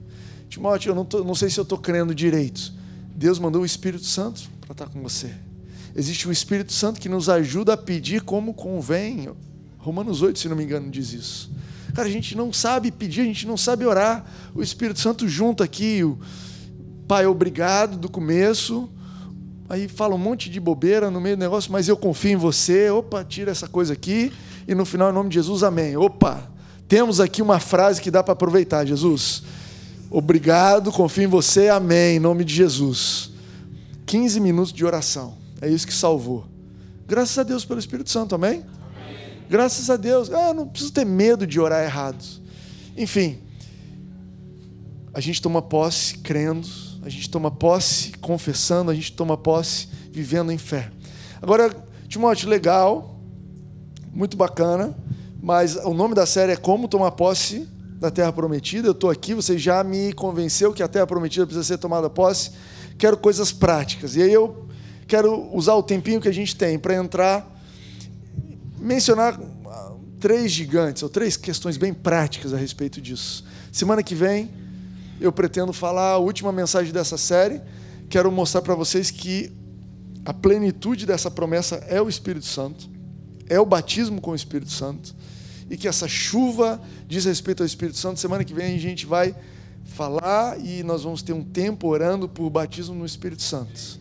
Timóteo, 0.48 0.90
eu 0.90 0.94
não, 0.94 1.04
tô, 1.04 1.22
não 1.22 1.34
sei 1.34 1.50
se 1.50 1.60
eu 1.60 1.62
estou 1.62 1.76
crendo 1.76 2.14
direito. 2.14 2.72
Deus 3.14 3.38
mandou 3.38 3.62
o 3.62 3.66
Espírito 3.66 4.04
Santo 4.04 4.42
para 4.62 4.72
estar 4.72 4.88
com 4.88 5.02
você. 5.02 5.32
Existe 5.94 6.26
o 6.26 6.32
Espírito 6.32 6.72
Santo 6.72 7.00
que 7.00 7.08
nos 7.08 7.28
ajuda 7.28 7.74
a 7.74 7.76
pedir 7.76 8.22
como 8.22 8.54
convém. 8.54 9.28
Romanos 9.78 10.22
8, 10.22 10.38
se 10.38 10.48
não 10.48 10.56
me 10.56 10.64
engano, 10.64 10.90
diz 10.90 11.12
isso. 11.12 11.50
Cara, 11.94 12.08
a 12.08 12.10
gente 12.10 12.34
não 12.36 12.52
sabe 12.52 12.90
pedir, 12.90 13.20
a 13.20 13.24
gente 13.24 13.46
não 13.46 13.56
sabe 13.56 13.84
orar. 13.84 14.24
O 14.54 14.62
Espírito 14.62 14.98
Santo 14.98 15.28
junta 15.28 15.64
aqui 15.64 16.02
o 16.02 16.18
Pai, 17.06 17.24
obrigado 17.24 17.96
do 17.96 18.08
começo, 18.08 18.90
Aí 19.68 19.88
fala 19.88 20.14
um 20.14 20.18
monte 20.18 20.48
de 20.48 20.60
bobeira 20.60 21.10
no 21.10 21.20
meio 21.20 21.36
do 21.36 21.40
negócio, 21.40 21.72
mas 21.72 21.88
eu 21.88 21.96
confio 21.96 22.32
em 22.32 22.36
você. 22.36 22.88
Opa, 22.88 23.24
tira 23.24 23.50
essa 23.50 23.66
coisa 23.66 23.92
aqui. 23.94 24.32
E 24.66 24.74
no 24.74 24.84
final, 24.84 25.10
em 25.10 25.14
nome 25.14 25.28
de 25.28 25.34
Jesus, 25.36 25.62
amém. 25.62 25.96
Opa, 25.96 26.50
temos 26.88 27.20
aqui 27.20 27.42
uma 27.42 27.60
frase 27.60 28.00
que 28.00 28.10
dá 28.10 28.22
para 28.22 28.32
aproveitar, 28.32 28.84
Jesus. 28.84 29.42
Obrigado, 30.10 30.92
confio 30.92 31.24
em 31.24 31.28
você, 31.28 31.68
amém, 31.68 32.16
em 32.16 32.20
nome 32.20 32.44
de 32.44 32.54
Jesus. 32.54 33.32
15 34.06 34.40
minutos 34.40 34.72
de 34.72 34.84
oração. 34.84 35.34
É 35.60 35.68
isso 35.68 35.86
que 35.86 35.92
salvou. 35.92 36.46
Graças 37.06 37.38
a 37.38 37.42
Deus 37.42 37.64
pelo 37.64 37.80
Espírito 37.80 38.10
Santo, 38.10 38.34
amém? 38.34 38.64
amém. 38.64 39.16
Graças 39.48 39.90
a 39.90 39.96
Deus. 39.96 40.30
Ah, 40.32 40.52
não 40.52 40.66
preciso 40.66 40.92
ter 40.92 41.04
medo 41.04 41.46
de 41.46 41.58
orar 41.58 41.84
errado. 41.84 42.24
Enfim, 42.96 43.38
a 45.12 45.20
gente 45.20 45.40
toma 45.40 45.62
posse 45.62 46.18
crendo, 46.18 46.68
a 47.02 47.08
gente 47.08 47.28
toma 47.30 47.50
posse 47.50 48.12
confessando, 48.20 48.90
a 48.90 48.94
gente 48.94 49.12
toma 49.12 49.36
posse 49.36 49.88
vivendo 50.12 50.52
em 50.52 50.58
fé. 50.58 50.90
Agora, 51.40 51.74
Timóteo, 52.08 52.48
legal, 52.48 53.15
muito 54.16 54.34
bacana, 54.34 54.96
mas 55.42 55.76
o 55.76 55.92
nome 55.92 56.14
da 56.14 56.24
série 56.24 56.52
é 56.52 56.56
Como 56.56 56.88
Tomar 56.88 57.10
Posse 57.10 57.68
da 58.00 58.10
Terra 58.10 58.32
Prometida. 58.32 58.88
Eu 58.88 58.92
estou 58.92 59.10
aqui, 59.10 59.34
você 59.34 59.58
já 59.58 59.84
me 59.84 60.10
convenceu 60.14 60.72
que 60.72 60.82
a 60.82 60.88
Terra 60.88 61.06
Prometida 61.06 61.44
precisa 61.44 61.62
ser 61.62 61.76
tomada 61.76 62.08
posse. 62.08 62.52
Quero 62.96 63.18
coisas 63.18 63.52
práticas. 63.52 64.16
E 64.16 64.22
aí 64.22 64.32
eu 64.32 64.66
quero 65.06 65.54
usar 65.54 65.74
o 65.74 65.82
tempinho 65.82 66.18
que 66.18 66.28
a 66.28 66.32
gente 66.32 66.56
tem 66.56 66.78
para 66.78 66.94
entrar, 66.94 67.46
mencionar 68.78 69.38
ah, 69.66 69.92
três 70.18 70.50
gigantes, 70.50 71.02
ou 71.02 71.10
três 71.10 71.36
questões 71.36 71.76
bem 71.76 71.92
práticas 71.92 72.54
a 72.54 72.56
respeito 72.56 73.02
disso. 73.02 73.44
Semana 73.70 74.02
que 74.02 74.14
vem 74.14 74.50
eu 75.20 75.30
pretendo 75.30 75.74
falar 75.74 76.12
a 76.12 76.18
última 76.18 76.50
mensagem 76.50 76.90
dessa 76.90 77.18
série. 77.18 77.60
Quero 78.08 78.32
mostrar 78.32 78.62
para 78.62 78.74
vocês 78.74 79.10
que 79.10 79.52
a 80.24 80.32
plenitude 80.32 81.04
dessa 81.04 81.30
promessa 81.30 81.76
é 81.86 82.00
o 82.00 82.08
Espírito 82.08 82.46
Santo, 82.46 82.95
é 83.48 83.58
o 83.60 83.66
batismo 83.66 84.20
com 84.20 84.32
o 84.32 84.34
Espírito 84.34 84.70
Santo, 84.70 85.14
e 85.68 85.76
que 85.76 85.88
essa 85.88 86.06
chuva 86.06 86.80
diz 87.08 87.24
respeito 87.24 87.62
ao 87.62 87.66
Espírito 87.66 87.98
Santo. 87.98 88.20
Semana 88.20 88.44
que 88.44 88.54
vem 88.54 88.76
a 88.76 88.78
gente 88.78 89.06
vai 89.06 89.34
falar 89.84 90.58
e 90.60 90.82
nós 90.82 91.02
vamos 91.02 91.22
ter 91.22 91.32
um 91.32 91.42
tempo 91.42 91.88
orando 91.88 92.28
por 92.28 92.48
batismo 92.50 92.94
no 92.94 93.06
Espírito 93.06 93.42
Santo, 93.42 93.98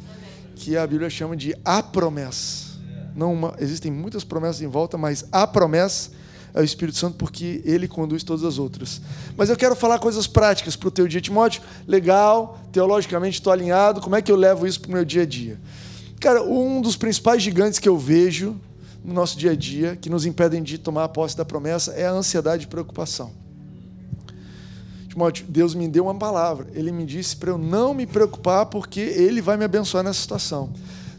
que 0.55 0.75
a 0.77 0.86
Bíblia 0.86 1.10
chama 1.10 1.36
de 1.36 1.55
a 1.63 1.81
promessa. 1.81 2.75
Não 3.15 3.34
uma, 3.34 3.55
existem 3.60 3.91
muitas 3.91 4.23
promessas 4.23 4.62
em 4.62 4.67
volta, 4.67 4.97
mas 4.97 5.25
a 5.31 5.47
promessa 5.47 6.12
é 6.53 6.62
o 6.62 6.63
Espírito 6.63 6.97
Santo 6.97 7.17
porque 7.17 7.62
ele 7.65 7.88
conduz 7.88 8.23
todas 8.23 8.43
as 8.43 8.58
outras. 8.58 9.01
Mas 9.38 9.49
eu 9.49 9.58
quero 9.58 9.75
falar 9.75 9.99
coisas 9.99 10.27
práticas 10.27 10.75
para 10.75 10.88
o 10.88 10.91
teu 10.91 11.08
dia, 11.08 11.21
Timóteo. 11.21 11.62
Legal, 11.88 12.60
teologicamente 12.71 13.36
estou 13.36 13.51
alinhado. 13.51 14.01
Como 14.01 14.15
é 14.15 14.21
que 14.21 14.31
eu 14.31 14.36
levo 14.36 14.65
isso 14.65 14.79
para 14.79 14.89
o 14.89 14.93
meu 14.93 15.05
dia 15.05 15.23
a 15.23 15.25
dia? 15.25 15.60
Cara, 16.19 16.41
um 16.43 16.81
dos 16.81 16.95
principais 16.95 17.43
gigantes 17.43 17.77
que 17.77 17.88
eu 17.88 17.97
vejo 17.97 18.55
no 19.06 19.13
nosso 19.13 19.38
dia 19.38 19.52
a 19.52 19.56
dia, 19.56 19.96
que 19.96 20.10
nos 20.10 20.26
impedem 20.26 20.63
de 20.63 20.80
tomar 20.80 21.04
a 21.04 21.10
posse 21.10 21.38
da 21.38 21.46
promessa, 21.46 21.91
é 21.91 22.08
a 22.08 22.12
ansiedade 22.12 22.63
e 22.63 22.68
preocupação. 22.68 23.32
Timóteo, 25.08 25.46
Deus 25.48 25.76
me 25.76 25.88
deu 25.88 26.06
uma 26.06 26.15
palavra. 26.15 26.68
Ele 26.74 26.91
me 26.91 27.06
disse 27.06 27.36
para 27.38 27.52
eu 27.52 27.58
não 27.58 27.94
me 27.94 28.08
preocupar 28.08 28.65
porque 28.65 29.00
Ele 29.00 29.41
vai 29.41 29.58
me 29.58 29.63
abençoar 29.63 30.04
nessa 30.04 30.20
situação. 30.20 30.74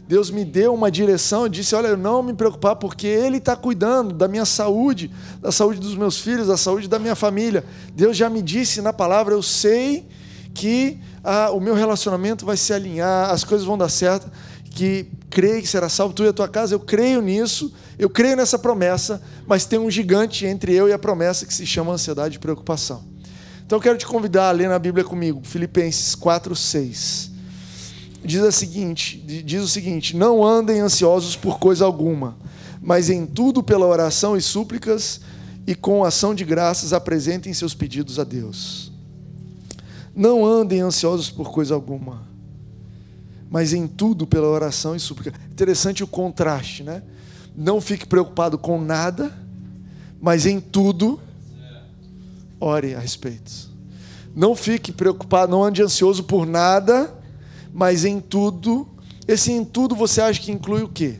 Deus 0.05 0.29
me 0.29 0.45
deu 0.45 0.73
uma 0.73 0.91
direção 0.91 1.47
disse: 1.49 1.73
Olha, 1.75 1.87
eu 1.87 1.97
não 1.97 2.21
me 2.21 2.33
preocupar 2.33 2.75
porque 2.75 3.07
Ele 3.07 3.37
está 3.37 3.55
cuidando 3.55 4.13
da 4.13 4.27
minha 4.27 4.45
saúde, 4.45 5.09
da 5.41 5.51
saúde 5.51 5.79
dos 5.79 5.95
meus 5.95 6.19
filhos, 6.19 6.47
da 6.47 6.57
saúde 6.57 6.87
da 6.87 6.99
minha 6.99 7.15
família. 7.15 7.63
Deus 7.93 8.15
já 8.15 8.29
me 8.29 8.41
disse 8.41 8.81
na 8.81 8.91
palavra: 8.91 9.33
Eu 9.33 9.41
sei 9.41 10.07
que 10.53 10.99
ah, 11.23 11.51
o 11.51 11.59
meu 11.59 11.73
relacionamento 11.73 12.45
vai 12.45 12.57
se 12.57 12.73
alinhar, 12.73 13.29
as 13.31 13.43
coisas 13.43 13.65
vão 13.65 13.77
dar 13.77 13.89
certo 13.89 14.29
que 14.77 15.07
creio 15.31 15.59
que 15.59 15.67
será 15.67 15.89
salvo 15.89 16.13
tu 16.13 16.23
e 16.23 16.27
a 16.27 16.33
tua 16.33 16.47
casa, 16.47 16.75
eu 16.75 16.79
creio 16.79 17.19
nisso, 17.19 17.73
eu 17.97 18.07
creio 18.07 18.37
nessa 18.37 18.59
promessa, 18.59 19.19
mas 19.47 19.65
tem 19.65 19.79
um 19.79 19.89
gigante 19.89 20.45
entre 20.45 20.71
eu 20.71 20.87
e 20.87 20.93
a 20.93 20.99
promessa 20.99 21.47
que 21.47 21.53
se 21.53 21.65
chama 21.65 21.93
ansiedade 21.93 22.35
e 22.35 22.39
preocupação. 22.39 23.03
Então 23.65 23.79
eu 23.79 23.81
quero 23.81 23.97
te 23.97 24.05
convidar 24.05 24.49
a 24.49 24.51
ler 24.51 24.69
na 24.69 24.77
Bíblia 24.77 25.03
comigo, 25.03 25.41
Filipenses 25.43 26.13
4, 26.13 26.55
6. 26.55 27.31
Diz, 28.23 28.43
a 28.43 28.51
seguinte, 28.51 29.17
diz 29.17 29.63
o 29.63 29.67
seguinte: 29.67 30.15
Não 30.15 30.45
andem 30.45 30.79
ansiosos 30.79 31.35
por 31.35 31.57
coisa 31.57 31.83
alguma, 31.83 32.37
mas 32.79 33.09
em 33.09 33.25
tudo 33.25 33.63
pela 33.63 33.87
oração 33.87 34.37
e 34.37 34.41
súplicas 34.41 35.21
e 35.65 35.73
com 35.73 36.05
ação 36.05 36.35
de 36.35 36.45
graças 36.45 36.93
apresentem 36.93 37.51
seus 37.51 37.73
pedidos 37.73 38.19
a 38.19 38.23
Deus. 38.23 38.91
Não 40.15 40.45
andem 40.45 40.81
ansiosos 40.81 41.31
por 41.31 41.51
coisa 41.51 41.73
alguma 41.73 42.26
mas 43.49 43.73
em 43.73 43.87
tudo 43.87 44.27
pela 44.27 44.47
oração 44.47 44.95
e 44.95 44.99
súplica. 44.99 45.33
Interessante 45.51 46.03
o 46.03 46.07
contraste, 46.07 46.83
né? 46.83 47.01
Não 47.55 47.81
fique 47.81 48.05
preocupado 48.05 48.57
com 48.57 48.79
nada, 48.79 49.33
mas 50.21 50.45
em 50.45 50.59
tudo 50.59 51.19
ore 52.59 52.95
a 52.95 52.99
respeito. 52.99 53.69
Não 54.35 54.55
fique 54.55 54.91
preocupado, 54.91 55.51
não 55.51 55.63
ande 55.63 55.81
ansioso 55.81 56.23
por 56.23 56.45
nada, 56.45 57.13
mas 57.73 58.05
em 58.05 58.19
tudo. 58.19 58.87
Esse 59.27 59.51
em 59.51 59.65
tudo 59.65 59.95
você 59.95 60.21
acha 60.21 60.39
que 60.39 60.51
inclui 60.51 60.83
o 60.83 60.89
quê? 60.89 61.19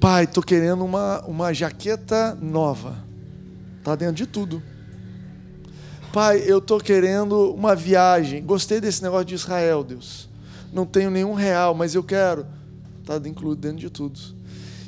Pai, 0.00 0.24
estou 0.24 0.42
querendo 0.42 0.84
uma, 0.84 1.20
uma 1.26 1.52
jaqueta 1.52 2.36
nova. 2.40 2.96
Está 3.78 3.94
dentro 3.96 4.14
de 4.14 4.26
tudo. 4.26 4.62
Pai, 6.12 6.42
eu 6.46 6.56
estou 6.56 6.80
querendo 6.80 7.52
uma 7.52 7.76
viagem. 7.76 8.42
Gostei 8.42 8.80
desse 8.80 9.02
negócio 9.02 9.26
de 9.26 9.34
Israel, 9.34 9.84
Deus. 9.84 10.26
Não 10.72 10.86
tenho 10.86 11.10
nenhum 11.10 11.34
real, 11.34 11.74
mas 11.74 11.94
eu 11.94 12.02
quero. 12.02 12.46
Está 13.02 13.16
incluído 13.28 13.60
dentro 13.60 13.76
de 13.76 13.90
tudo. 13.90 14.18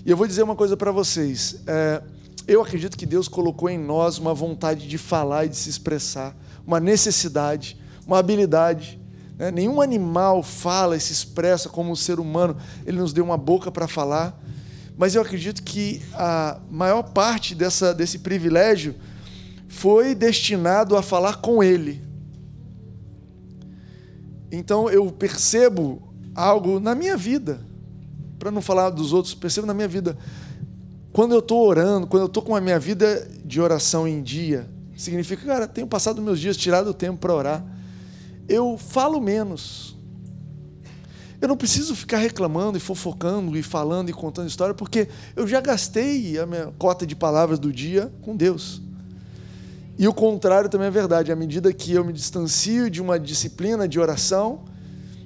E 0.04 0.10
eu 0.10 0.16
vou 0.16 0.26
dizer 0.26 0.42
uma 0.42 0.56
coisa 0.56 0.78
para 0.78 0.90
vocês. 0.90 1.56
É, 1.66 2.02
eu 2.48 2.62
acredito 2.62 2.96
que 2.96 3.04
Deus 3.04 3.28
colocou 3.28 3.68
em 3.68 3.78
nós 3.78 4.16
uma 4.16 4.32
vontade 4.32 4.88
de 4.88 4.96
falar 4.96 5.44
e 5.44 5.50
de 5.50 5.56
se 5.56 5.68
expressar, 5.68 6.34
uma 6.66 6.80
necessidade, 6.80 7.78
uma 8.06 8.18
habilidade. 8.18 8.98
Né? 9.38 9.50
Nenhum 9.50 9.82
animal 9.82 10.42
fala 10.42 10.96
e 10.96 11.00
se 11.00 11.12
expressa 11.12 11.68
como 11.68 11.92
o 11.92 11.96
ser 11.96 12.18
humano. 12.18 12.56
Ele 12.86 12.96
nos 12.96 13.12
deu 13.12 13.24
uma 13.24 13.36
boca 13.36 13.70
para 13.70 13.86
falar. 13.86 14.40
Mas 14.96 15.14
eu 15.14 15.20
acredito 15.20 15.62
que 15.62 16.00
a 16.14 16.58
maior 16.70 17.02
parte 17.02 17.54
dessa, 17.54 17.92
desse 17.92 18.20
privilégio 18.20 18.94
foi 19.70 20.16
destinado 20.16 20.96
a 20.96 21.02
falar 21.02 21.36
com 21.36 21.62
Ele. 21.62 22.02
Então 24.50 24.90
eu 24.90 25.10
percebo 25.12 26.12
algo 26.34 26.80
na 26.80 26.92
minha 26.92 27.16
vida, 27.16 27.60
para 28.36 28.50
não 28.50 28.60
falar 28.60 28.90
dos 28.90 29.12
outros, 29.12 29.32
percebo 29.32 29.68
na 29.68 29.72
minha 29.72 29.86
vida. 29.86 30.18
Quando 31.12 31.32
eu 31.32 31.38
estou 31.38 31.64
orando, 31.64 32.08
quando 32.08 32.22
eu 32.22 32.26
estou 32.26 32.42
com 32.42 32.56
a 32.56 32.60
minha 32.60 32.80
vida 32.80 33.26
de 33.44 33.60
oração 33.60 34.08
em 34.08 34.20
dia, 34.20 34.68
significa, 34.96 35.46
cara, 35.46 35.68
tenho 35.68 35.86
passado 35.86 36.20
meus 36.20 36.40
dias, 36.40 36.56
tirado 36.56 36.90
o 36.90 36.94
tempo 36.94 37.18
para 37.18 37.32
orar. 37.32 37.64
Eu 38.48 38.76
falo 38.76 39.20
menos. 39.20 39.96
Eu 41.40 41.46
não 41.46 41.56
preciso 41.56 41.94
ficar 41.94 42.18
reclamando 42.18 42.76
e 42.76 42.80
fofocando 42.80 43.56
e 43.56 43.62
falando 43.62 44.10
e 44.10 44.12
contando 44.12 44.48
história, 44.48 44.74
porque 44.74 45.08
eu 45.36 45.46
já 45.46 45.60
gastei 45.60 46.38
a 46.40 46.44
minha 46.44 46.66
cota 46.76 47.06
de 47.06 47.14
palavras 47.14 47.60
do 47.60 47.72
dia 47.72 48.12
com 48.20 48.36
Deus. 48.36 48.82
E 50.00 50.08
o 50.08 50.14
contrário 50.14 50.70
também 50.70 50.86
é 50.86 50.90
verdade. 50.90 51.30
À 51.30 51.36
medida 51.36 51.70
que 51.74 51.92
eu 51.92 52.02
me 52.02 52.10
distancio 52.10 52.88
de 52.88 53.02
uma 53.02 53.20
disciplina 53.20 53.86
de 53.86 54.00
oração, 54.00 54.64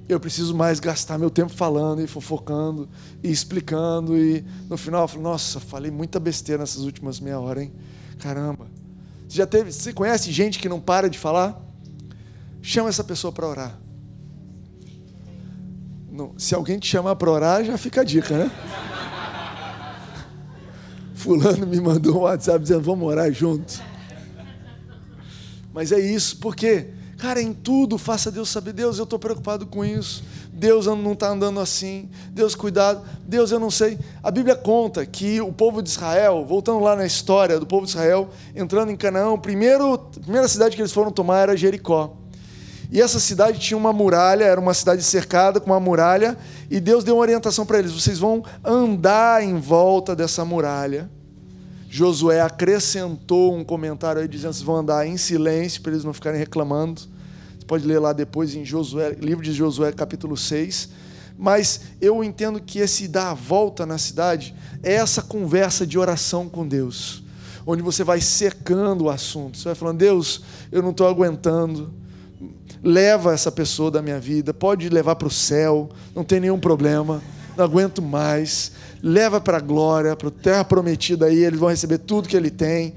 eu 0.08 0.18
preciso 0.18 0.52
mais 0.52 0.80
gastar 0.80 1.16
meu 1.16 1.30
tempo 1.30 1.52
falando 1.52 2.02
e 2.02 2.08
fofocando 2.08 2.88
e 3.22 3.30
explicando. 3.30 4.18
E 4.18 4.44
no 4.68 4.76
final 4.76 5.02
eu 5.02 5.08
falo, 5.08 5.22
nossa, 5.22 5.60
falei 5.60 5.92
muita 5.92 6.18
besteira 6.18 6.62
nessas 6.62 6.82
últimas 6.82 7.20
meia 7.20 7.38
hora, 7.38 7.62
hein? 7.62 7.72
Caramba. 8.18 8.66
Você 9.28 9.36
já 9.36 9.46
teve. 9.46 9.70
Você 9.70 9.92
conhece 9.92 10.32
gente 10.32 10.58
que 10.58 10.68
não 10.68 10.80
para 10.80 11.08
de 11.08 11.20
falar? 11.20 11.56
Chama 12.60 12.88
essa 12.88 13.04
pessoa 13.04 13.32
para 13.32 13.46
orar. 13.46 13.78
Não, 16.10 16.36
se 16.36 16.52
alguém 16.52 16.80
te 16.80 16.88
chamar 16.88 17.14
para 17.14 17.30
orar, 17.30 17.64
já 17.64 17.78
fica 17.78 18.00
a 18.00 18.04
dica, 18.04 18.36
né? 18.36 18.50
Fulano 21.14 21.64
me 21.64 21.80
mandou 21.80 22.16
um 22.16 22.20
WhatsApp 22.22 22.58
dizendo, 22.58 22.82
vamos 22.82 23.06
orar 23.06 23.32
juntos. 23.32 23.80
Mas 25.74 25.90
é 25.90 25.98
isso, 25.98 26.36
porque, 26.36 26.86
cara, 27.18 27.42
em 27.42 27.52
tudo 27.52 27.98
faça 27.98 28.30
Deus 28.30 28.48
saber. 28.48 28.72
Deus, 28.72 28.96
eu 28.96 29.02
estou 29.02 29.18
preocupado 29.18 29.66
com 29.66 29.84
isso. 29.84 30.22
Deus 30.52 30.86
não 30.86 31.14
está 31.14 31.30
andando 31.30 31.58
assim. 31.58 32.08
Deus, 32.30 32.54
cuidado. 32.54 33.02
Deus, 33.26 33.50
eu 33.50 33.58
não 33.58 33.72
sei. 33.72 33.98
A 34.22 34.30
Bíblia 34.30 34.54
conta 34.54 35.04
que 35.04 35.40
o 35.40 35.52
povo 35.52 35.82
de 35.82 35.88
Israel, 35.88 36.44
voltando 36.46 36.78
lá 36.78 36.94
na 36.94 37.04
história 37.04 37.58
do 37.58 37.66
povo 37.66 37.86
de 37.86 37.90
Israel, 37.90 38.28
entrando 38.54 38.92
em 38.92 38.96
Canaã, 38.96 39.36
primeiro, 39.36 39.94
a 39.94 39.98
primeira 39.98 40.46
cidade 40.46 40.76
que 40.76 40.80
eles 40.80 40.92
foram 40.92 41.10
tomar 41.10 41.40
era 41.40 41.56
Jericó. 41.56 42.18
E 42.88 43.02
essa 43.02 43.18
cidade 43.18 43.58
tinha 43.58 43.76
uma 43.76 43.92
muralha, 43.92 44.44
era 44.44 44.60
uma 44.60 44.74
cidade 44.74 45.02
cercada 45.02 45.58
com 45.58 45.72
uma 45.72 45.80
muralha, 45.80 46.38
e 46.70 46.78
Deus 46.78 47.02
deu 47.02 47.16
uma 47.16 47.22
orientação 47.22 47.66
para 47.66 47.80
eles: 47.80 47.90
vocês 47.90 48.20
vão 48.20 48.44
andar 48.62 49.42
em 49.42 49.58
volta 49.58 50.14
dessa 50.14 50.44
muralha 50.44 51.10
Josué 51.96 52.40
acrescentou 52.40 53.54
um 53.54 53.62
comentário 53.62 54.20
aí 54.20 54.26
dizendo 54.26 54.50
que 54.50 54.56
vocês 54.56 54.66
vão 54.66 54.78
andar 54.78 55.06
em 55.06 55.16
silêncio 55.16 55.80
para 55.80 55.92
eles 55.92 56.02
não 56.02 56.12
ficarem 56.12 56.40
reclamando. 56.40 57.02
Você 57.02 57.64
pode 57.68 57.86
ler 57.86 58.00
lá 58.00 58.12
depois 58.12 58.52
em 58.56 58.64
Josué, 58.64 59.16
livro 59.20 59.44
de 59.44 59.52
Josué, 59.52 59.92
capítulo 59.92 60.36
6. 60.36 60.88
Mas 61.38 61.82
eu 62.00 62.24
entendo 62.24 62.60
que 62.60 62.80
esse 62.80 63.06
dar 63.06 63.30
a 63.30 63.34
volta 63.34 63.86
na 63.86 63.96
cidade 63.96 64.52
é 64.82 64.94
essa 64.94 65.22
conversa 65.22 65.86
de 65.86 65.96
oração 65.96 66.48
com 66.48 66.66
Deus, 66.66 67.22
onde 67.64 67.80
você 67.80 68.02
vai 68.02 68.20
secando 68.20 69.04
o 69.04 69.08
assunto. 69.08 69.56
Você 69.56 69.66
vai 69.66 69.76
falando, 69.76 69.98
Deus, 69.98 70.42
eu 70.72 70.82
não 70.82 70.90
estou 70.90 71.06
aguentando. 71.06 71.94
Leva 72.82 73.32
essa 73.32 73.52
pessoa 73.52 73.92
da 73.92 74.02
minha 74.02 74.18
vida, 74.18 74.52
pode 74.52 74.88
levar 74.88 75.14
para 75.14 75.28
o 75.28 75.30
céu, 75.30 75.90
não 76.12 76.24
tem 76.24 76.40
nenhum 76.40 76.58
problema, 76.58 77.22
não 77.56 77.64
aguento 77.64 78.02
mais 78.02 78.72
leva 79.02 79.40
para 79.40 79.58
a 79.58 79.60
glória, 79.60 80.16
para 80.16 80.28
a 80.28 80.30
terra 80.30 80.64
prometida 80.64 81.26
aí, 81.26 81.44
eles 81.44 81.58
vão 81.58 81.68
receber 81.68 81.98
tudo 81.98 82.28
que 82.28 82.36
ele 82.36 82.50
tem. 82.50 82.94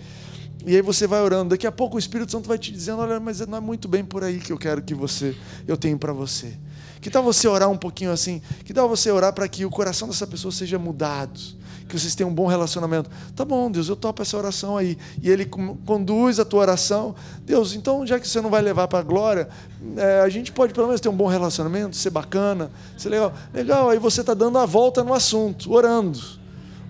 E 0.65 0.75
aí 0.75 0.81
você 0.81 1.07
vai 1.07 1.21
orando. 1.21 1.49
Daqui 1.51 1.67
a 1.67 1.71
pouco 1.71 1.95
o 1.95 1.99
Espírito 1.99 2.31
Santo 2.31 2.47
vai 2.47 2.57
te 2.57 2.71
dizendo: 2.71 2.99
Olha, 2.99 3.19
mas 3.19 3.39
não 3.45 3.57
é 3.57 3.61
muito 3.61 3.87
bem 3.87 4.03
por 4.03 4.23
aí 4.23 4.39
que 4.39 4.51
eu 4.51 4.57
quero 4.57 4.81
que 4.81 4.93
você, 4.93 5.35
eu 5.67 5.77
tenho 5.77 5.97
para 5.97 6.11
você. 6.11 6.53
Que 6.99 7.09
tal 7.09 7.23
você 7.23 7.47
orar 7.47 7.69
um 7.69 7.77
pouquinho 7.77 8.11
assim? 8.11 8.41
Que 8.65 8.73
tal 8.73 8.89
você 8.89 9.11
orar 9.11 9.31
para 9.31 9.47
que 9.47 9.65
o 9.65 9.69
coração 9.69 10.07
dessa 10.07 10.25
pessoa 10.25 10.51
seja 10.51 10.79
mudado? 10.79 11.39
Que 11.87 11.97
vocês 11.97 12.15
tenham 12.15 12.29
um 12.29 12.33
bom 12.33 12.47
relacionamento. 12.47 13.09
Tá 13.35 13.45
bom, 13.45 13.71
Deus, 13.71 13.87
eu 13.87 13.95
topo 13.95 14.21
essa 14.21 14.37
oração 14.37 14.77
aí. 14.77 14.97
E 15.21 15.29
Ele 15.29 15.45
conduz 15.45 16.39
a 16.39 16.45
tua 16.45 16.61
oração. 16.61 17.15
Deus, 17.45 17.73
então, 17.73 18.05
já 18.05 18.19
que 18.19 18.27
você 18.27 18.41
não 18.41 18.49
vai 18.49 18.61
levar 18.61 18.87
para 18.87 18.99
a 18.99 19.03
glória, 19.03 19.47
é, 19.95 20.21
a 20.21 20.29
gente 20.29 20.51
pode 20.51 20.73
pelo 20.73 20.87
menos 20.87 21.01
ter 21.01 21.09
um 21.09 21.15
bom 21.15 21.27
relacionamento, 21.27 21.95
ser 21.95 22.09
bacana, 22.09 22.71
ser 22.97 23.09
legal. 23.09 23.33
Legal, 23.53 23.89
aí 23.89 23.99
você 23.99 24.21
está 24.21 24.33
dando 24.33 24.57
a 24.57 24.65
volta 24.65 25.03
no 25.03 25.13
assunto, 25.13 25.71
orando 25.71 26.19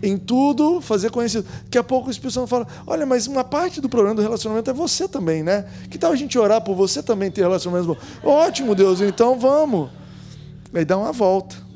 em 0.02 0.18
tudo 0.18 0.80
fazer 0.82 1.10
conhecido. 1.10 1.46
Daqui 1.64 1.78
a 1.78 1.84
pouco 1.84 2.08
o 2.08 2.12
Espírito 2.12 2.34
Santo 2.34 2.48
fala: 2.48 2.68
Olha, 2.86 3.06
mas 3.06 3.28
uma 3.28 3.44
parte 3.44 3.82
do 3.82 3.90
problema 3.90 4.16
do 4.16 4.22
relacionamento 4.22 4.70
é 4.70 4.74
você 4.74 5.08
também, 5.08 5.44
né? 5.44 5.66
Que 5.90 5.98
tal 5.98 6.12
a 6.12 6.16
gente 6.16 6.38
orar 6.38 6.62
por 6.62 6.76
você 6.76 7.02
também 7.02 7.32
ter 7.32 7.42
relacionamento 7.42 7.88
bom? 7.88 7.98
Ótimo, 8.30 8.76
Deus, 8.76 9.02
então 9.02 9.38
vamos. 9.40 9.90
Aí 10.74 10.86
dá 10.86 10.98
uma 10.98 11.12
volta. 11.12 11.67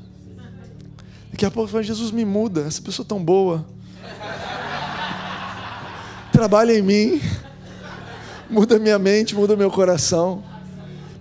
Daqui 1.32 1.46
a 1.46 1.52
pouco 1.52 1.70
fala: 1.70 1.84
Jesus 1.84 2.12
me 2.12 2.24
muda, 2.24 2.62
essa 2.62 2.82
pessoa 2.82 3.06
tão 3.06 3.24
boa. 3.24 3.66
Trabalha 6.32 6.78
em 6.78 6.82
mim, 6.82 7.22
muda 8.50 8.78
minha 8.78 9.00
mente, 9.00 9.36
muda 9.36 9.56
meu 9.56 9.72
coração. 9.72 10.44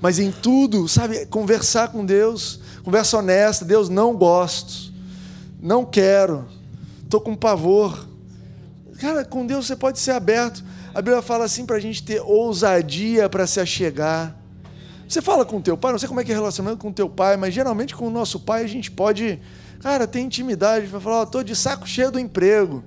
Mas 0.01 0.19
em 0.19 0.31
tudo, 0.31 0.89
sabe, 0.89 1.27
conversar 1.27 1.89
com 1.89 2.05
Deus, 2.05 2.61
conversa 2.83 3.19
honesta, 3.19 3.65
Deus, 3.65 3.89
não 3.89 4.17
gosto, 4.17 4.93
não 5.61 5.85
quero 5.85 6.47
estou 7.11 7.21
com 7.21 7.35
pavor. 7.35 8.07
Cara, 9.01 9.25
com 9.25 9.45
Deus 9.45 9.67
você 9.67 9.75
pode 9.75 9.99
ser 9.99 10.13
aberto. 10.13 10.63
A 10.95 11.03
Bíblia 11.03 11.21
fala 11.21 11.45
assim 11.45 11.67
para 11.67 11.77
a 11.77 11.81
gente 11.81 12.05
ter 12.05 12.21
ousadia 12.21 13.29
para 13.29 13.47
se 13.49 13.59
achegar. 13.59 14.37
Você 15.09 15.21
fala 15.21 15.45
com 15.45 15.61
teu 15.61 15.77
pai, 15.77 15.91
não 15.91 15.99
sei 15.99 16.07
como 16.07 16.21
é 16.21 16.25
que 16.25 16.31
é 16.31 16.35
relacionamento 16.35 16.81
com 16.81 16.93
teu 16.93 17.09
pai, 17.09 17.37
mas 17.37 17.53
geralmente 17.53 17.97
com 17.97 18.07
o 18.07 18.11
nosso 18.11 18.39
pai 18.39 18.63
a 18.63 18.69
gente 18.69 18.93
pode, 18.93 19.41
cara, 19.81 20.07
ter 20.07 20.21
intimidade 20.21 20.87
para 20.87 21.01
falar, 21.01 21.25
estou 21.25 21.43
de 21.43 21.57
saco 21.57 21.87
cheio 21.87 22.11
do 22.11 22.19
emprego. 22.19 22.85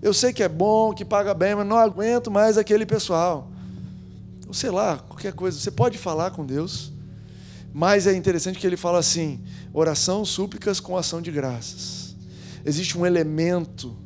Eu 0.00 0.14
sei 0.14 0.32
que 0.32 0.42
é 0.42 0.48
bom, 0.48 0.92
que 0.92 1.04
paga 1.04 1.34
bem, 1.34 1.54
mas 1.54 1.66
não 1.66 1.76
aguento 1.76 2.30
mais 2.30 2.56
aquele 2.56 2.86
pessoal. 2.86 3.50
Ou 4.48 4.54
sei 4.54 4.70
lá, 4.70 4.98
qualquer 4.98 5.32
coisa. 5.32 5.58
Você 5.58 5.70
pode 5.70 5.98
falar 5.98 6.30
com 6.30 6.44
Deus, 6.44 6.92
mas 7.72 8.06
é 8.06 8.14
interessante 8.14 8.58
que 8.58 8.66
ele 8.66 8.76
fala 8.76 8.98
assim: 8.98 9.40
oração, 9.72 10.24
súplicas 10.24 10.80
com 10.80 10.96
ação 10.96 11.20
de 11.22 11.30
graças 11.30 12.02
existe 12.64 12.96
um 12.96 13.04
elemento 13.04 13.96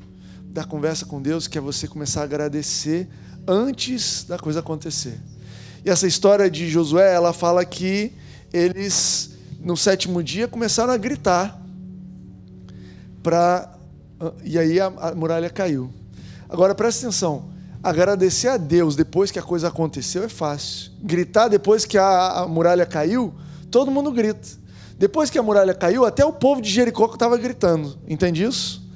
da 0.45 0.65
conversa 0.65 1.05
com 1.05 1.21
Deus 1.21 1.47
que 1.47 1.59
é 1.59 1.61
você 1.61 1.87
começar 1.87 2.23
a 2.23 2.25
agradecer 2.25 3.09
antes 3.47 4.25
da 4.25 4.39
coisa 4.39 4.61
acontecer. 4.61 5.19
E 5.85 5.91
essa 5.91 6.07
história 6.07 6.51
de 6.51 6.69
Josué, 6.69 7.15
ela 7.15 7.33
fala 7.33 7.65
que 7.65 8.13
eles 8.53 9.31
no 9.61 9.77
sétimo 9.77 10.23
dia 10.23 10.49
começaram 10.49 10.93
a 10.93 10.97
gritar 10.97 11.61
para 13.27 13.77
e 14.45 14.57
aí 14.57 14.79
a, 14.79 14.87
a 14.87 15.15
muralha 15.17 15.51
caiu. 15.51 15.91
Agora 16.49 16.77
presta 16.77 17.05
atenção, 17.05 17.51
agradecer 17.83 18.47
a 18.47 18.57
Deus 18.57 18.95
depois 18.95 19.33
que 19.33 19.39
a 19.41 19.43
coisa 19.43 19.67
aconteceu 19.67 20.23
é 20.23 20.29
fácil. 20.29 20.93
Gritar 21.03 21.49
depois 21.49 21.85
que 21.85 21.99
a, 21.99 22.43
a 22.43 22.47
muralha 22.47 22.87
caiu, 22.87 23.35
todo 23.69 23.91
mundo 23.91 24.13
grita. 24.13 24.47
Depois 24.97 25.29
que 25.29 25.39
a 25.41 25.43
muralha 25.43 25.75
caiu, 25.75 26.07
até 26.07 26.25
o 26.25 26.33
povo 26.33 26.63
de 26.63 26.71
Jericó 26.71 27.07
estava 27.07 27.37
gritando. 27.37 27.99
Entende 28.07 28.45
isso? 28.45 28.89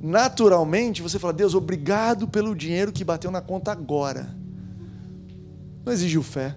Naturalmente, 0.00 1.02
você 1.02 1.18
fala, 1.18 1.34
Deus, 1.34 1.54
obrigado 1.54 2.26
pelo 2.26 2.56
dinheiro 2.56 2.90
que 2.90 3.04
bateu 3.04 3.30
na 3.30 3.42
conta 3.42 3.70
agora. 3.70 4.34
Não 5.84 5.92
exigiu 5.92 6.22
fé. 6.22 6.56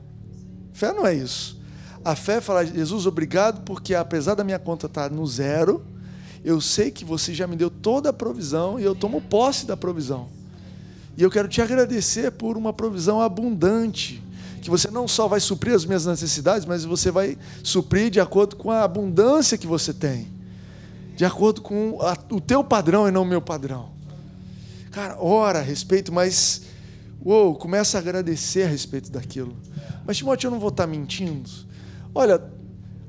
Fé 0.71 0.93
não 0.93 1.05
é 1.05 1.13
isso. 1.13 1.61
A 2.03 2.15
fé 2.15 2.35
é 2.37 2.41
falar, 2.41 2.63
Jesus, 2.63 3.05
obrigado, 3.05 3.63
porque 3.65 3.93
apesar 3.93 4.35
da 4.35 4.43
minha 4.43 4.57
conta 4.57 4.85
estar 4.85 5.11
no 5.11 5.27
zero, 5.27 5.85
eu 6.43 6.59
sei 6.59 6.91
que 6.91 7.05
você 7.05 7.33
já 7.33 7.47
me 7.47 7.55
deu 7.55 7.69
toda 7.69 8.09
a 8.09 8.13
provisão 8.13 8.79
e 8.79 8.83
eu 8.83 8.93
tomo 8.93 9.21
posse 9.21 9.65
da 9.65 9.77
provisão. 9.77 10.27
E 11.17 11.23
eu 11.23 11.29
quero 11.29 11.47
te 11.47 11.61
agradecer 11.61 12.31
por 12.31 12.57
uma 12.57 12.73
provisão 12.73 13.21
abundante 13.21 14.21
que 14.61 14.69
você 14.69 14.89
não 14.89 15.09
só 15.09 15.27
vai 15.27 15.41
suprir 15.41 15.75
as 15.75 15.85
minhas 15.85 16.05
necessidades, 16.05 16.65
mas 16.65 16.85
você 16.85 17.11
vai 17.11 17.37
suprir 17.61 18.09
de 18.09 18.21
acordo 18.21 18.55
com 18.55 18.71
a 18.71 18.83
abundância 18.83 19.57
que 19.57 19.67
você 19.67 19.93
tem, 19.93 20.27
de 21.17 21.25
acordo 21.25 21.61
com 21.61 21.99
o 22.31 22.39
teu 22.39 22.63
padrão 22.63 23.05
e 23.07 23.11
não 23.11 23.23
o 23.23 23.25
meu 23.25 23.41
padrão. 23.41 23.89
Cara, 24.89 25.17
ora 25.19 25.59
a 25.59 25.61
respeito, 25.61 26.13
mas 26.13 26.61
uou, 27.23 27.55
começa 27.55 27.97
a 27.97 27.99
agradecer 27.99 28.63
a 28.63 28.67
respeito 28.67 29.11
daquilo. 29.11 29.53
Mas 30.05 30.17
Timóteo, 30.17 30.47
eu 30.47 30.51
não 30.51 30.59
vou 30.59 30.69
estar 30.69 30.87
mentindo. 30.87 31.49
Olha, 32.15 32.41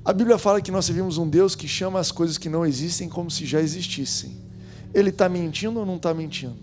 a 0.04 0.12
Bíblia 0.12 0.36
fala 0.36 0.60
que 0.60 0.70
nós 0.70 0.84
servimos 0.84 1.16
um 1.16 1.28
Deus 1.28 1.54
que 1.54 1.66
chama 1.66 1.98
as 1.98 2.12
coisas 2.12 2.36
que 2.36 2.50
não 2.50 2.66
existem 2.66 3.08
como 3.08 3.30
se 3.30 3.46
já 3.46 3.60
existissem. 3.60 4.36
Ele 4.92 5.08
está 5.08 5.28
mentindo 5.28 5.80
ou 5.80 5.86
não 5.86 5.96
está 5.96 6.12
mentindo? 6.12 6.58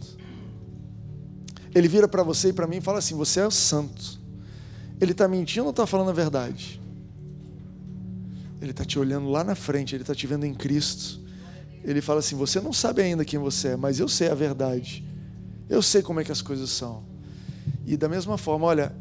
Ele 1.73 1.87
vira 1.87 2.07
para 2.07 2.21
você 2.21 2.49
e 2.49 2.53
para 2.53 2.67
mim 2.67 2.77
e 2.77 2.81
fala 2.81 2.99
assim: 2.99 3.15
Você 3.15 3.39
é 3.39 3.47
o 3.47 3.51
santo. 3.51 4.19
Ele 4.99 5.13
está 5.13 5.27
mentindo 5.27 5.65
ou 5.65 5.71
está 5.71 5.87
falando 5.87 6.09
a 6.09 6.13
verdade? 6.13 6.79
Ele 8.61 8.71
está 8.71 8.85
te 8.85 8.99
olhando 8.99 9.29
lá 9.29 9.43
na 9.43 9.55
frente, 9.55 9.95
ele 9.95 10.03
está 10.03 10.13
te 10.13 10.27
vendo 10.27 10.45
em 10.45 10.53
Cristo. 10.53 11.19
Ele 11.83 11.99
fala 11.99 12.19
assim: 12.19 12.35
Você 12.35 12.61
não 12.61 12.71
sabe 12.71 13.01
ainda 13.01 13.25
quem 13.25 13.39
você 13.39 13.69
é, 13.69 13.75
mas 13.75 13.99
eu 13.99 14.07
sei 14.07 14.29
a 14.29 14.35
verdade. 14.35 15.03
Eu 15.67 15.81
sei 15.81 16.03
como 16.03 16.19
é 16.19 16.23
que 16.23 16.31
as 16.31 16.43
coisas 16.43 16.69
são. 16.69 17.03
E 17.87 17.97
da 17.97 18.07
mesma 18.07 18.37
forma, 18.37 18.67
olha, 18.67 18.95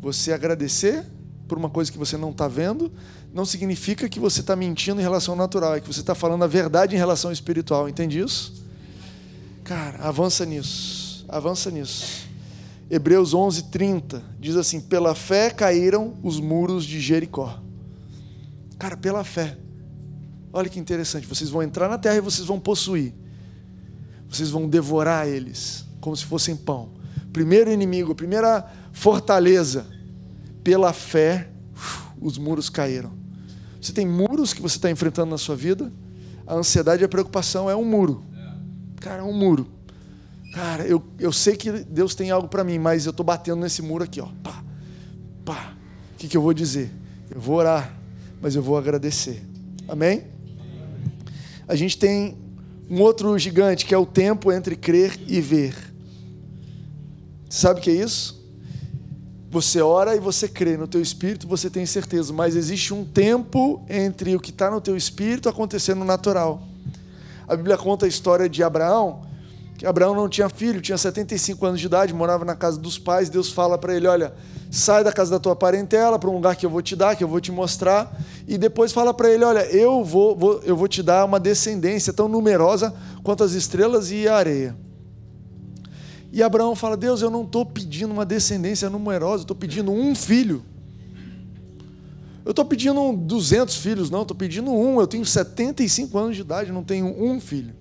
você 0.00 0.32
agradecer 0.32 1.04
por 1.52 1.58
uma 1.58 1.68
coisa 1.68 1.92
que 1.92 1.98
você 1.98 2.16
não 2.16 2.30
está 2.30 2.48
vendo, 2.48 2.90
não 3.30 3.44
significa 3.44 4.08
que 4.08 4.18
você 4.18 4.40
está 4.40 4.56
mentindo 4.56 4.98
em 4.98 5.02
relação 5.02 5.34
ao 5.34 5.38
natural, 5.38 5.74
é 5.74 5.82
que 5.82 5.86
você 5.86 6.00
está 6.00 6.14
falando 6.14 6.44
a 6.44 6.46
verdade 6.46 6.94
em 6.94 6.98
relação 6.98 7.28
ao 7.28 7.32
espiritual. 7.34 7.90
Entende 7.90 8.18
isso? 8.18 8.54
Cara, 9.62 9.98
avança 9.98 10.46
nisso. 10.46 11.26
Avança 11.28 11.70
nisso. 11.70 12.26
Hebreus 12.90 13.34
11, 13.34 13.64
30 13.64 14.22
diz 14.40 14.56
assim: 14.56 14.80
Pela 14.80 15.14
fé 15.14 15.50
caíram 15.50 16.14
os 16.22 16.40
muros 16.40 16.86
de 16.86 16.98
Jericó. 16.98 17.60
Cara, 18.78 18.96
pela 18.96 19.22
fé. 19.22 19.58
Olha 20.54 20.70
que 20.70 20.80
interessante. 20.80 21.26
Vocês 21.26 21.50
vão 21.50 21.62
entrar 21.62 21.86
na 21.86 21.98
terra 21.98 22.16
e 22.16 22.20
vocês 22.22 22.48
vão 22.48 22.58
possuir. 22.58 23.12
Vocês 24.26 24.48
vão 24.48 24.66
devorar 24.66 25.28
eles 25.28 25.84
como 26.00 26.16
se 26.16 26.24
fossem 26.24 26.56
pão. 26.56 26.88
Primeiro 27.30 27.70
inimigo, 27.70 28.14
primeira 28.14 28.66
fortaleza. 28.90 30.00
Pela 30.62 30.92
fé, 30.92 31.48
os 32.20 32.38
muros 32.38 32.68
caíram. 32.70 33.12
Você 33.80 33.92
tem 33.92 34.06
muros 34.06 34.52
que 34.52 34.62
você 34.62 34.76
está 34.76 34.90
enfrentando 34.90 35.30
na 35.30 35.38
sua 35.38 35.56
vida. 35.56 35.92
A 36.46 36.54
ansiedade 36.54 37.02
e 37.02 37.04
a 37.04 37.08
preocupação 37.08 37.68
é 37.68 37.74
um 37.74 37.84
muro. 37.84 38.24
Cara, 39.00 39.22
é 39.22 39.24
um 39.24 39.32
muro. 39.32 39.66
Cara, 40.52 40.86
eu, 40.86 41.02
eu 41.18 41.32
sei 41.32 41.56
que 41.56 41.70
Deus 41.70 42.14
tem 42.14 42.30
algo 42.30 42.46
para 42.46 42.62
mim, 42.62 42.78
mas 42.78 43.06
eu 43.06 43.10
estou 43.10 43.24
batendo 43.24 43.60
nesse 43.60 43.80
muro 43.82 44.04
aqui, 44.04 44.20
ó. 44.20 44.28
Pá, 44.42 44.62
pá. 45.44 45.74
O 46.14 46.18
que, 46.18 46.28
que 46.28 46.36
eu 46.36 46.42
vou 46.42 46.52
dizer? 46.52 46.92
Eu 47.30 47.40
vou 47.40 47.56
orar, 47.56 47.96
mas 48.40 48.54
eu 48.54 48.62
vou 48.62 48.76
agradecer. 48.76 49.42
Amém? 49.88 50.24
A 51.66 51.74
gente 51.74 51.96
tem 51.98 52.36
um 52.88 53.00
outro 53.00 53.36
gigante 53.38 53.86
que 53.86 53.94
é 53.94 53.98
o 53.98 54.04
tempo 54.04 54.52
entre 54.52 54.76
crer 54.76 55.18
e 55.26 55.40
ver. 55.40 55.74
Sabe 57.48 57.80
o 57.80 57.82
que 57.82 57.90
é 57.90 57.94
isso? 57.94 58.41
Você 59.52 59.80
ora 59.80 60.16
e 60.16 60.18
você 60.18 60.48
crê 60.48 60.76
no 60.76 60.88
teu 60.88 61.00
espírito, 61.00 61.46
você 61.46 61.70
tem 61.70 61.86
certeza, 61.86 62.32
mas 62.32 62.56
existe 62.56 62.92
um 62.92 63.04
tempo 63.04 63.84
entre 63.88 64.34
o 64.34 64.40
que 64.40 64.50
está 64.50 64.70
no 64.70 64.80
teu 64.80 64.96
espírito 64.96 65.48
acontecendo 65.48 66.04
natural. 66.04 66.62
A 67.46 67.54
Bíblia 67.54 67.76
conta 67.76 68.06
a 68.06 68.08
história 68.08 68.48
de 68.48 68.64
Abraão 68.64 69.30
que 69.82 69.86
Abraão 69.86 70.14
não 70.14 70.28
tinha 70.28 70.48
filho, 70.48 70.80
tinha 70.80 70.96
75 70.96 71.66
anos 71.66 71.80
de 71.80 71.86
idade, 71.86 72.14
morava 72.14 72.44
na 72.44 72.54
casa 72.54 72.78
dos 72.78 73.00
pais. 73.00 73.28
Deus 73.28 73.50
fala 73.50 73.76
para 73.76 73.96
ele: 73.96 74.06
Olha, 74.06 74.32
sai 74.70 75.02
da 75.02 75.12
casa 75.12 75.32
da 75.32 75.40
tua 75.40 75.56
parentela 75.56 76.20
para 76.20 76.30
um 76.30 76.34
lugar 76.34 76.54
que 76.54 76.64
eu 76.64 76.70
vou 76.70 76.80
te 76.80 76.94
dar, 76.94 77.16
que 77.16 77.24
eu 77.24 77.26
vou 77.26 77.40
te 77.40 77.50
mostrar. 77.50 78.16
E 78.46 78.56
depois 78.56 78.92
fala 78.92 79.12
para 79.12 79.28
ele: 79.28 79.44
Olha, 79.44 79.66
eu 79.74 80.04
vou, 80.04 80.36
vou, 80.36 80.60
eu 80.62 80.76
vou 80.76 80.86
te 80.86 81.02
dar 81.02 81.24
uma 81.24 81.40
descendência 81.40 82.12
tão 82.12 82.28
numerosa 82.28 82.94
quanto 83.24 83.42
as 83.42 83.54
estrelas 83.54 84.12
e 84.12 84.28
a 84.28 84.36
areia. 84.36 84.76
E 86.32 86.42
Abraão 86.42 86.74
fala: 86.74 86.96
Deus, 86.96 87.20
eu 87.20 87.30
não 87.30 87.44
estou 87.44 87.66
pedindo 87.66 88.10
uma 88.12 88.24
descendência 88.24 88.88
numerosa, 88.88 89.42
estou 89.42 89.54
pedindo 89.54 89.92
um 89.92 90.14
filho. 90.14 90.64
Eu 92.44 92.50
estou 92.50 92.64
pedindo 92.64 93.12
200 93.12 93.76
filhos, 93.76 94.10
não, 94.10 94.22
estou 94.22 94.36
pedindo 94.36 94.72
um. 94.72 94.98
Eu 94.98 95.06
tenho 95.06 95.24
75 95.24 96.18
anos 96.18 96.34
de 96.34 96.40
idade, 96.40 96.72
não 96.72 96.82
tenho 96.82 97.06
um 97.06 97.38
filho. 97.38 97.74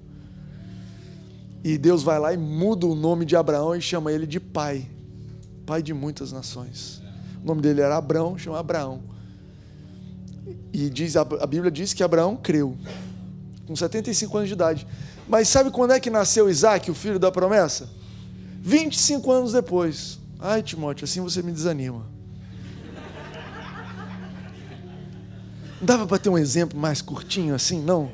E 1.64 1.78
Deus 1.78 2.04
vai 2.04 2.20
lá 2.20 2.34
e 2.34 2.38
muda 2.38 2.86
o 2.86 2.94
nome 2.94 3.26
de 3.26 3.36
Abraão 3.36 3.76
e 3.76 3.82
chama 3.82 4.12
ele 4.12 4.28
de 4.28 4.40
pai. 4.40 4.88
Pai 5.66 5.82
de 5.82 5.94
muitas 5.94 6.32
nações. 6.32 7.02
O 7.44 7.48
nome 7.48 7.62
dele 7.62 7.82
era 7.82 7.98
Abraão, 7.98 8.38
chama 8.38 8.60
Abraão. 8.60 9.02
E 10.74 10.90
diz, 10.90 11.16
a 11.16 11.24
Bíblia 11.24 11.72
diz 11.72 11.94
que 11.94 12.04
Abraão 12.04 12.36
creu, 12.36 12.78
com 13.66 13.76
75 13.76 14.38
anos 14.38 14.50
de 14.50 14.54
idade. 14.54 14.88
Mas 15.28 15.48
sabe 15.48 15.72
quando 15.72 15.92
é 15.92 16.00
que 16.00 16.10
nasceu 16.10 16.50
Isaac, 16.50 16.90
o 16.90 16.94
filho 16.94 17.20
da 17.20 17.32
promessa? 17.32 18.01
25 18.62 19.32
anos 19.32 19.54
depois. 19.54 20.20
Ai, 20.40 20.62
Timóteo, 20.62 21.06
assim 21.06 21.20
você 21.20 21.42
me 21.42 21.52
desanima. 21.52 22.06
Não 25.80 25.86
dava 25.86 26.06
para 26.06 26.20
ter 26.20 26.30
um 26.30 26.38
exemplo 26.38 26.80
mais 26.80 27.02
curtinho 27.02 27.56
assim, 27.56 27.82
não? 27.82 28.12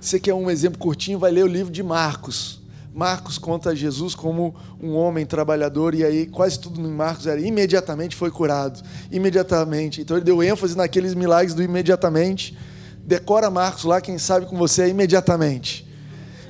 Você 0.00 0.18
quer 0.18 0.32
um 0.32 0.50
exemplo 0.50 0.78
curtinho, 0.78 1.18
vai 1.18 1.30
ler 1.30 1.44
o 1.44 1.46
livro 1.46 1.70
de 1.70 1.82
Marcos. 1.82 2.58
Marcos 2.94 3.36
conta 3.36 3.76
Jesus 3.76 4.14
como 4.14 4.54
um 4.82 4.94
homem 4.94 5.26
trabalhador, 5.26 5.94
e 5.94 6.02
aí 6.02 6.26
quase 6.26 6.58
tudo 6.58 6.80
em 6.80 6.90
Marcos 6.90 7.26
era 7.26 7.38
imediatamente 7.38 8.16
foi 8.16 8.30
curado. 8.30 8.82
Imediatamente. 9.12 10.00
Então 10.00 10.16
ele 10.16 10.24
deu 10.24 10.42
ênfase 10.42 10.74
naqueles 10.74 11.14
milagres 11.14 11.54
do 11.54 11.62
imediatamente. 11.62 12.56
Decora 13.04 13.50
Marcos 13.50 13.84
lá, 13.84 14.00
quem 14.00 14.16
sabe 14.16 14.46
com 14.46 14.56
você 14.56 14.84
é 14.84 14.88
imediatamente. 14.88 15.89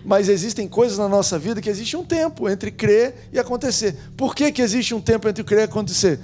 Mas 0.05 0.29
existem 0.29 0.67
coisas 0.67 0.99
na 0.99 1.09
nossa 1.09 1.39
vida 1.39 1.61
que 1.61 1.69
existe 1.69 1.97
um 1.97 2.05
tempo 2.05 2.49
entre 2.49 2.71
crer 2.71 3.29
e 3.33 3.39
acontecer. 3.39 3.97
Por 4.17 4.35
que, 4.35 4.51
que 4.51 4.63
existe 4.63 4.95
um 4.95 5.01
tempo 5.01 5.29
entre 5.29 5.45
crer 5.45 5.61
e 5.61 5.65
acontecer? 5.65 6.19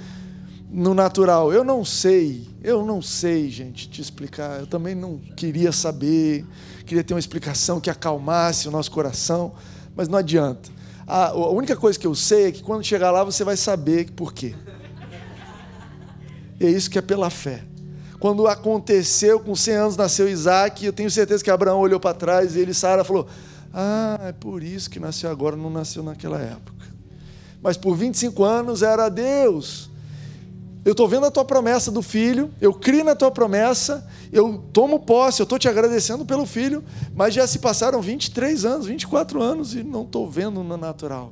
No 0.69 0.93
natural, 0.93 1.53
eu 1.53 1.63
não 1.63 1.85
sei, 1.85 2.47
eu 2.63 2.85
não 2.85 3.01
sei, 3.01 3.49
gente, 3.49 3.87
te 3.89 4.01
explicar. 4.01 4.59
Eu 4.59 4.67
também 4.67 4.95
não 4.95 5.17
queria 5.35 5.71
saber, 5.71 6.45
queria 6.85 7.03
ter 7.03 7.13
uma 7.13 7.19
explicação 7.19 7.79
que 7.79 7.89
acalmasse 7.89 8.67
o 8.67 8.71
nosso 8.71 8.91
coração, 8.91 9.53
mas 9.95 10.07
não 10.07 10.17
adianta. 10.17 10.69
A, 11.05 11.27
a 11.27 11.49
única 11.49 11.75
coisa 11.75 11.97
que 11.97 12.05
eu 12.05 12.15
sei 12.15 12.47
é 12.47 12.51
que 12.51 12.61
quando 12.63 12.83
chegar 12.83 13.11
lá 13.11 13.23
você 13.23 13.43
vai 13.43 13.55
saber 13.55 14.11
por 14.11 14.33
quê. 14.33 14.55
E 16.59 16.65
é 16.65 16.69
isso 16.69 16.89
que 16.89 16.97
é 16.97 17.01
pela 17.01 17.29
fé. 17.29 17.63
Quando 18.19 18.47
aconteceu, 18.47 19.39
com 19.39 19.55
100 19.55 19.75
anos 19.75 19.97
nasceu 19.97 20.27
Isaac, 20.27 20.83
eu 20.83 20.91
tenho 20.91 21.09
certeza 21.09 21.43
que 21.43 21.51
Abraão 21.51 21.79
olhou 21.79 21.99
para 21.99 22.15
trás 22.15 22.55
e 22.55 22.59
ele, 22.59 22.73
Sara, 22.73 23.03
falou: 23.03 23.27
Ah, 23.79 24.17
é 24.29 24.31
por 24.31 24.63
isso 24.63 24.89
que 24.89 24.99
nasceu 24.99 25.29
agora, 25.29 25.55
não 25.55 25.69
nasceu 25.69 26.01
naquela 26.01 26.41
época. 26.41 26.87
Mas 27.61 27.77
por 27.77 27.95
25 27.95 28.43
anos 28.43 28.81
era 28.81 29.07
Deus. 29.07 29.91
Eu 30.83 30.93
estou 30.93 31.07
vendo 31.07 31.27
a 31.27 31.31
tua 31.31 31.45
promessa 31.45 31.91
do 31.91 32.01
filho, 32.01 32.51
eu 32.59 32.73
crio 32.73 33.03
na 33.03 33.13
tua 33.13 33.29
promessa, 33.29 34.03
eu 34.33 34.57
tomo 34.73 35.01
posse, 35.01 35.41
eu 35.41 35.43
estou 35.43 35.59
te 35.59 35.69
agradecendo 35.69 36.25
pelo 36.25 36.47
filho, 36.47 36.83
mas 37.13 37.35
já 37.35 37.45
se 37.45 37.59
passaram 37.59 38.01
23 38.01 38.65
anos, 38.65 38.87
24 38.87 39.43
anos 39.43 39.75
e 39.75 39.83
não 39.83 40.01
estou 40.01 40.27
vendo 40.27 40.63
no 40.63 40.75
natural. 40.75 41.31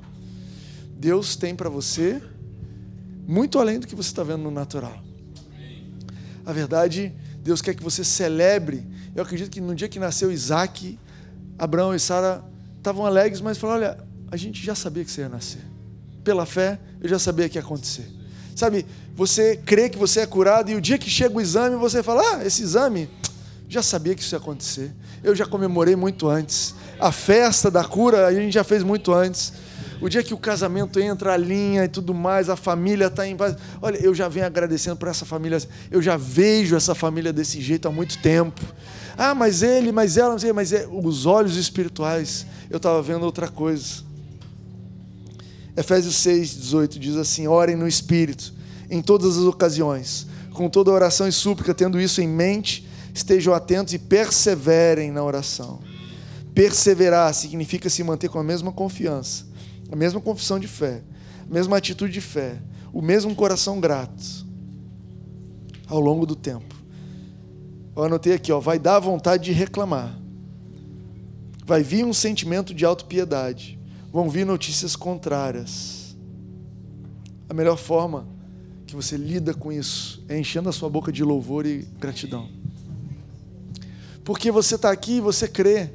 Deus 1.00 1.36
tem 1.36 1.56
para 1.56 1.68
você 1.68 2.22
muito 3.28 3.58
além 3.58 3.80
do 3.80 3.88
que 3.88 3.96
você 3.96 4.10
está 4.10 4.22
vendo 4.22 4.44
no 4.44 4.52
natural. 4.52 5.00
A 6.46 6.54
verdade, 6.54 7.12
Deus 7.42 7.60
quer 7.60 7.74
que 7.74 7.82
você 7.82 8.04
celebre. 8.04 8.86
Eu 9.16 9.24
acredito 9.24 9.50
que 9.50 9.60
no 9.60 9.74
dia 9.74 9.90
que 9.90 9.98
nasceu 9.98 10.32
Isaac, 10.32 11.00
Abraão 11.58 11.96
e 11.96 12.00
Sara 12.00 12.44
estavam 12.78 13.06
alegres, 13.06 13.42
mas 13.42 13.58
falaram: 13.58 13.82
olha, 13.82 13.98
a 14.32 14.38
gente 14.38 14.64
já 14.64 14.76
sabia 14.76 15.04
que 15.04 15.12
você 15.12 15.22
ia 15.22 15.30
nascer. 15.30 15.62
Pela 16.24 16.46
fé, 16.46 16.80
eu 17.02 17.08
já 17.08 17.20
sabia 17.20 17.48
que 17.48 17.58
ia 17.58 17.62
acontecer. 17.62 18.08
Sabe, 18.56 18.86
você 19.16 19.58
crê 19.58 19.90
que 19.90 19.98
você 19.98 20.22
é 20.22 20.26
curado 20.26 20.72
e 20.72 20.76
o 20.76 20.82
dia 20.82 20.98
que 20.98 21.10
chega 21.10 21.36
o 21.36 21.42
exame, 21.42 21.76
você 21.76 22.02
fala: 22.02 22.22
ah, 22.22 22.46
esse 22.46 22.64
exame, 22.64 23.10
já 23.68 23.82
sabia 23.82 24.16
que 24.16 24.22
isso 24.22 24.36
ia 24.36 24.40
acontecer. 24.40 24.92
Eu 25.24 25.36
já 25.36 25.46
comemorei 25.46 25.96
muito 25.96 26.28
antes. 26.28 26.76
A 27.00 27.12
festa 27.12 27.70
da 27.72 27.84
cura 27.84 28.28
a 28.28 28.34
gente 28.34 28.54
já 28.54 28.64
fez 28.64 28.84
muito 28.84 29.14
antes. 29.14 29.54
O 30.02 30.10
dia 30.10 30.22
que 30.22 30.34
o 30.34 30.38
casamento 30.38 31.00
entra 31.00 31.34
a 31.34 31.38
linha 31.38 31.86
e 31.86 31.88
tudo 31.88 32.14
mais, 32.14 32.50
a 32.50 32.56
família 32.56 33.08
está 33.08 33.26
em 33.26 33.36
paz. 33.36 33.56
Olha, 33.82 33.98
eu 33.98 34.14
já 34.14 34.28
venho 34.28 34.46
agradecendo 34.46 34.98
por 34.98 35.08
essa 35.08 35.26
família. 35.26 35.58
Eu 35.90 36.02
já 36.02 36.18
vejo 36.18 36.76
essa 36.76 36.94
família 36.94 37.32
desse 37.32 37.62
jeito 37.62 37.88
há 37.88 37.92
muito 37.92 38.18
tempo. 38.22 38.62
Ah, 39.18 39.34
mas 39.34 39.62
ele, 39.64 39.92
mas 39.92 40.18
ela, 40.18 40.32
não 40.32 40.40
sei, 40.40 40.52
mas 40.52 40.74
é, 40.74 40.88
os 40.88 41.26
olhos 41.26 41.56
espirituais, 41.56 42.46
eu 42.70 42.78
estava 42.78 43.02
vendo 43.02 43.24
outra 43.24 43.48
coisa. 43.48 44.04
Efésios 45.76 46.16
6, 46.16 46.56
18 46.56 47.00
diz 47.00 47.16
assim: 47.16 47.48
orem 47.48 47.76
no 47.76 47.88
espírito, 47.88 48.54
em 48.90 49.02
todas 49.02 49.38
as 49.38 49.44
ocasiões, 49.44 50.28
com 50.54 50.70
toda 50.70 50.92
oração 50.92 51.28
e 51.28 51.32
súplica, 51.32 51.74
tendo 51.74 52.00
isso 52.00 52.22
em 52.22 52.28
mente, 52.28 52.88
estejam 53.14 53.54
atentos 53.54 53.94
e 53.94 54.00
perseverem 54.00 55.12
na 55.12 55.24
oração. 55.24 55.80
Perseverar 56.54 57.34
significa 57.34 57.90
se 57.90 58.04
manter 58.04 58.30
com 58.30 58.40
a 58.40 58.44
mesma 58.44 58.72
confiança 58.72 59.56
a 59.92 59.96
mesma 59.96 60.20
confissão 60.20 60.60
de 60.60 60.68
fé, 60.68 61.02
a 61.50 61.54
mesma 61.54 61.78
atitude 61.78 62.14
de 62.14 62.22
fé, 62.22 62.58
o 62.92 63.02
mesmo 63.02 63.36
coração 63.36 63.80
grato 63.80 64.46
ao 65.88 66.00
longo 66.00 66.26
do 66.26 66.36
tempo. 66.36 66.75
Eu 67.96 68.04
anotei 68.04 68.34
aqui, 68.34 68.52
ó, 68.52 68.60
vai 68.60 68.78
dar 68.78 69.00
vontade 69.00 69.46
de 69.46 69.52
reclamar. 69.52 70.20
Vai 71.66 71.82
vir 71.82 72.06
um 72.06 72.14
sentimento 72.14 72.74
de 72.74 72.84
autopiedade. 72.84 73.80
Vão 74.12 74.30
vir 74.30 74.46
notícias 74.46 74.96
contrárias. 74.96 76.16
A 77.50 77.54
melhor 77.54 77.78
forma 77.78 78.28
que 78.86 78.96
você 78.96 79.18
lida 79.18 79.54
com 79.54 79.72
isso 79.72 80.24
é 80.28 80.38
enchendo 80.38 80.70
a 80.70 80.72
sua 80.72 80.90
boca 80.90 81.12
de 81.12 81.24
louvor 81.24 81.66
e 81.66 81.88
gratidão. 82.00 82.50
Porque 84.24 84.52
você 84.52 84.76
está 84.76 84.92
aqui 84.92 85.18
e 85.18 85.22
você 85.22 85.48
crê. 85.48 85.90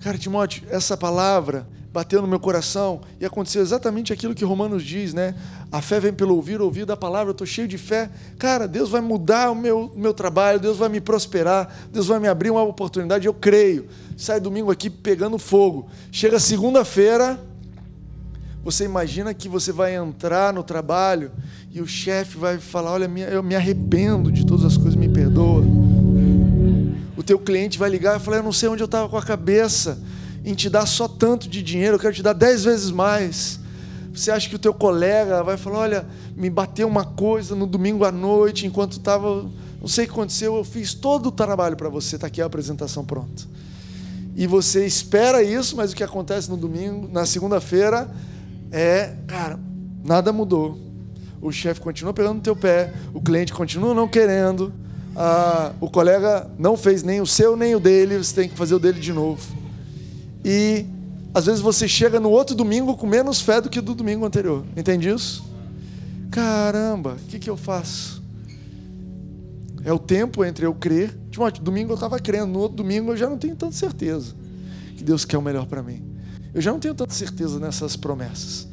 Cara, 0.00 0.16
Timóteo, 0.16 0.64
essa 0.70 0.96
palavra 0.96 1.68
bateu 1.92 2.20
no 2.20 2.28
meu 2.28 2.40
coração 2.40 3.02
e 3.20 3.24
aconteceu 3.24 3.62
exatamente 3.62 4.12
aquilo 4.12 4.34
que 4.34 4.44
Romanos 4.44 4.82
diz, 4.82 5.14
né? 5.14 5.34
A 5.74 5.80
fé 5.82 5.98
vem 5.98 6.12
pelo 6.12 6.36
ouvir, 6.36 6.60
ouvir 6.60 6.86
da 6.86 6.96
palavra, 6.96 7.30
eu 7.30 7.32
estou 7.32 7.44
cheio 7.44 7.66
de 7.66 7.76
fé. 7.76 8.08
Cara, 8.38 8.68
Deus 8.68 8.90
vai 8.90 9.00
mudar 9.00 9.50
o 9.50 9.56
meu, 9.56 9.92
meu 9.96 10.14
trabalho, 10.14 10.60
Deus 10.60 10.76
vai 10.76 10.88
me 10.88 11.00
prosperar, 11.00 11.68
Deus 11.92 12.06
vai 12.06 12.20
me 12.20 12.28
abrir 12.28 12.52
uma 12.52 12.62
oportunidade, 12.62 13.26
eu 13.26 13.34
creio. 13.34 13.88
Sai 14.16 14.38
domingo 14.38 14.70
aqui 14.70 14.88
pegando 14.88 15.36
fogo. 15.36 15.88
Chega 16.12 16.38
segunda-feira, 16.38 17.40
você 18.62 18.84
imagina 18.84 19.34
que 19.34 19.48
você 19.48 19.72
vai 19.72 19.96
entrar 19.96 20.52
no 20.52 20.62
trabalho 20.62 21.32
e 21.72 21.80
o 21.80 21.88
chefe 21.88 22.38
vai 22.38 22.58
falar: 22.58 22.92
Olha, 22.92 23.10
eu 23.32 23.42
me 23.42 23.56
arrependo 23.56 24.30
de 24.30 24.46
todas 24.46 24.64
as 24.64 24.76
coisas, 24.76 24.94
me 24.94 25.08
perdoa. 25.08 25.64
O 27.16 27.22
teu 27.24 27.40
cliente 27.40 27.80
vai 27.80 27.90
ligar 27.90 28.20
e 28.20 28.22
falar: 28.22 28.36
Eu 28.36 28.44
não 28.44 28.52
sei 28.52 28.68
onde 28.68 28.80
eu 28.84 28.86
estava 28.86 29.08
com 29.08 29.16
a 29.16 29.22
cabeça 29.24 29.98
em 30.44 30.54
te 30.54 30.70
dar 30.70 30.86
só 30.86 31.08
tanto 31.08 31.48
de 31.48 31.60
dinheiro, 31.60 31.96
eu 31.96 32.00
quero 32.00 32.14
te 32.14 32.22
dar 32.22 32.32
dez 32.32 32.62
vezes 32.62 32.92
mais. 32.92 33.63
Você 34.14 34.30
acha 34.30 34.48
que 34.48 34.54
o 34.54 34.58
teu 34.58 34.72
colega 34.72 35.42
vai 35.42 35.56
falar: 35.56 35.80
olha, 35.80 36.06
me 36.36 36.48
bateu 36.48 36.86
uma 36.86 37.04
coisa 37.04 37.56
no 37.56 37.66
domingo 37.66 38.04
à 38.04 38.12
noite, 38.12 38.66
enquanto 38.66 38.92
estava. 38.92 39.46
Não 39.80 39.88
sei 39.88 40.04
o 40.04 40.08
que 40.08 40.14
aconteceu, 40.14 40.56
eu 40.56 40.64
fiz 40.64 40.94
todo 40.94 41.26
o 41.26 41.32
trabalho 41.32 41.76
para 41.76 41.88
você, 41.90 42.14
está 42.14 42.28
aqui 42.28 42.40
a 42.40 42.46
apresentação 42.46 43.04
pronta. 43.04 43.42
E 44.34 44.46
você 44.46 44.86
espera 44.86 45.42
isso, 45.42 45.76
mas 45.76 45.92
o 45.92 45.96
que 45.96 46.02
acontece 46.02 46.48
no 46.48 46.56
domingo, 46.56 47.08
na 47.12 47.26
segunda-feira, 47.26 48.10
é, 48.72 49.14
cara, 49.26 49.58
nada 50.02 50.32
mudou. 50.32 50.78
O 51.40 51.52
chefe 51.52 51.80
continua 51.80 52.14
pegando 52.14 52.36
no 52.36 52.40
teu 52.40 52.56
pé, 52.56 52.94
o 53.12 53.20
cliente 53.20 53.52
continua 53.52 53.94
não 53.94 54.08
querendo, 54.08 54.72
a, 55.14 55.72
o 55.80 55.90
colega 55.90 56.50
não 56.58 56.76
fez 56.76 57.02
nem 57.02 57.20
o 57.20 57.26
seu 57.26 57.56
nem 57.56 57.74
o 57.74 57.80
dele, 57.80 58.16
você 58.16 58.34
tem 58.34 58.48
que 58.48 58.56
fazer 58.56 58.74
o 58.74 58.78
dele 58.78 58.98
de 58.98 59.12
novo. 59.12 59.42
E 60.42 60.86
às 61.34 61.46
vezes 61.46 61.60
você 61.60 61.88
chega 61.88 62.20
no 62.20 62.30
outro 62.30 62.54
domingo 62.54 62.96
com 62.96 63.08
menos 63.08 63.40
fé 63.40 63.60
do 63.60 63.68
que 63.68 63.80
do 63.80 63.92
domingo 63.92 64.24
anterior. 64.24 64.64
Entende 64.76 65.08
isso? 65.08 65.44
Caramba, 66.30 67.16
o 67.20 67.26
que, 67.26 67.40
que 67.40 67.50
eu 67.50 67.56
faço? 67.56 68.22
É 69.84 69.92
o 69.92 69.98
tempo 69.98 70.44
entre 70.44 70.64
eu 70.64 70.72
crer. 70.72 71.12
Tipo, 71.30 71.50
domingo 71.60 71.90
eu 71.90 71.94
estava 71.94 72.20
crendo, 72.20 72.46
no 72.46 72.60
outro 72.60 72.76
domingo 72.76 73.10
eu 73.10 73.16
já 73.16 73.28
não 73.28 73.36
tenho 73.36 73.56
tanta 73.56 73.74
certeza 73.74 74.32
que 74.96 75.02
Deus 75.02 75.24
quer 75.24 75.36
o 75.36 75.42
melhor 75.42 75.66
para 75.66 75.82
mim. 75.82 76.04
Eu 76.54 76.60
já 76.60 76.70
não 76.70 76.78
tenho 76.78 76.94
tanta 76.94 77.12
certeza 77.12 77.58
nessas 77.58 77.96
promessas. 77.96 78.68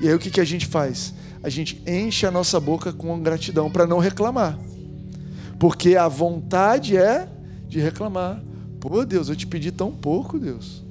E 0.00 0.08
aí 0.08 0.14
o 0.14 0.18
que, 0.18 0.30
que 0.30 0.40
a 0.40 0.44
gente 0.44 0.66
faz? 0.66 1.14
A 1.44 1.48
gente 1.48 1.80
enche 1.86 2.26
a 2.26 2.30
nossa 2.30 2.58
boca 2.58 2.92
com 2.92 3.20
gratidão 3.20 3.70
para 3.70 3.86
não 3.86 4.00
reclamar. 4.00 4.58
Porque 5.60 5.94
a 5.94 6.08
vontade 6.08 6.96
é 6.96 7.28
de 7.68 7.78
reclamar. 7.78 8.42
Pô, 8.80 9.04
Deus, 9.04 9.28
eu 9.28 9.36
te 9.36 9.46
pedi 9.46 9.70
tão 9.70 9.92
pouco, 9.92 10.38
Deus. 10.38 10.82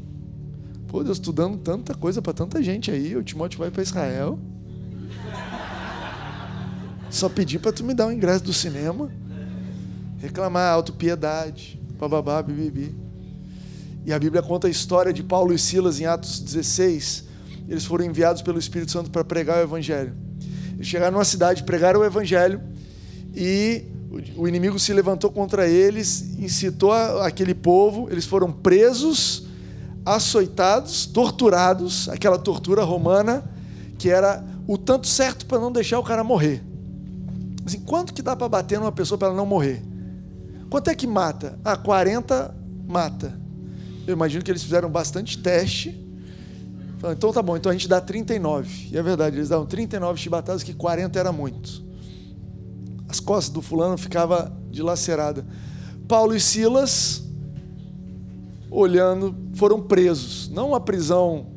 Pô, 0.90 1.04
Deus, 1.04 1.20
tu 1.20 1.32
dando 1.32 1.60
tanta 1.60 1.94
coisa 1.94 2.20
para 2.20 2.34
tanta 2.34 2.64
gente 2.64 2.90
aí. 2.90 3.16
O 3.16 3.22
Timóteo 3.22 3.60
vai 3.60 3.70
para 3.70 3.84
Israel. 3.84 4.40
Só 7.12 7.30
pedir 7.30 7.60
para 7.60 7.72
tu 7.72 7.84
me 7.84 7.94
dar 7.94 8.08
o 8.08 8.12
ingresso 8.12 8.44
do 8.44 8.52
cinema. 8.52 9.12
Reclamar 10.18 10.74
autopiedade. 10.74 11.80
Bababá, 12.00 12.42
bibibi. 12.42 12.96
E 14.04 14.12
a 14.12 14.18
Bíblia 14.18 14.42
conta 14.42 14.66
a 14.66 14.70
história 14.70 15.14
de 15.14 15.22
Paulo 15.22 15.54
e 15.54 15.60
Silas 15.60 16.00
em 16.00 16.08
Atos 16.08 16.40
16. 16.40 17.26
Eles 17.68 17.86
foram 17.86 18.06
enviados 18.06 18.42
pelo 18.42 18.58
Espírito 18.58 18.92
Santo 18.92 19.12
para 19.12 19.24
pregar 19.24 19.60
o 19.60 19.62
Evangelho. 19.62 20.16
Eles 20.74 20.88
chegaram 20.88 21.12
numa 21.12 21.26
cidade, 21.26 21.62
pregaram 21.62 22.00
o 22.00 22.04
Evangelho 22.04 22.62
e 23.36 23.84
o 24.36 24.48
inimigo 24.48 24.80
se 24.80 24.92
levantou 24.92 25.30
contra 25.30 25.68
eles, 25.68 26.36
incitou 26.40 26.92
aquele 27.22 27.54
povo, 27.54 28.10
eles 28.10 28.26
foram 28.26 28.52
presos 28.52 29.49
açoitados, 30.06 31.06
torturados, 31.06 32.10
aquela 32.10 32.38
tortura 32.38 32.84
romana 32.84 33.44
que 33.98 34.10
era 34.10 34.44
o 34.66 34.78
tanto 34.78 35.08
certo 35.08 35.46
para 35.46 35.60
não 35.60 35.72
deixar 35.72 36.00
o 36.00 36.04
cara 36.04 36.24
morrer. 36.24 36.64
Assim, 37.66 37.80
quanto 37.82 38.14
que 38.14 38.22
dá 38.22 38.36
para 38.36 38.48
bater 38.48 38.80
numa 38.80 38.92
pessoa 38.92 39.18
para 39.18 39.28
ela 39.28 39.38
não 39.38 39.46
morrer? 39.46 39.84
Quanto 40.70 40.90
é 40.90 40.96
que 40.96 41.06
mata? 41.06 41.60
Ah, 41.64 41.76
40 41.76 42.56
mata. 42.88 43.40
Eu 44.08 44.14
imagino 44.14 44.44
que 44.44 44.50
eles 44.50 44.64
fizeram 44.64 44.90
bastante 44.90 45.38
teste 45.38 46.04
Então 47.16 47.32
tá 47.32 47.42
bom, 47.42 47.56
então 47.56 47.70
a 47.70 47.74
gente 47.74 47.88
dá 47.88 48.02
39. 48.02 48.90
E 48.92 48.98
é 48.98 49.04
verdade, 49.04 49.38
eles 49.38 49.50
davam 49.50 49.66
39 49.66 50.20
chibatadas, 50.20 50.64
que 50.64 50.74
40 50.74 51.20
era 51.20 51.32
muito. 51.32 51.84
As 53.08 53.20
costas 53.20 53.54
do 53.54 53.62
fulano 53.62 53.98
ficavam 53.98 54.52
dilaceradas. 54.70 55.44
Paulo 56.08 56.36
e 56.36 56.40
Silas, 56.40 57.24
olhando, 58.70 59.36
foram 59.54 59.82
presos. 59.82 60.50
Não 60.50 60.70
uma 60.70 60.80
prisão 60.80 61.48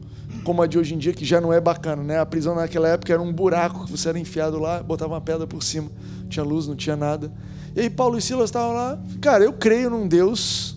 como 0.44 0.62
a 0.62 0.66
de 0.66 0.78
hoje 0.78 0.94
em 0.94 0.98
dia, 0.98 1.12
que 1.12 1.24
já 1.24 1.40
não 1.40 1.52
é 1.52 1.60
bacana, 1.60 2.02
né? 2.02 2.18
A 2.18 2.26
prisão 2.26 2.54
naquela 2.54 2.88
época 2.88 3.12
era 3.12 3.22
um 3.22 3.32
buraco 3.32 3.84
que 3.84 3.90
você 3.90 4.08
era 4.08 4.18
enfiado 4.18 4.58
lá, 4.58 4.82
botava 4.82 5.14
uma 5.14 5.20
pedra 5.20 5.46
por 5.46 5.62
cima. 5.62 5.90
Não 6.20 6.28
tinha 6.28 6.44
luz, 6.44 6.66
não 6.66 6.74
tinha 6.74 6.96
nada. 6.96 7.32
E 7.74 7.80
aí 7.80 7.90
Paulo 7.90 8.18
e 8.18 8.22
Silas 8.22 8.50
estavam 8.50 8.74
lá. 8.74 9.00
Cara, 9.20 9.44
eu 9.44 9.52
creio 9.52 9.88
num 9.90 10.06
Deus 10.06 10.76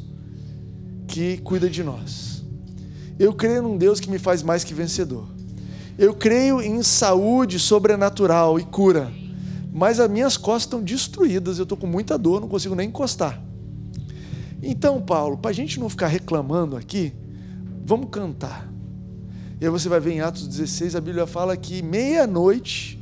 que 1.07 1.37
cuida 1.37 1.69
de 1.69 1.83
nós. 1.83 2.43
Eu 3.17 3.33
creio 3.33 3.63
num 3.63 3.77
Deus 3.77 3.99
que 3.99 4.09
me 4.09 4.19
faz 4.19 4.43
mais 4.43 4.63
que 4.63 4.73
vencedor. 4.73 5.27
Eu 5.97 6.13
creio 6.13 6.61
em 6.61 6.83
saúde 6.83 7.57
sobrenatural 7.57 8.59
e 8.59 8.63
cura. 8.63 9.11
Mas 9.73 9.99
as 9.99 10.09
minhas 10.09 10.37
costas 10.37 10.63
estão 10.63 10.81
destruídas, 10.81 11.57
eu 11.57 11.63
estou 11.63 11.77
com 11.77 11.87
muita 11.87 12.17
dor, 12.17 12.39
não 12.39 12.47
consigo 12.47 12.75
nem 12.75 12.87
encostar. 12.87 13.41
Então, 14.67 14.99
Paulo, 14.99 15.37
para 15.37 15.51
a 15.51 15.53
gente 15.53 15.79
não 15.79 15.87
ficar 15.87 16.07
reclamando 16.07 16.75
aqui, 16.75 17.13
vamos 17.85 18.09
cantar. 18.09 18.67
E 19.61 19.63
aí 19.63 19.69
você 19.69 19.87
vai 19.87 19.99
ver 19.99 20.13
em 20.13 20.21
Atos 20.21 20.47
16, 20.47 20.95
a 20.95 21.01
Bíblia 21.01 21.27
fala 21.27 21.55
que 21.55 21.83
meia-noite 21.83 22.99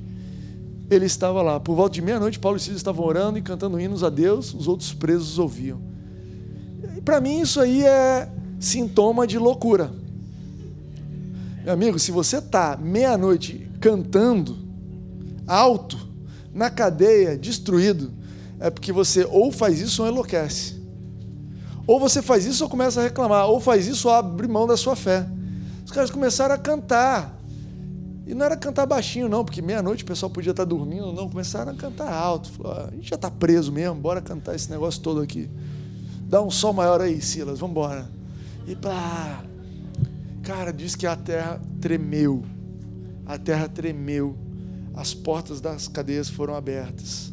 ele 0.92 1.06
estava 1.06 1.42
lá. 1.42 1.62
Por 1.62 1.74
volta 1.74 1.94
de 1.94 2.02
meia-noite, 2.02 2.38
Paulo 2.38 2.58
e 2.58 2.60
Silas 2.60 2.78
estavam 2.78 3.06
orando 3.06 3.38
e 3.38 3.42
cantando 3.42 3.80
hinos 3.80 4.04
a 4.04 4.10
Deus, 4.10 4.54
os 4.54 4.68
outros 4.68 4.94
presos 4.94 5.40
ouviam. 5.40 5.82
Para 7.06 7.22
mim 7.22 7.40
isso 7.40 7.62
aí 7.62 7.86
é 7.86 8.30
sintoma 8.60 9.26
de 9.26 9.38
loucura. 9.38 9.90
Meu 11.64 11.74
amigo, 11.74 11.98
se 11.98 12.12
você 12.12 12.40
está 12.40 12.76
meia-noite 12.76 13.70
cantando 13.80 14.58
alto, 15.48 15.98
na 16.54 16.70
cadeia, 16.70 17.38
destruído, 17.38 18.12
é 18.60 18.70
porque 18.70 18.92
você 18.92 19.24
ou 19.24 19.50
faz 19.50 19.80
isso 19.80 20.04
ou 20.04 20.10
enlouquece. 20.10 20.73
Ou 21.86 22.00
você 22.00 22.22
faz 22.22 22.46
isso 22.46 22.64
ou 22.64 22.70
começa 22.70 23.02
a 23.02 23.04
reclamar, 23.04 23.48
ou 23.48 23.60
faz 23.60 23.88
isso 23.88 24.08
ou 24.08 24.14
abre 24.14 24.48
mão 24.48 24.66
da 24.66 24.78
sua 24.78 24.96
fé. 24.96 25.28
Os 25.86 25.92
caras 25.92 26.10
começaram 26.10 26.56
a 26.56 26.58
cantar. 26.58 27.38
E 28.26 28.34
não 28.34 28.46
era 28.46 28.56
cantar 28.56 28.86
baixinho, 28.86 29.28
não, 29.28 29.44
porque 29.44 29.62
meia-noite 29.62 30.04
o 30.04 30.08
pessoal 30.08 30.30
podia 30.30 30.52
estar 30.52 30.64
dormindo, 30.64 31.12
não. 31.12 31.30
Começaram 31.30 31.74
a 31.74 31.76
cantar 31.76 32.12
alto. 32.12 32.50
Falaram, 32.52 32.88
a 32.88 32.92
gente 32.92 33.10
já 33.10 33.16
está 33.16 33.30
preso 33.30 33.72
mesmo, 33.72 33.96
bora 33.96 34.22
cantar 34.22 34.56
esse 34.56 34.70
negócio 34.72 35.02
todo 35.02 35.20
aqui. 35.20 35.50
Dá 36.30 36.42
um 36.42 36.50
sol 36.50 36.72
maior 36.72 37.02
aí, 37.02 37.22
Silas, 37.22 37.60
vamos 37.60 37.72
embora. 37.72 38.10
E 38.66 38.76
pá. 38.76 39.44
Cara, 40.42 40.72
diz 40.72 40.96
que 40.96 41.06
a 41.06 41.16
terra 41.16 41.62
tremeu. 41.82 42.44
A 43.26 43.38
terra 43.38 43.68
tremeu. 43.68 44.38
As 44.96 45.14
portas 45.14 45.60
das 45.60 45.88
cadeias 45.88 46.30
foram 46.30 46.56
abertas. 46.56 47.32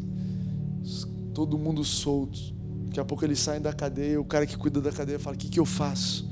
Todo 1.32 1.56
mundo 1.56 1.84
solto. 1.84 2.59
Daqui 2.90 2.98
a 2.98 3.04
pouco 3.04 3.24
eles 3.24 3.38
saem 3.38 3.60
da 3.60 3.72
cadeia, 3.72 4.20
o 4.20 4.24
cara 4.24 4.44
que 4.44 4.56
cuida 4.56 4.80
da 4.80 4.90
cadeia 4.90 5.16
fala: 5.16 5.36
O 5.36 5.38
que, 5.38 5.48
que 5.48 5.60
eu 5.60 5.64
faço? 5.64 6.28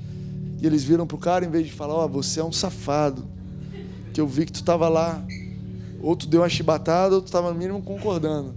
E 0.60 0.66
eles 0.66 0.82
viram 0.82 1.06
para 1.06 1.14
o 1.14 1.18
cara, 1.18 1.44
em 1.44 1.48
vez 1.48 1.64
de 1.64 1.72
falar: 1.72 1.94
Ó, 1.94 2.04
oh, 2.04 2.08
você 2.08 2.40
é 2.40 2.44
um 2.44 2.50
safado, 2.50 3.24
que 4.12 4.20
eu 4.20 4.26
vi 4.26 4.44
que 4.44 4.50
tu 4.50 4.60
estava 4.60 4.88
lá. 4.88 5.24
Ou 6.02 6.16
tu 6.16 6.26
deu 6.26 6.40
uma 6.40 6.48
chibatada, 6.48 7.14
ou 7.14 7.22
tu 7.22 7.26
estava 7.26 7.52
no 7.52 7.56
mínimo 7.56 7.80
concordando. 7.80 8.56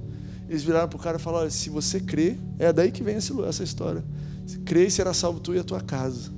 Eles 0.50 0.64
viraram 0.64 0.90
para 0.90 0.98
o 0.98 1.00
cara 1.00 1.18
e 1.18 1.22
falaram: 1.22 1.48
se 1.52 1.70
você 1.70 2.00
crê, 2.00 2.38
é 2.58 2.74
daí 2.74 2.92
que 2.92 3.04
vem 3.04 3.18
essa 3.18 3.64
história. 3.64 4.04
Se 4.48 4.58
crê, 4.58 4.90
será 4.90 5.14
salvo 5.14 5.40
tu 5.40 5.54
e 5.54 5.60
a 5.60 5.64
tua 5.64 5.80
casa. 5.80 6.32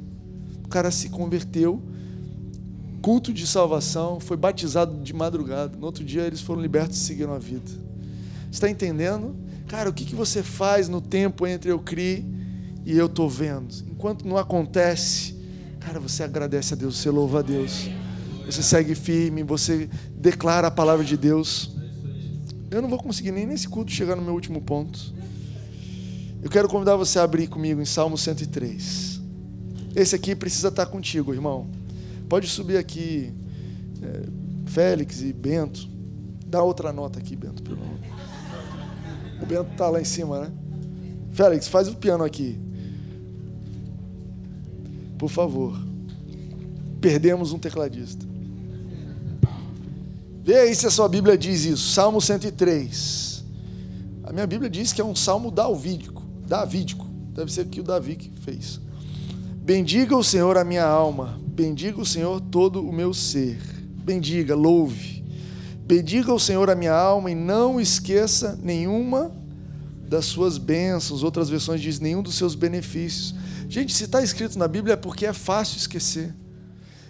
O 0.65 0.67
cara 0.67 0.91
se 0.91 1.07
converteu, 1.07 1.81
culto 3.01 3.31
de 3.31 3.47
salvação, 3.47 4.19
foi 4.19 4.35
batizado 4.35 5.01
de 5.01 5.13
madrugada. 5.13 5.77
No 5.77 5.85
outro 5.85 6.03
dia 6.03 6.23
eles 6.23 6.41
foram 6.41 6.61
libertos 6.61 6.97
e 6.97 6.99
seguiram 6.99 7.33
a 7.33 7.39
vida. 7.39 7.71
Está 8.51 8.69
entendendo? 8.69 9.33
Cara, 9.73 9.89
o 9.89 9.93
que, 9.93 10.05
que 10.05 10.13
você 10.13 10.43
faz 10.43 10.87
no 10.87 11.01
tempo 11.01 11.47
entre 11.47 11.71
eu 11.71 11.79
criar 11.79 12.21
e 12.85 12.95
eu 12.95 13.07
estou 13.07 13.27
vendo? 13.27 13.73
Enquanto 13.89 14.23
não 14.23 14.37
acontece, 14.37 15.35
cara, 15.79 15.99
você 15.99 16.21
agradece 16.21 16.75
a 16.75 16.77
Deus, 16.77 16.95
você 16.97 17.09
louva 17.09 17.39
a 17.39 17.41
Deus. 17.41 17.89
Você 18.45 18.61
segue 18.61 18.93
firme, 18.93 19.41
você 19.41 19.89
declara 20.15 20.67
a 20.67 20.71
palavra 20.71 21.03
de 21.03 21.17
Deus. 21.17 21.75
Eu 22.69 22.83
não 22.83 22.87
vou 22.87 22.99
conseguir 22.99 23.31
nem 23.31 23.47
nesse 23.47 23.67
culto 23.67 23.91
chegar 23.91 24.15
no 24.15 24.21
meu 24.21 24.35
último 24.35 24.61
ponto. 24.61 25.11
Eu 26.43 26.51
quero 26.51 26.69
convidar 26.69 26.95
você 26.95 27.17
a 27.17 27.23
abrir 27.23 27.47
comigo 27.47 27.81
em 27.81 27.85
Salmo 27.85 28.15
103. 28.15 29.19
Esse 29.95 30.15
aqui 30.15 30.35
precisa 30.35 30.67
estar 30.67 30.85
contigo, 30.85 31.33
irmão. 31.33 31.67
Pode 32.29 32.47
subir 32.47 32.77
aqui, 32.77 33.33
é, 34.03 34.21
Félix 34.67 35.23
e 35.23 35.33
Bento. 35.33 35.89
Dá 36.45 36.61
outra 36.61 36.93
nota 36.93 37.17
aqui, 37.17 37.35
Bento, 37.35 37.63
pelo 37.63 37.81
amor. 37.81 38.12
O 39.43 39.45
Bento 39.45 39.71
está 39.73 39.89
lá 39.89 39.99
em 39.99 40.05
cima, 40.05 40.39
né? 40.39 40.51
Félix, 41.33 41.67
faz 41.67 41.89
o 41.89 41.95
piano 41.95 42.23
aqui. 42.23 42.57
Por 45.17 45.29
favor. 45.29 45.77
Perdemos 47.01 47.51
um 47.51 47.59
tecladista. 47.59 48.25
Vê 50.41 50.59
aí 50.59 50.73
se 50.73 50.87
a 50.87 50.89
sua 50.89 51.09
Bíblia 51.09 51.37
diz 51.37 51.65
isso. 51.65 51.89
Salmo 51.89 52.21
103. 52.21 53.43
A 54.23 54.31
minha 54.31 54.47
Bíblia 54.47 54.69
diz 54.69 54.93
que 54.93 55.01
é 55.01 55.05
um 55.05 55.13
salmo 55.15 55.51
davídico. 55.51 56.23
Davídico. 56.47 57.05
Deve 57.35 57.51
ser 57.51 57.65
que 57.65 57.81
o 57.81 57.83
Davi 57.83 58.15
que 58.15 58.31
fez. 58.39 58.79
Bendiga 59.57 60.15
o 60.15 60.23
Senhor 60.23 60.57
a 60.57 60.63
minha 60.63 60.85
alma. 60.85 61.37
Bendiga 61.45 61.99
o 61.99 62.05
Senhor 62.05 62.39
todo 62.39 62.81
o 62.81 62.93
meu 62.93 63.13
ser. 63.13 63.59
Bendiga, 64.05 64.55
louve 64.55 65.22
Bendiga 65.85 66.33
o 66.33 66.39
Senhor 66.39 66.69
a 66.69 66.75
minha 66.75 66.93
alma 66.93 67.29
e 67.29 67.35
não 67.35 67.79
esqueça 67.79 68.57
nenhuma 68.63 69.31
das 70.07 70.25
suas 70.25 70.57
bênçãos. 70.57 71.23
Outras 71.23 71.49
versões 71.49 71.81
diz 71.81 71.99
nenhum 71.99 72.21
dos 72.21 72.35
seus 72.35 72.55
benefícios. 72.55 73.35
Gente, 73.67 73.93
se 73.93 74.05
está 74.05 74.21
escrito 74.23 74.57
na 74.57 74.67
Bíblia 74.67 74.93
é 74.93 74.97
porque 74.97 75.25
é 75.25 75.33
fácil 75.33 75.77
esquecer. 75.77 76.33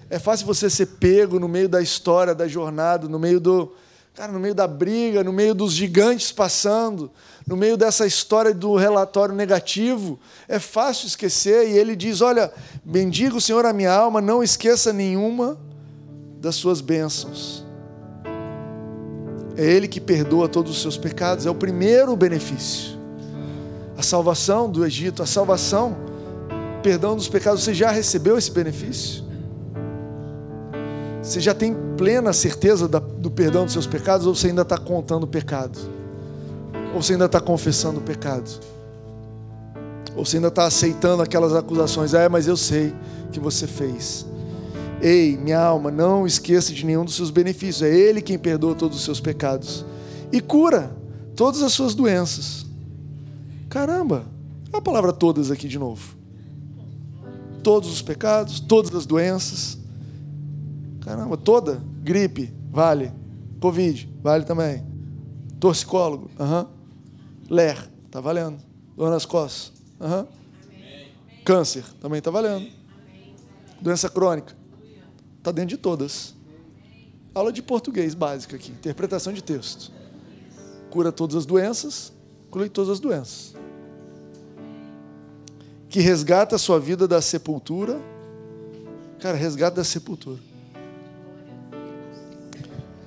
É 0.09 0.17
fácil 0.17 0.47
você 0.47 0.71
ser 0.71 0.87
pego 0.87 1.39
no 1.39 1.47
meio 1.47 1.69
da 1.69 1.81
história, 1.81 2.33
da 2.33 2.47
jornada, 2.47 3.07
no 3.07 3.19
meio 3.19 3.39
do, 3.39 3.73
cara, 4.15 4.31
no 4.31 4.39
meio 4.39 4.55
da 4.55 4.67
briga, 4.67 5.23
no 5.23 5.31
meio 5.31 5.53
dos 5.53 5.73
gigantes 5.73 6.31
passando, 6.31 7.11
no 7.45 7.55
meio 7.55 7.77
dessa 7.77 8.07
história 8.07 8.55
do 8.55 8.75
relatório 8.75 9.35
negativo. 9.35 10.19
É 10.47 10.57
fácil 10.57 11.07
esquecer 11.07 11.69
e 11.69 11.77
ele 11.77 11.95
diz: 11.95 12.21
"Olha, 12.21 12.51
bendiga 12.83 13.35
o 13.35 13.41
Senhor 13.41 13.65
a 13.65 13.73
minha 13.73 13.91
alma, 13.91 14.19
não 14.19 14.43
esqueça 14.43 14.91
nenhuma 14.91 15.59
das 16.39 16.55
suas 16.55 16.81
bênçãos." 16.81 17.62
É 19.55 19.63
Ele 19.65 19.87
que 19.87 19.99
perdoa 19.99 20.47
todos 20.47 20.71
os 20.71 20.81
seus 20.81 20.97
pecados, 20.97 21.45
é 21.45 21.49
o 21.49 21.55
primeiro 21.55 22.15
benefício. 22.15 22.97
A 23.97 24.01
salvação 24.01 24.69
do 24.69 24.85
Egito, 24.85 25.21
a 25.21 25.25
salvação, 25.25 25.95
perdão 26.81 27.15
dos 27.15 27.27
pecados, 27.27 27.63
você 27.63 27.73
já 27.73 27.91
recebeu 27.91 28.37
esse 28.37 28.51
benefício? 28.51 29.23
Você 31.21 31.39
já 31.39 31.53
tem 31.53 31.75
plena 31.95 32.33
certeza 32.33 32.87
do 32.87 33.31
perdão 33.31 33.63
dos 33.63 33.73
seus 33.73 33.87
pecados 33.87 34.27
ou 34.27 34.35
você 34.35 34.47
ainda 34.47 34.63
está 34.63 34.77
contando 34.77 35.23
o 35.23 35.27
pecado? 35.27 35.79
Ou 36.93 37.01
você 37.01 37.13
ainda 37.13 37.25
está 37.25 37.39
confessando 37.39 37.99
o 37.99 38.03
pecado? 38.03 38.49
Ou 40.15 40.25
você 40.25 40.37
ainda 40.37 40.49
está 40.49 40.65
aceitando 40.65 41.23
aquelas 41.23 41.55
acusações? 41.55 42.13
Ah, 42.13 42.27
mas 42.27 42.47
eu 42.47 42.57
sei 42.57 42.93
que 43.31 43.39
você 43.39 43.65
fez. 43.65 44.25
Ei, 45.03 45.35
minha 45.35 45.59
alma, 45.59 45.91
não 45.91 46.25
esqueça 46.25 46.73
de 46.73 46.85
nenhum 46.85 47.03
dos 47.03 47.15
seus 47.15 47.29
benefícios. 47.29 47.81
É 47.81 47.93
Ele 47.93 48.21
quem 48.21 48.39
perdoa 48.39 48.73
todos 48.73 48.97
os 48.97 49.03
seus 49.03 49.19
pecados 49.19 49.85
e 50.31 50.39
cura 50.39 50.95
todas 51.35 51.61
as 51.61 51.73
suas 51.73 51.93
doenças. 51.93 52.65
Caramba, 53.67 54.25
a 54.71 54.79
palavra 54.79 55.11
todas 55.11 55.51
aqui 55.51 55.67
de 55.67 55.77
novo. 55.77 56.15
Todos 57.61 57.91
os 57.91 58.01
pecados, 58.01 58.61
todas 58.61 58.95
as 58.95 59.05
doenças. 59.05 59.77
Caramba, 61.01 61.35
toda 61.35 61.83
gripe, 62.01 62.53
vale. 62.71 63.11
Covid, 63.59 64.09
vale 64.21 64.45
também. 64.45 64.85
Torcicólogo. 65.59 66.31
Uhum. 66.39 66.65
Ler, 67.49 67.77
tá 68.09 68.21
valendo. 68.21 68.57
Dor 68.95 69.09
nas 69.09 69.25
costas. 69.25 69.73
Uhum. 69.99 70.25
Câncer, 71.43 71.83
também 71.99 72.21
tá 72.21 72.31
valendo. 72.31 72.67
Doença 73.81 74.09
crônica, 74.09 74.55
Está 75.43 75.51
dentro 75.51 75.75
de 75.75 75.77
todas. 75.77 76.33
Aula 77.35 77.51
de 77.51 77.61
português 77.61 78.13
básica 78.13 78.55
aqui, 78.55 78.71
interpretação 78.71 79.33
de 79.33 79.43
texto. 79.43 79.91
Cura 80.89 81.11
todas 81.11 81.35
as 81.35 81.45
doenças, 81.45 82.13
inclui 82.47 82.69
todas 82.69 82.91
as 82.91 82.99
doenças. 83.01 83.53
Que 85.89 85.99
resgata 85.99 86.55
a 86.55 86.57
sua 86.57 86.79
vida 86.79 87.09
da 87.09 87.21
sepultura. 87.21 87.99
Cara, 89.19 89.35
resgata 89.35 89.75
da 89.75 89.83
sepultura. 89.83 90.39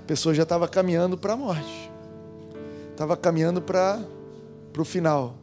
A 0.03 0.07
pessoa 0.07 0.35
já 0.35 0.43
estava 0.43 0.69
caminhando 0.69 1.17
para 1.17 1.33
a 1.33 1.37
morte. 1.39 1.91
Estava 2.91 3.17
caminhando 3.17 3.63
para 3.63 4.05
o 4.77 4.85
final. 4.85 5.37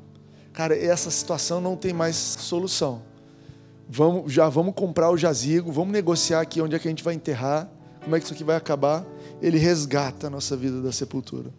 Cara, 0.54 0.78
essa 0.78 1.10
situação 1.10 1.60
não 1.60 1.76
tem 1.76 1.92
mais 1.92 2.16
solução. 2.16 3.02
Vamos, 3.90 4.32
já 4.32 4.50
vamos 4.50 4.74
comprar 4.74 5.12
o 5.12 5.18
jazigo, 5.18 5.72
vamos 5.72 5.92
negociar 5.92 6.42
aqui 6.42 6.62
onde 6.62 6.76
é 6.76 6.80
que 6.80 6.88
a 6.88 6.92
gente 6.92 7.04
vai 7.04 7.14
enterrar, 7.14 7.70
como 8.04 8.16
é 8.16 8.20
que 8.20 8.26
isso 8.26 8.34
aqui 8.34 8.44
vai 8.44 8.56
acabar. 8.56 9.06
Ele 9.42 9.58
resgata 9.58 10.28
a 10.28 10.30
nossa 10.30 10.56
vida 10.56 10.82
da 10.82 10.92
sepultura. 10.92 11.52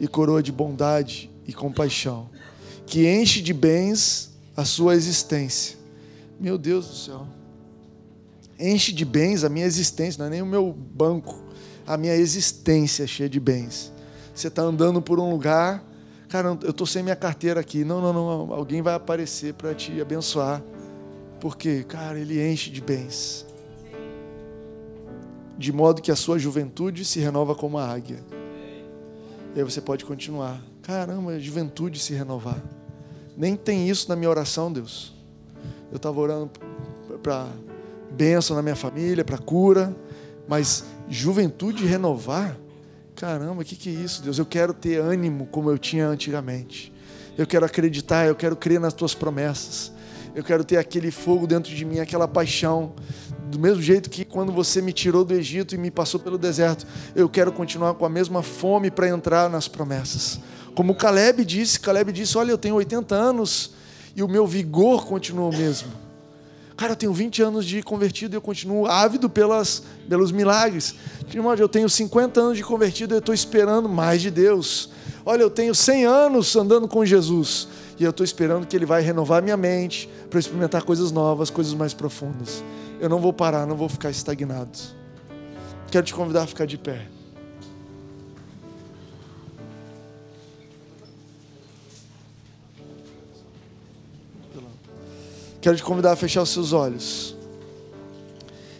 E 0.00 0.06
coroa 0.06 0.42
de 0.42 0.52
bondade 0.52 1.30
e 1.46 1.52
compaixão, 1.52 2.30
que 2.86 3.08
enche 3.08 3.40
de 3.40 3.52
bens 3.52 4.30
a 4.56 4.64
sua 4.64 4.94
existência. 4.94 5.76
Meu 6.38 6.56
Deus 6.56 6.86
do 6.86 6.94
céu. 6.94 7.26
Enche 8.58 8.92
de 8.92 9.04
bens 9.04 9.44
a 9.44 9.48
minha 9.48 9.66
existência, 9.66 10.18
não 10.18 10.26
é 10.26 10.30
nem 10.30 10.42
o 10.42 10.46
meu 10.46 10.72
banco, 10.72 11.42
a 11.86 11.96
minha 11.96 12.14
existência 12.14 13.04
é 13.04 13.06
cheia 13.06 13.28
de 13.28 13.40
bens. 13.40 13.92
Você 14.34 14.48
está 14.48 14.62
andando 14.62 15.00
por 15.00 15.18
um 15.18 15.30
lugar, 15.30 15.82
cara, 16.28 16.56
eu 16.62 16.70
estou 16.70 16.86
sem 16.86 17.02
minha 17.02 17.16
carteira 17.16 17.60
aqui. 17.60 17.84
Não, 17.84 18.00
não, 18.00 18.12
não, 18.12 18.54
alguém 18.54 18.82
vai 18.82 18.94
aparecer 18.94 19.54
para 19.54 19.74
te 19.74 20.00
abençoar. 20.00 20.62
Porque, 21.40 21.84
cara, 21.84 22.18
ele 22.18 22.46
enche 22.46 22.70
de 22.70 22.80
bens. 22.80 23.46
De 25.56 25.72
modo 25.72 26.02
que 26.02 26.10
a 26.10 26.16
sua 26.16 26.38
juventude 26.38 27.04
se 27.04 27.18
renova 27.20 27.54
como 27.54 27.78
a 27.78 27.86
águia. 27.86 28.18
E 29.54 29.58
aí 29.58 29.64
você 29.64 29.80
pode 29.80 30.04
continuar. 30.04 30.60
Caramba, 30.82 31.32
a 31.32 31.38
juventude 31.38 31.98
se 31.98 32.14
renovar. 32.14 32.62
Nem 33.36 33.56
tem 33.56 33.88
isso 33.88 34.08
na 34.08 34.16
minha 34.16 34.30
oração, 34.30 34.72
Deus. 34.72 35.12
Eu 35.90 35.96
estava 35.96 36.20
orando 36.20 36.50
para 37.22 37.46
bênção 38.10 38.56
na 38.56 38.62
minha 38.62 38.76
família, 38.76 39.24
para 39.24 39.38
cura, 39.38 39.94
mas 40.46 40.84
juventude 41.08 41.84
renovar, 41.84 42.56
caramba, 43.18 43.62
o 43.62 43.64
que, 43.64 43.74
que 43.74 43.88
é 43.88 43.92
isso, 43.92 44.22
Deus? 44.22 44.38
Eu 44.38 44.46
quero 44.46 44.72
ter 44.72 45.00
ânimo 45.00 45.46
como 45.46 45.68
eu 45.68 45.76
tinha 45.76 46.06
antigamente. 46.06 46.92
Eu 47.36 47.48
quero 47.48 47.66
acreditar, 47.66 48.26
eu 48.26 48.34
quero 48.36 48.54
crer 48.54 48.78
nas 48.78 48.94
tuas 48.94 49.12
promessas. 49.12 49.90
Eu 50.36 50.44
quero 50.44 50.62
ter 50.62 50.76
aquele 50.76 51.10
fogo 51.10 51.44
dentro 51.44 51.74
de 51.74 51.84
mim, 51.84 51.98
aquela 51.98 52.28
paixão. 52.28 52.92
Do 53.50 53.58
mesmo 53.58 53.82
jeito 53.82 54.08
que 54.08 54.24
quando 54.24 54.52
você 54.52 54.80
me 54.80 54.92
tirou 54.92 55.24
do 55.24 55.34
Egito 55.34 55.74
e 55.74 55.78
me 55.78 55.90
passou 55.90 56.20
pelo 56.20 56.38
deserto, 56.38 56.86
eu 57.16 57.28
quero 57.28 57.50
continuar 57.50 57.94
com 57.94 58.06
a 58.06 58.08
mesma 58.08 58.40
fome 58.40 58.88
para 58.88 59.08
entrar 59.08 59.50
nas 59.50 59.66
promessas. 59.66 60.38
Como 60.72 60.94
Caleb 60.94 61.44
disse, 61.44 61.80
Caleb 61.80 62.12
disse: 62.12 62.38
Olha, 62.38 62.52
eu 62.52 62.58
tenho 62.58 62.76
80 62.76 63.16
anos 63.16 63.72
e 64.14 64.22
o 64.22 64.28
meu 64.28 64.46
vigor 64.46 65.06
continua 65.06 65.48
o 65.48 65.52
mesmo. 65.52 66.07
Cara, 66.78 66.92
eu 66.92 66.96
tenho 66.96 67.12
20 67.12 67.42
anos 67.42 67.66
de 67.66 67.82
convertido 67.82 68.34
e 68.34 68.36
eu 68.36 68.40
continuo 68.40 68.86
ávido 68.86 69.28
pelas, 69.28 69.82
pelos 70.08 70.30
milagres. 70.30 70.94
Eu 71.58 71.68
tenho 71.68 71.88
50 71.88 72.40
anos 72.40 72.56
de 72.56 72.62
convertido 72.62 73.12
e 73.12 73.16
eu 73.16 73.18
estou 73.18 73.34
esperando 73.34 73.88
mais 73.88 74.22
de 74.22 74.30
Deus. 74.30 74.88
Olha, 75.26 75.42
eu 75.42 75.50
tenho 75.50 75.74
100 75.74 76.06
anos 76.06 76.54
andando 76.54 76.86
com 76.86 77.04
Jesus 77.04 77.66
e 77.98 78.04
eu 78.04 78.10
estou 78.10 78.22
esperando 78.22 78.64
que 78.64 78.76
Ele 78.76 78.86
vai 78.86 79.02
renovar 79.02 79.42
minha 79.42 79.56
mente 79.56 80.08
para 80.30 80.38
experimentar 80.38 80.84
coisas 80.84 81.10
novas, 81.10 81.50
coisas 81.50 81.74
mais 81.74 81.92
profundas. 81.92 82.62
Eu 83.00 83.08
não 83.08 83.18
vou 83.18 83.32
parar, 83.32 83.66
não 83.66 83.76
vou 83.76 83.88
ficar 83.88 84.10
estagnado. 84.10 84.78
Quero 85.90 86.06
te 86.06 86.14
convidar 86.14 86.44
a 86.44 86.46
ficar 86.46 86.64
de 86.64 86.78
pé. 86.78 87.08
Quero 95.60 95.76
te 95.76 95.82
convidar 95.82 96.12
a 96.12 96.16
fechar 96.16 96.42
os 96.42 96.50
seus 96.50 96.72
olhos. 96.72 97.36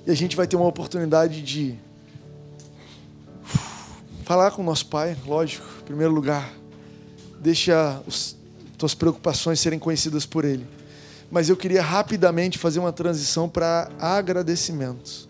E 0.07 0.11
a 0.11 0.15
gente 0.15 0.37
vai 0.37 0.47
ter 0.47 0.55
uma 0.55 0.67
oportunidade 0.67 1.43
de 1.43 1.77
falar 4.25 4.53
com 4.53 4.63
o 4.63 4.65
nosso 4.65 4.87
Pai, 4.87 5.17
lógico, 5.27 5.67
em 5.81 5.85
primeiro 5.85 6.13
lugar. 6.13 6.53
Deixa 7.41 8.01
as 8.07 8.37
tuas 8.77 8.95
preocupações 8.95 9.59
serem 9.59 9.79
conhecidas 9.79 10.25
por 10.25 10.45
Ele. 10.45 10.65
Mas 11.31 11.49
eu 11.49 11.57
queria 11.57 11.83
rapidamente 11.83 12.59
fazer 12.59 12.79
uma 12.79 12.93
transição 12.93 13.49
para 13.49 13.91
agradecimentos. 13.99 15.29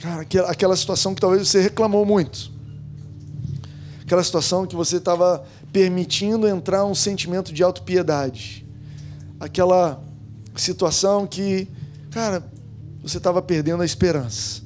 Cara, 0.00 0.26
aquela 0.46 0.74
situação 0.74 1.14
que 1.14 1.20
talvez 1.20 1.46
você 1.46 1.60
reclamou 1.60 2.06
muito. 2.06 2.50
Aquela 4.00 4.24
situação 4.24 4.66
que 4.66 4.74
você 4.74 4.96
estava 4.96 5.44
permitindo 5.70 6.48
entrar 6.48 6.86
um 6.86 6.94
sentimento 6.94 7.52
de 7.52 7.62
autopiedade 7.62 8.67
aquela 9.38 10.02
situação 10.56 11.26
que, 11.26 11.68
cara, 12.10 12.44
você 13.02 13.18
estava 13.18 13.40
perdendo 13.40 13.82
a 13.82 13.86
esperança. 13.86 14.62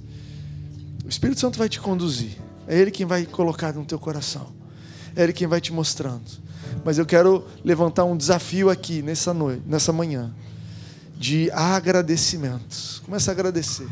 O 1.05 1.09
Espírito 1.09 1.41
Santo 1.41 1.59
vai 1.59 1.69
te 1.69 1.81
conduzir. 1.81 2.39
É 2.67 2.79
Ele 2.79 2.91
quem 2.91 3.05
vai 3.05 3.27
colocar 3.27 3.73
no 3.73 3.85
teu 3.85 3.99
coração. 3.99 4.49
É 5.15 5.23
Ele 5.23 5.33
quem 5.33 5.47
vai 5.47 5.61
te 5.61 5.73
mostrando. 5.73 6.25
Mas 6.85 6.99
eu 6.99 7.05
quero 7.05 7.47
levantar 7.65 8.05
um 8.05 8.17
desafio 8.17 8.71
aqui 8.71 9.03
nessa 9.03 9.35
noite, 9.35 9.63
nessa 9.67 9.93
manhã, 9.93 10.33
de 11.19 11.51
agradecimentos. 11.51 13.01
Começa 13.05 13.31
a 13.31 13.33
agradecer. 13.33 13.89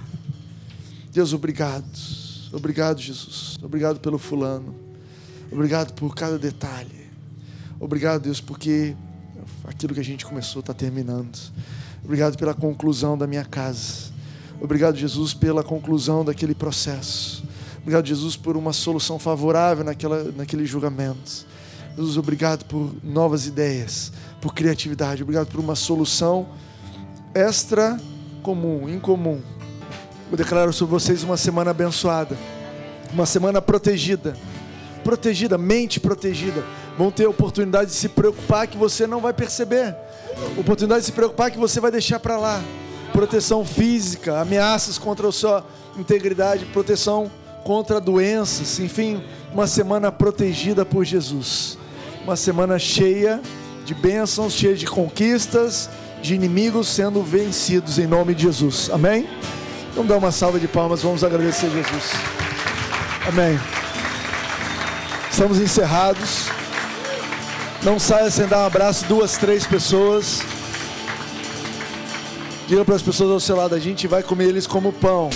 Deus, 1.13 1.33
obrigado. 1.33 1.85
Obrigado, 2.53 3.01
Jesus. 3.01 3.59
Obrigado 3.63 4.01
pelo 4.01 4.19
fulano. 4.19 4.75
Obrigado 5.53 5.93
por 5.93 6.15
cada 6.15 6.39
detalhe. 6.39 7.11
Obrigado, 7.79 8.23
Deus, 8.23 8.41
porque 8.41 8.97
aquilo 9.65 9.95
que 9.95 10.01
a 10.01 10.05
gente 10.05 10.27
começou 10.27 10.61
está 10.61 10.75
terminando. 10.75 11.39
Obrigado 12.05 12.37
pela 12.37 12.55
conclusão 12.55 13.17
da 13.17 13.27
minha 13.27 13.45
casa. 13.45 14.11
Obrigado, 14.61 14.97
Jesus, 14.97 15.33
pela 15.33 15.63
conclusão 15.63 16.25
daquele 16.25 16.55
processo. 16.55 17.43
Obrigado, 17.81 18.07
Jesus, 18.07 18.37
por 18.37 18.57
uma 18.57 18.73
solução 18.73 19.19
favorável 19.19 19.85
naquela, 19.85 20.25
naquele 20.37 20.67
julgamento. 20.67 21.47
Jesus, 21.97 22.17
obrigado 22.17 22.65
por 22.65 22.95
novas 23.03 23.47
ideias, 23.47 24.13
por 24.41 24.55
criatividade. 24.55 25.23
Obrigado 25.23 25.49
por 25.49 25.61
uma 25.61 25.75
solução 25.75 26.49
extra 27.35 27.99
comum, 28.43 28.89
incomum. 28.89 29.41
Eu 30.31 30.37
declaro 30.37 30.73
sobre 30.73 30.93
vocês 30.93 31.23
uma 31.23 31.37
semana 31.37 31.71
abençoada, 31.71 32.37
uma 33.13 33.27
semana 33.27 33.61
protegida, 33.61 34.37
protegida, 35.03 35.59
mente 35.59 35.99
protegida 35.99 36.65
vão 37.01 37.11
ter 37.11 37.27
oportunidade 37.27 37.91
de 37.91 37.97
se 37.97 38.11
preocupar 38.11 38.67
que 38.67 38.77
você 38.77 39.07
não 39.07 39.23
vai 39.23 39.33
perceber, 39.33 39.97
oportunidade 40.59 41.01
de 41.01 41.07
se 41.07 41.13
preocupar 41.13 41.51
que 41.51 41.57
você 41.57 41.81
vai 41.81 41.91
deixar 41.91 42.21
para 42.21 42.37
lá. 42.37 42.61
Proteção 43.11 43.65
física, 43.65 44.39
ameaças 44.39 44.99
contra 44.99 45.27
a 45.27 45.33
sua 45.33 45.65
integridade, 45.97 46.67
proteção 46.67 47.31
contra 47.65 47.99
doenças, 47.99 48.79
enfim, 48.79 49.25
uma 49.51 49.67
semana 49.67 50.13
protegida 50.13 50.85
por 50.85 51.03
Jesus. 51.03 51.79
Uma 52.23 52.37
semana 52.37 52.79
cheia 52.79 53.41
de 53.87 53.95
bênçãos, 53.95 54.53
cheia 54.53 54.77
de 54.77 54.85
conquistas, 54.85 55.89
de 56.21 56.35
inimigos 56.35 56.87
sendo 56.87 57.23
vencidos 57.23 57.99
em 57.99 58.07
nome 58.07 58.35
de 58.35 58.43
Jesus. 58.43 58.91
Amém? 58.93 59.27
Vamos 59.95 60.11
dar 60.11 60.19
uma 60.19 60.31
salva 60.31 60.61
de 60.61 60.69
palmas, 60.69 61.03
vamos 61.03 61.25
agradecer 61.25 61.71
Jesus. 61.71 62.13
Amém. 63.27 63.59
Estamos 65.31 65.59
encerrados. 65.59 66.60
Não 67.83 67.99
saia 67.99 68.31
sem 68.31 68.47
dar 68.47 68.59
um 68.59 68.67
abraço, 68.67 69.07
duas, 69.07 69.39
três 69.39 69.67
pessoas. 69.67 70.43
Diga 72.69 72.85
para 72.85 72.95
as 72.95 73.03
pessoas 73.03 73.31
ao 73.31 73.41
seu 73.41 73.57
lado, 73.57 73.75
a 73.75 73.79
gente 73.79 74.07
vai 74.07 74.23
comer 74.23 74.49
eles 74.49 74.67
como 74.67 74.93
pão. 74.93 75.31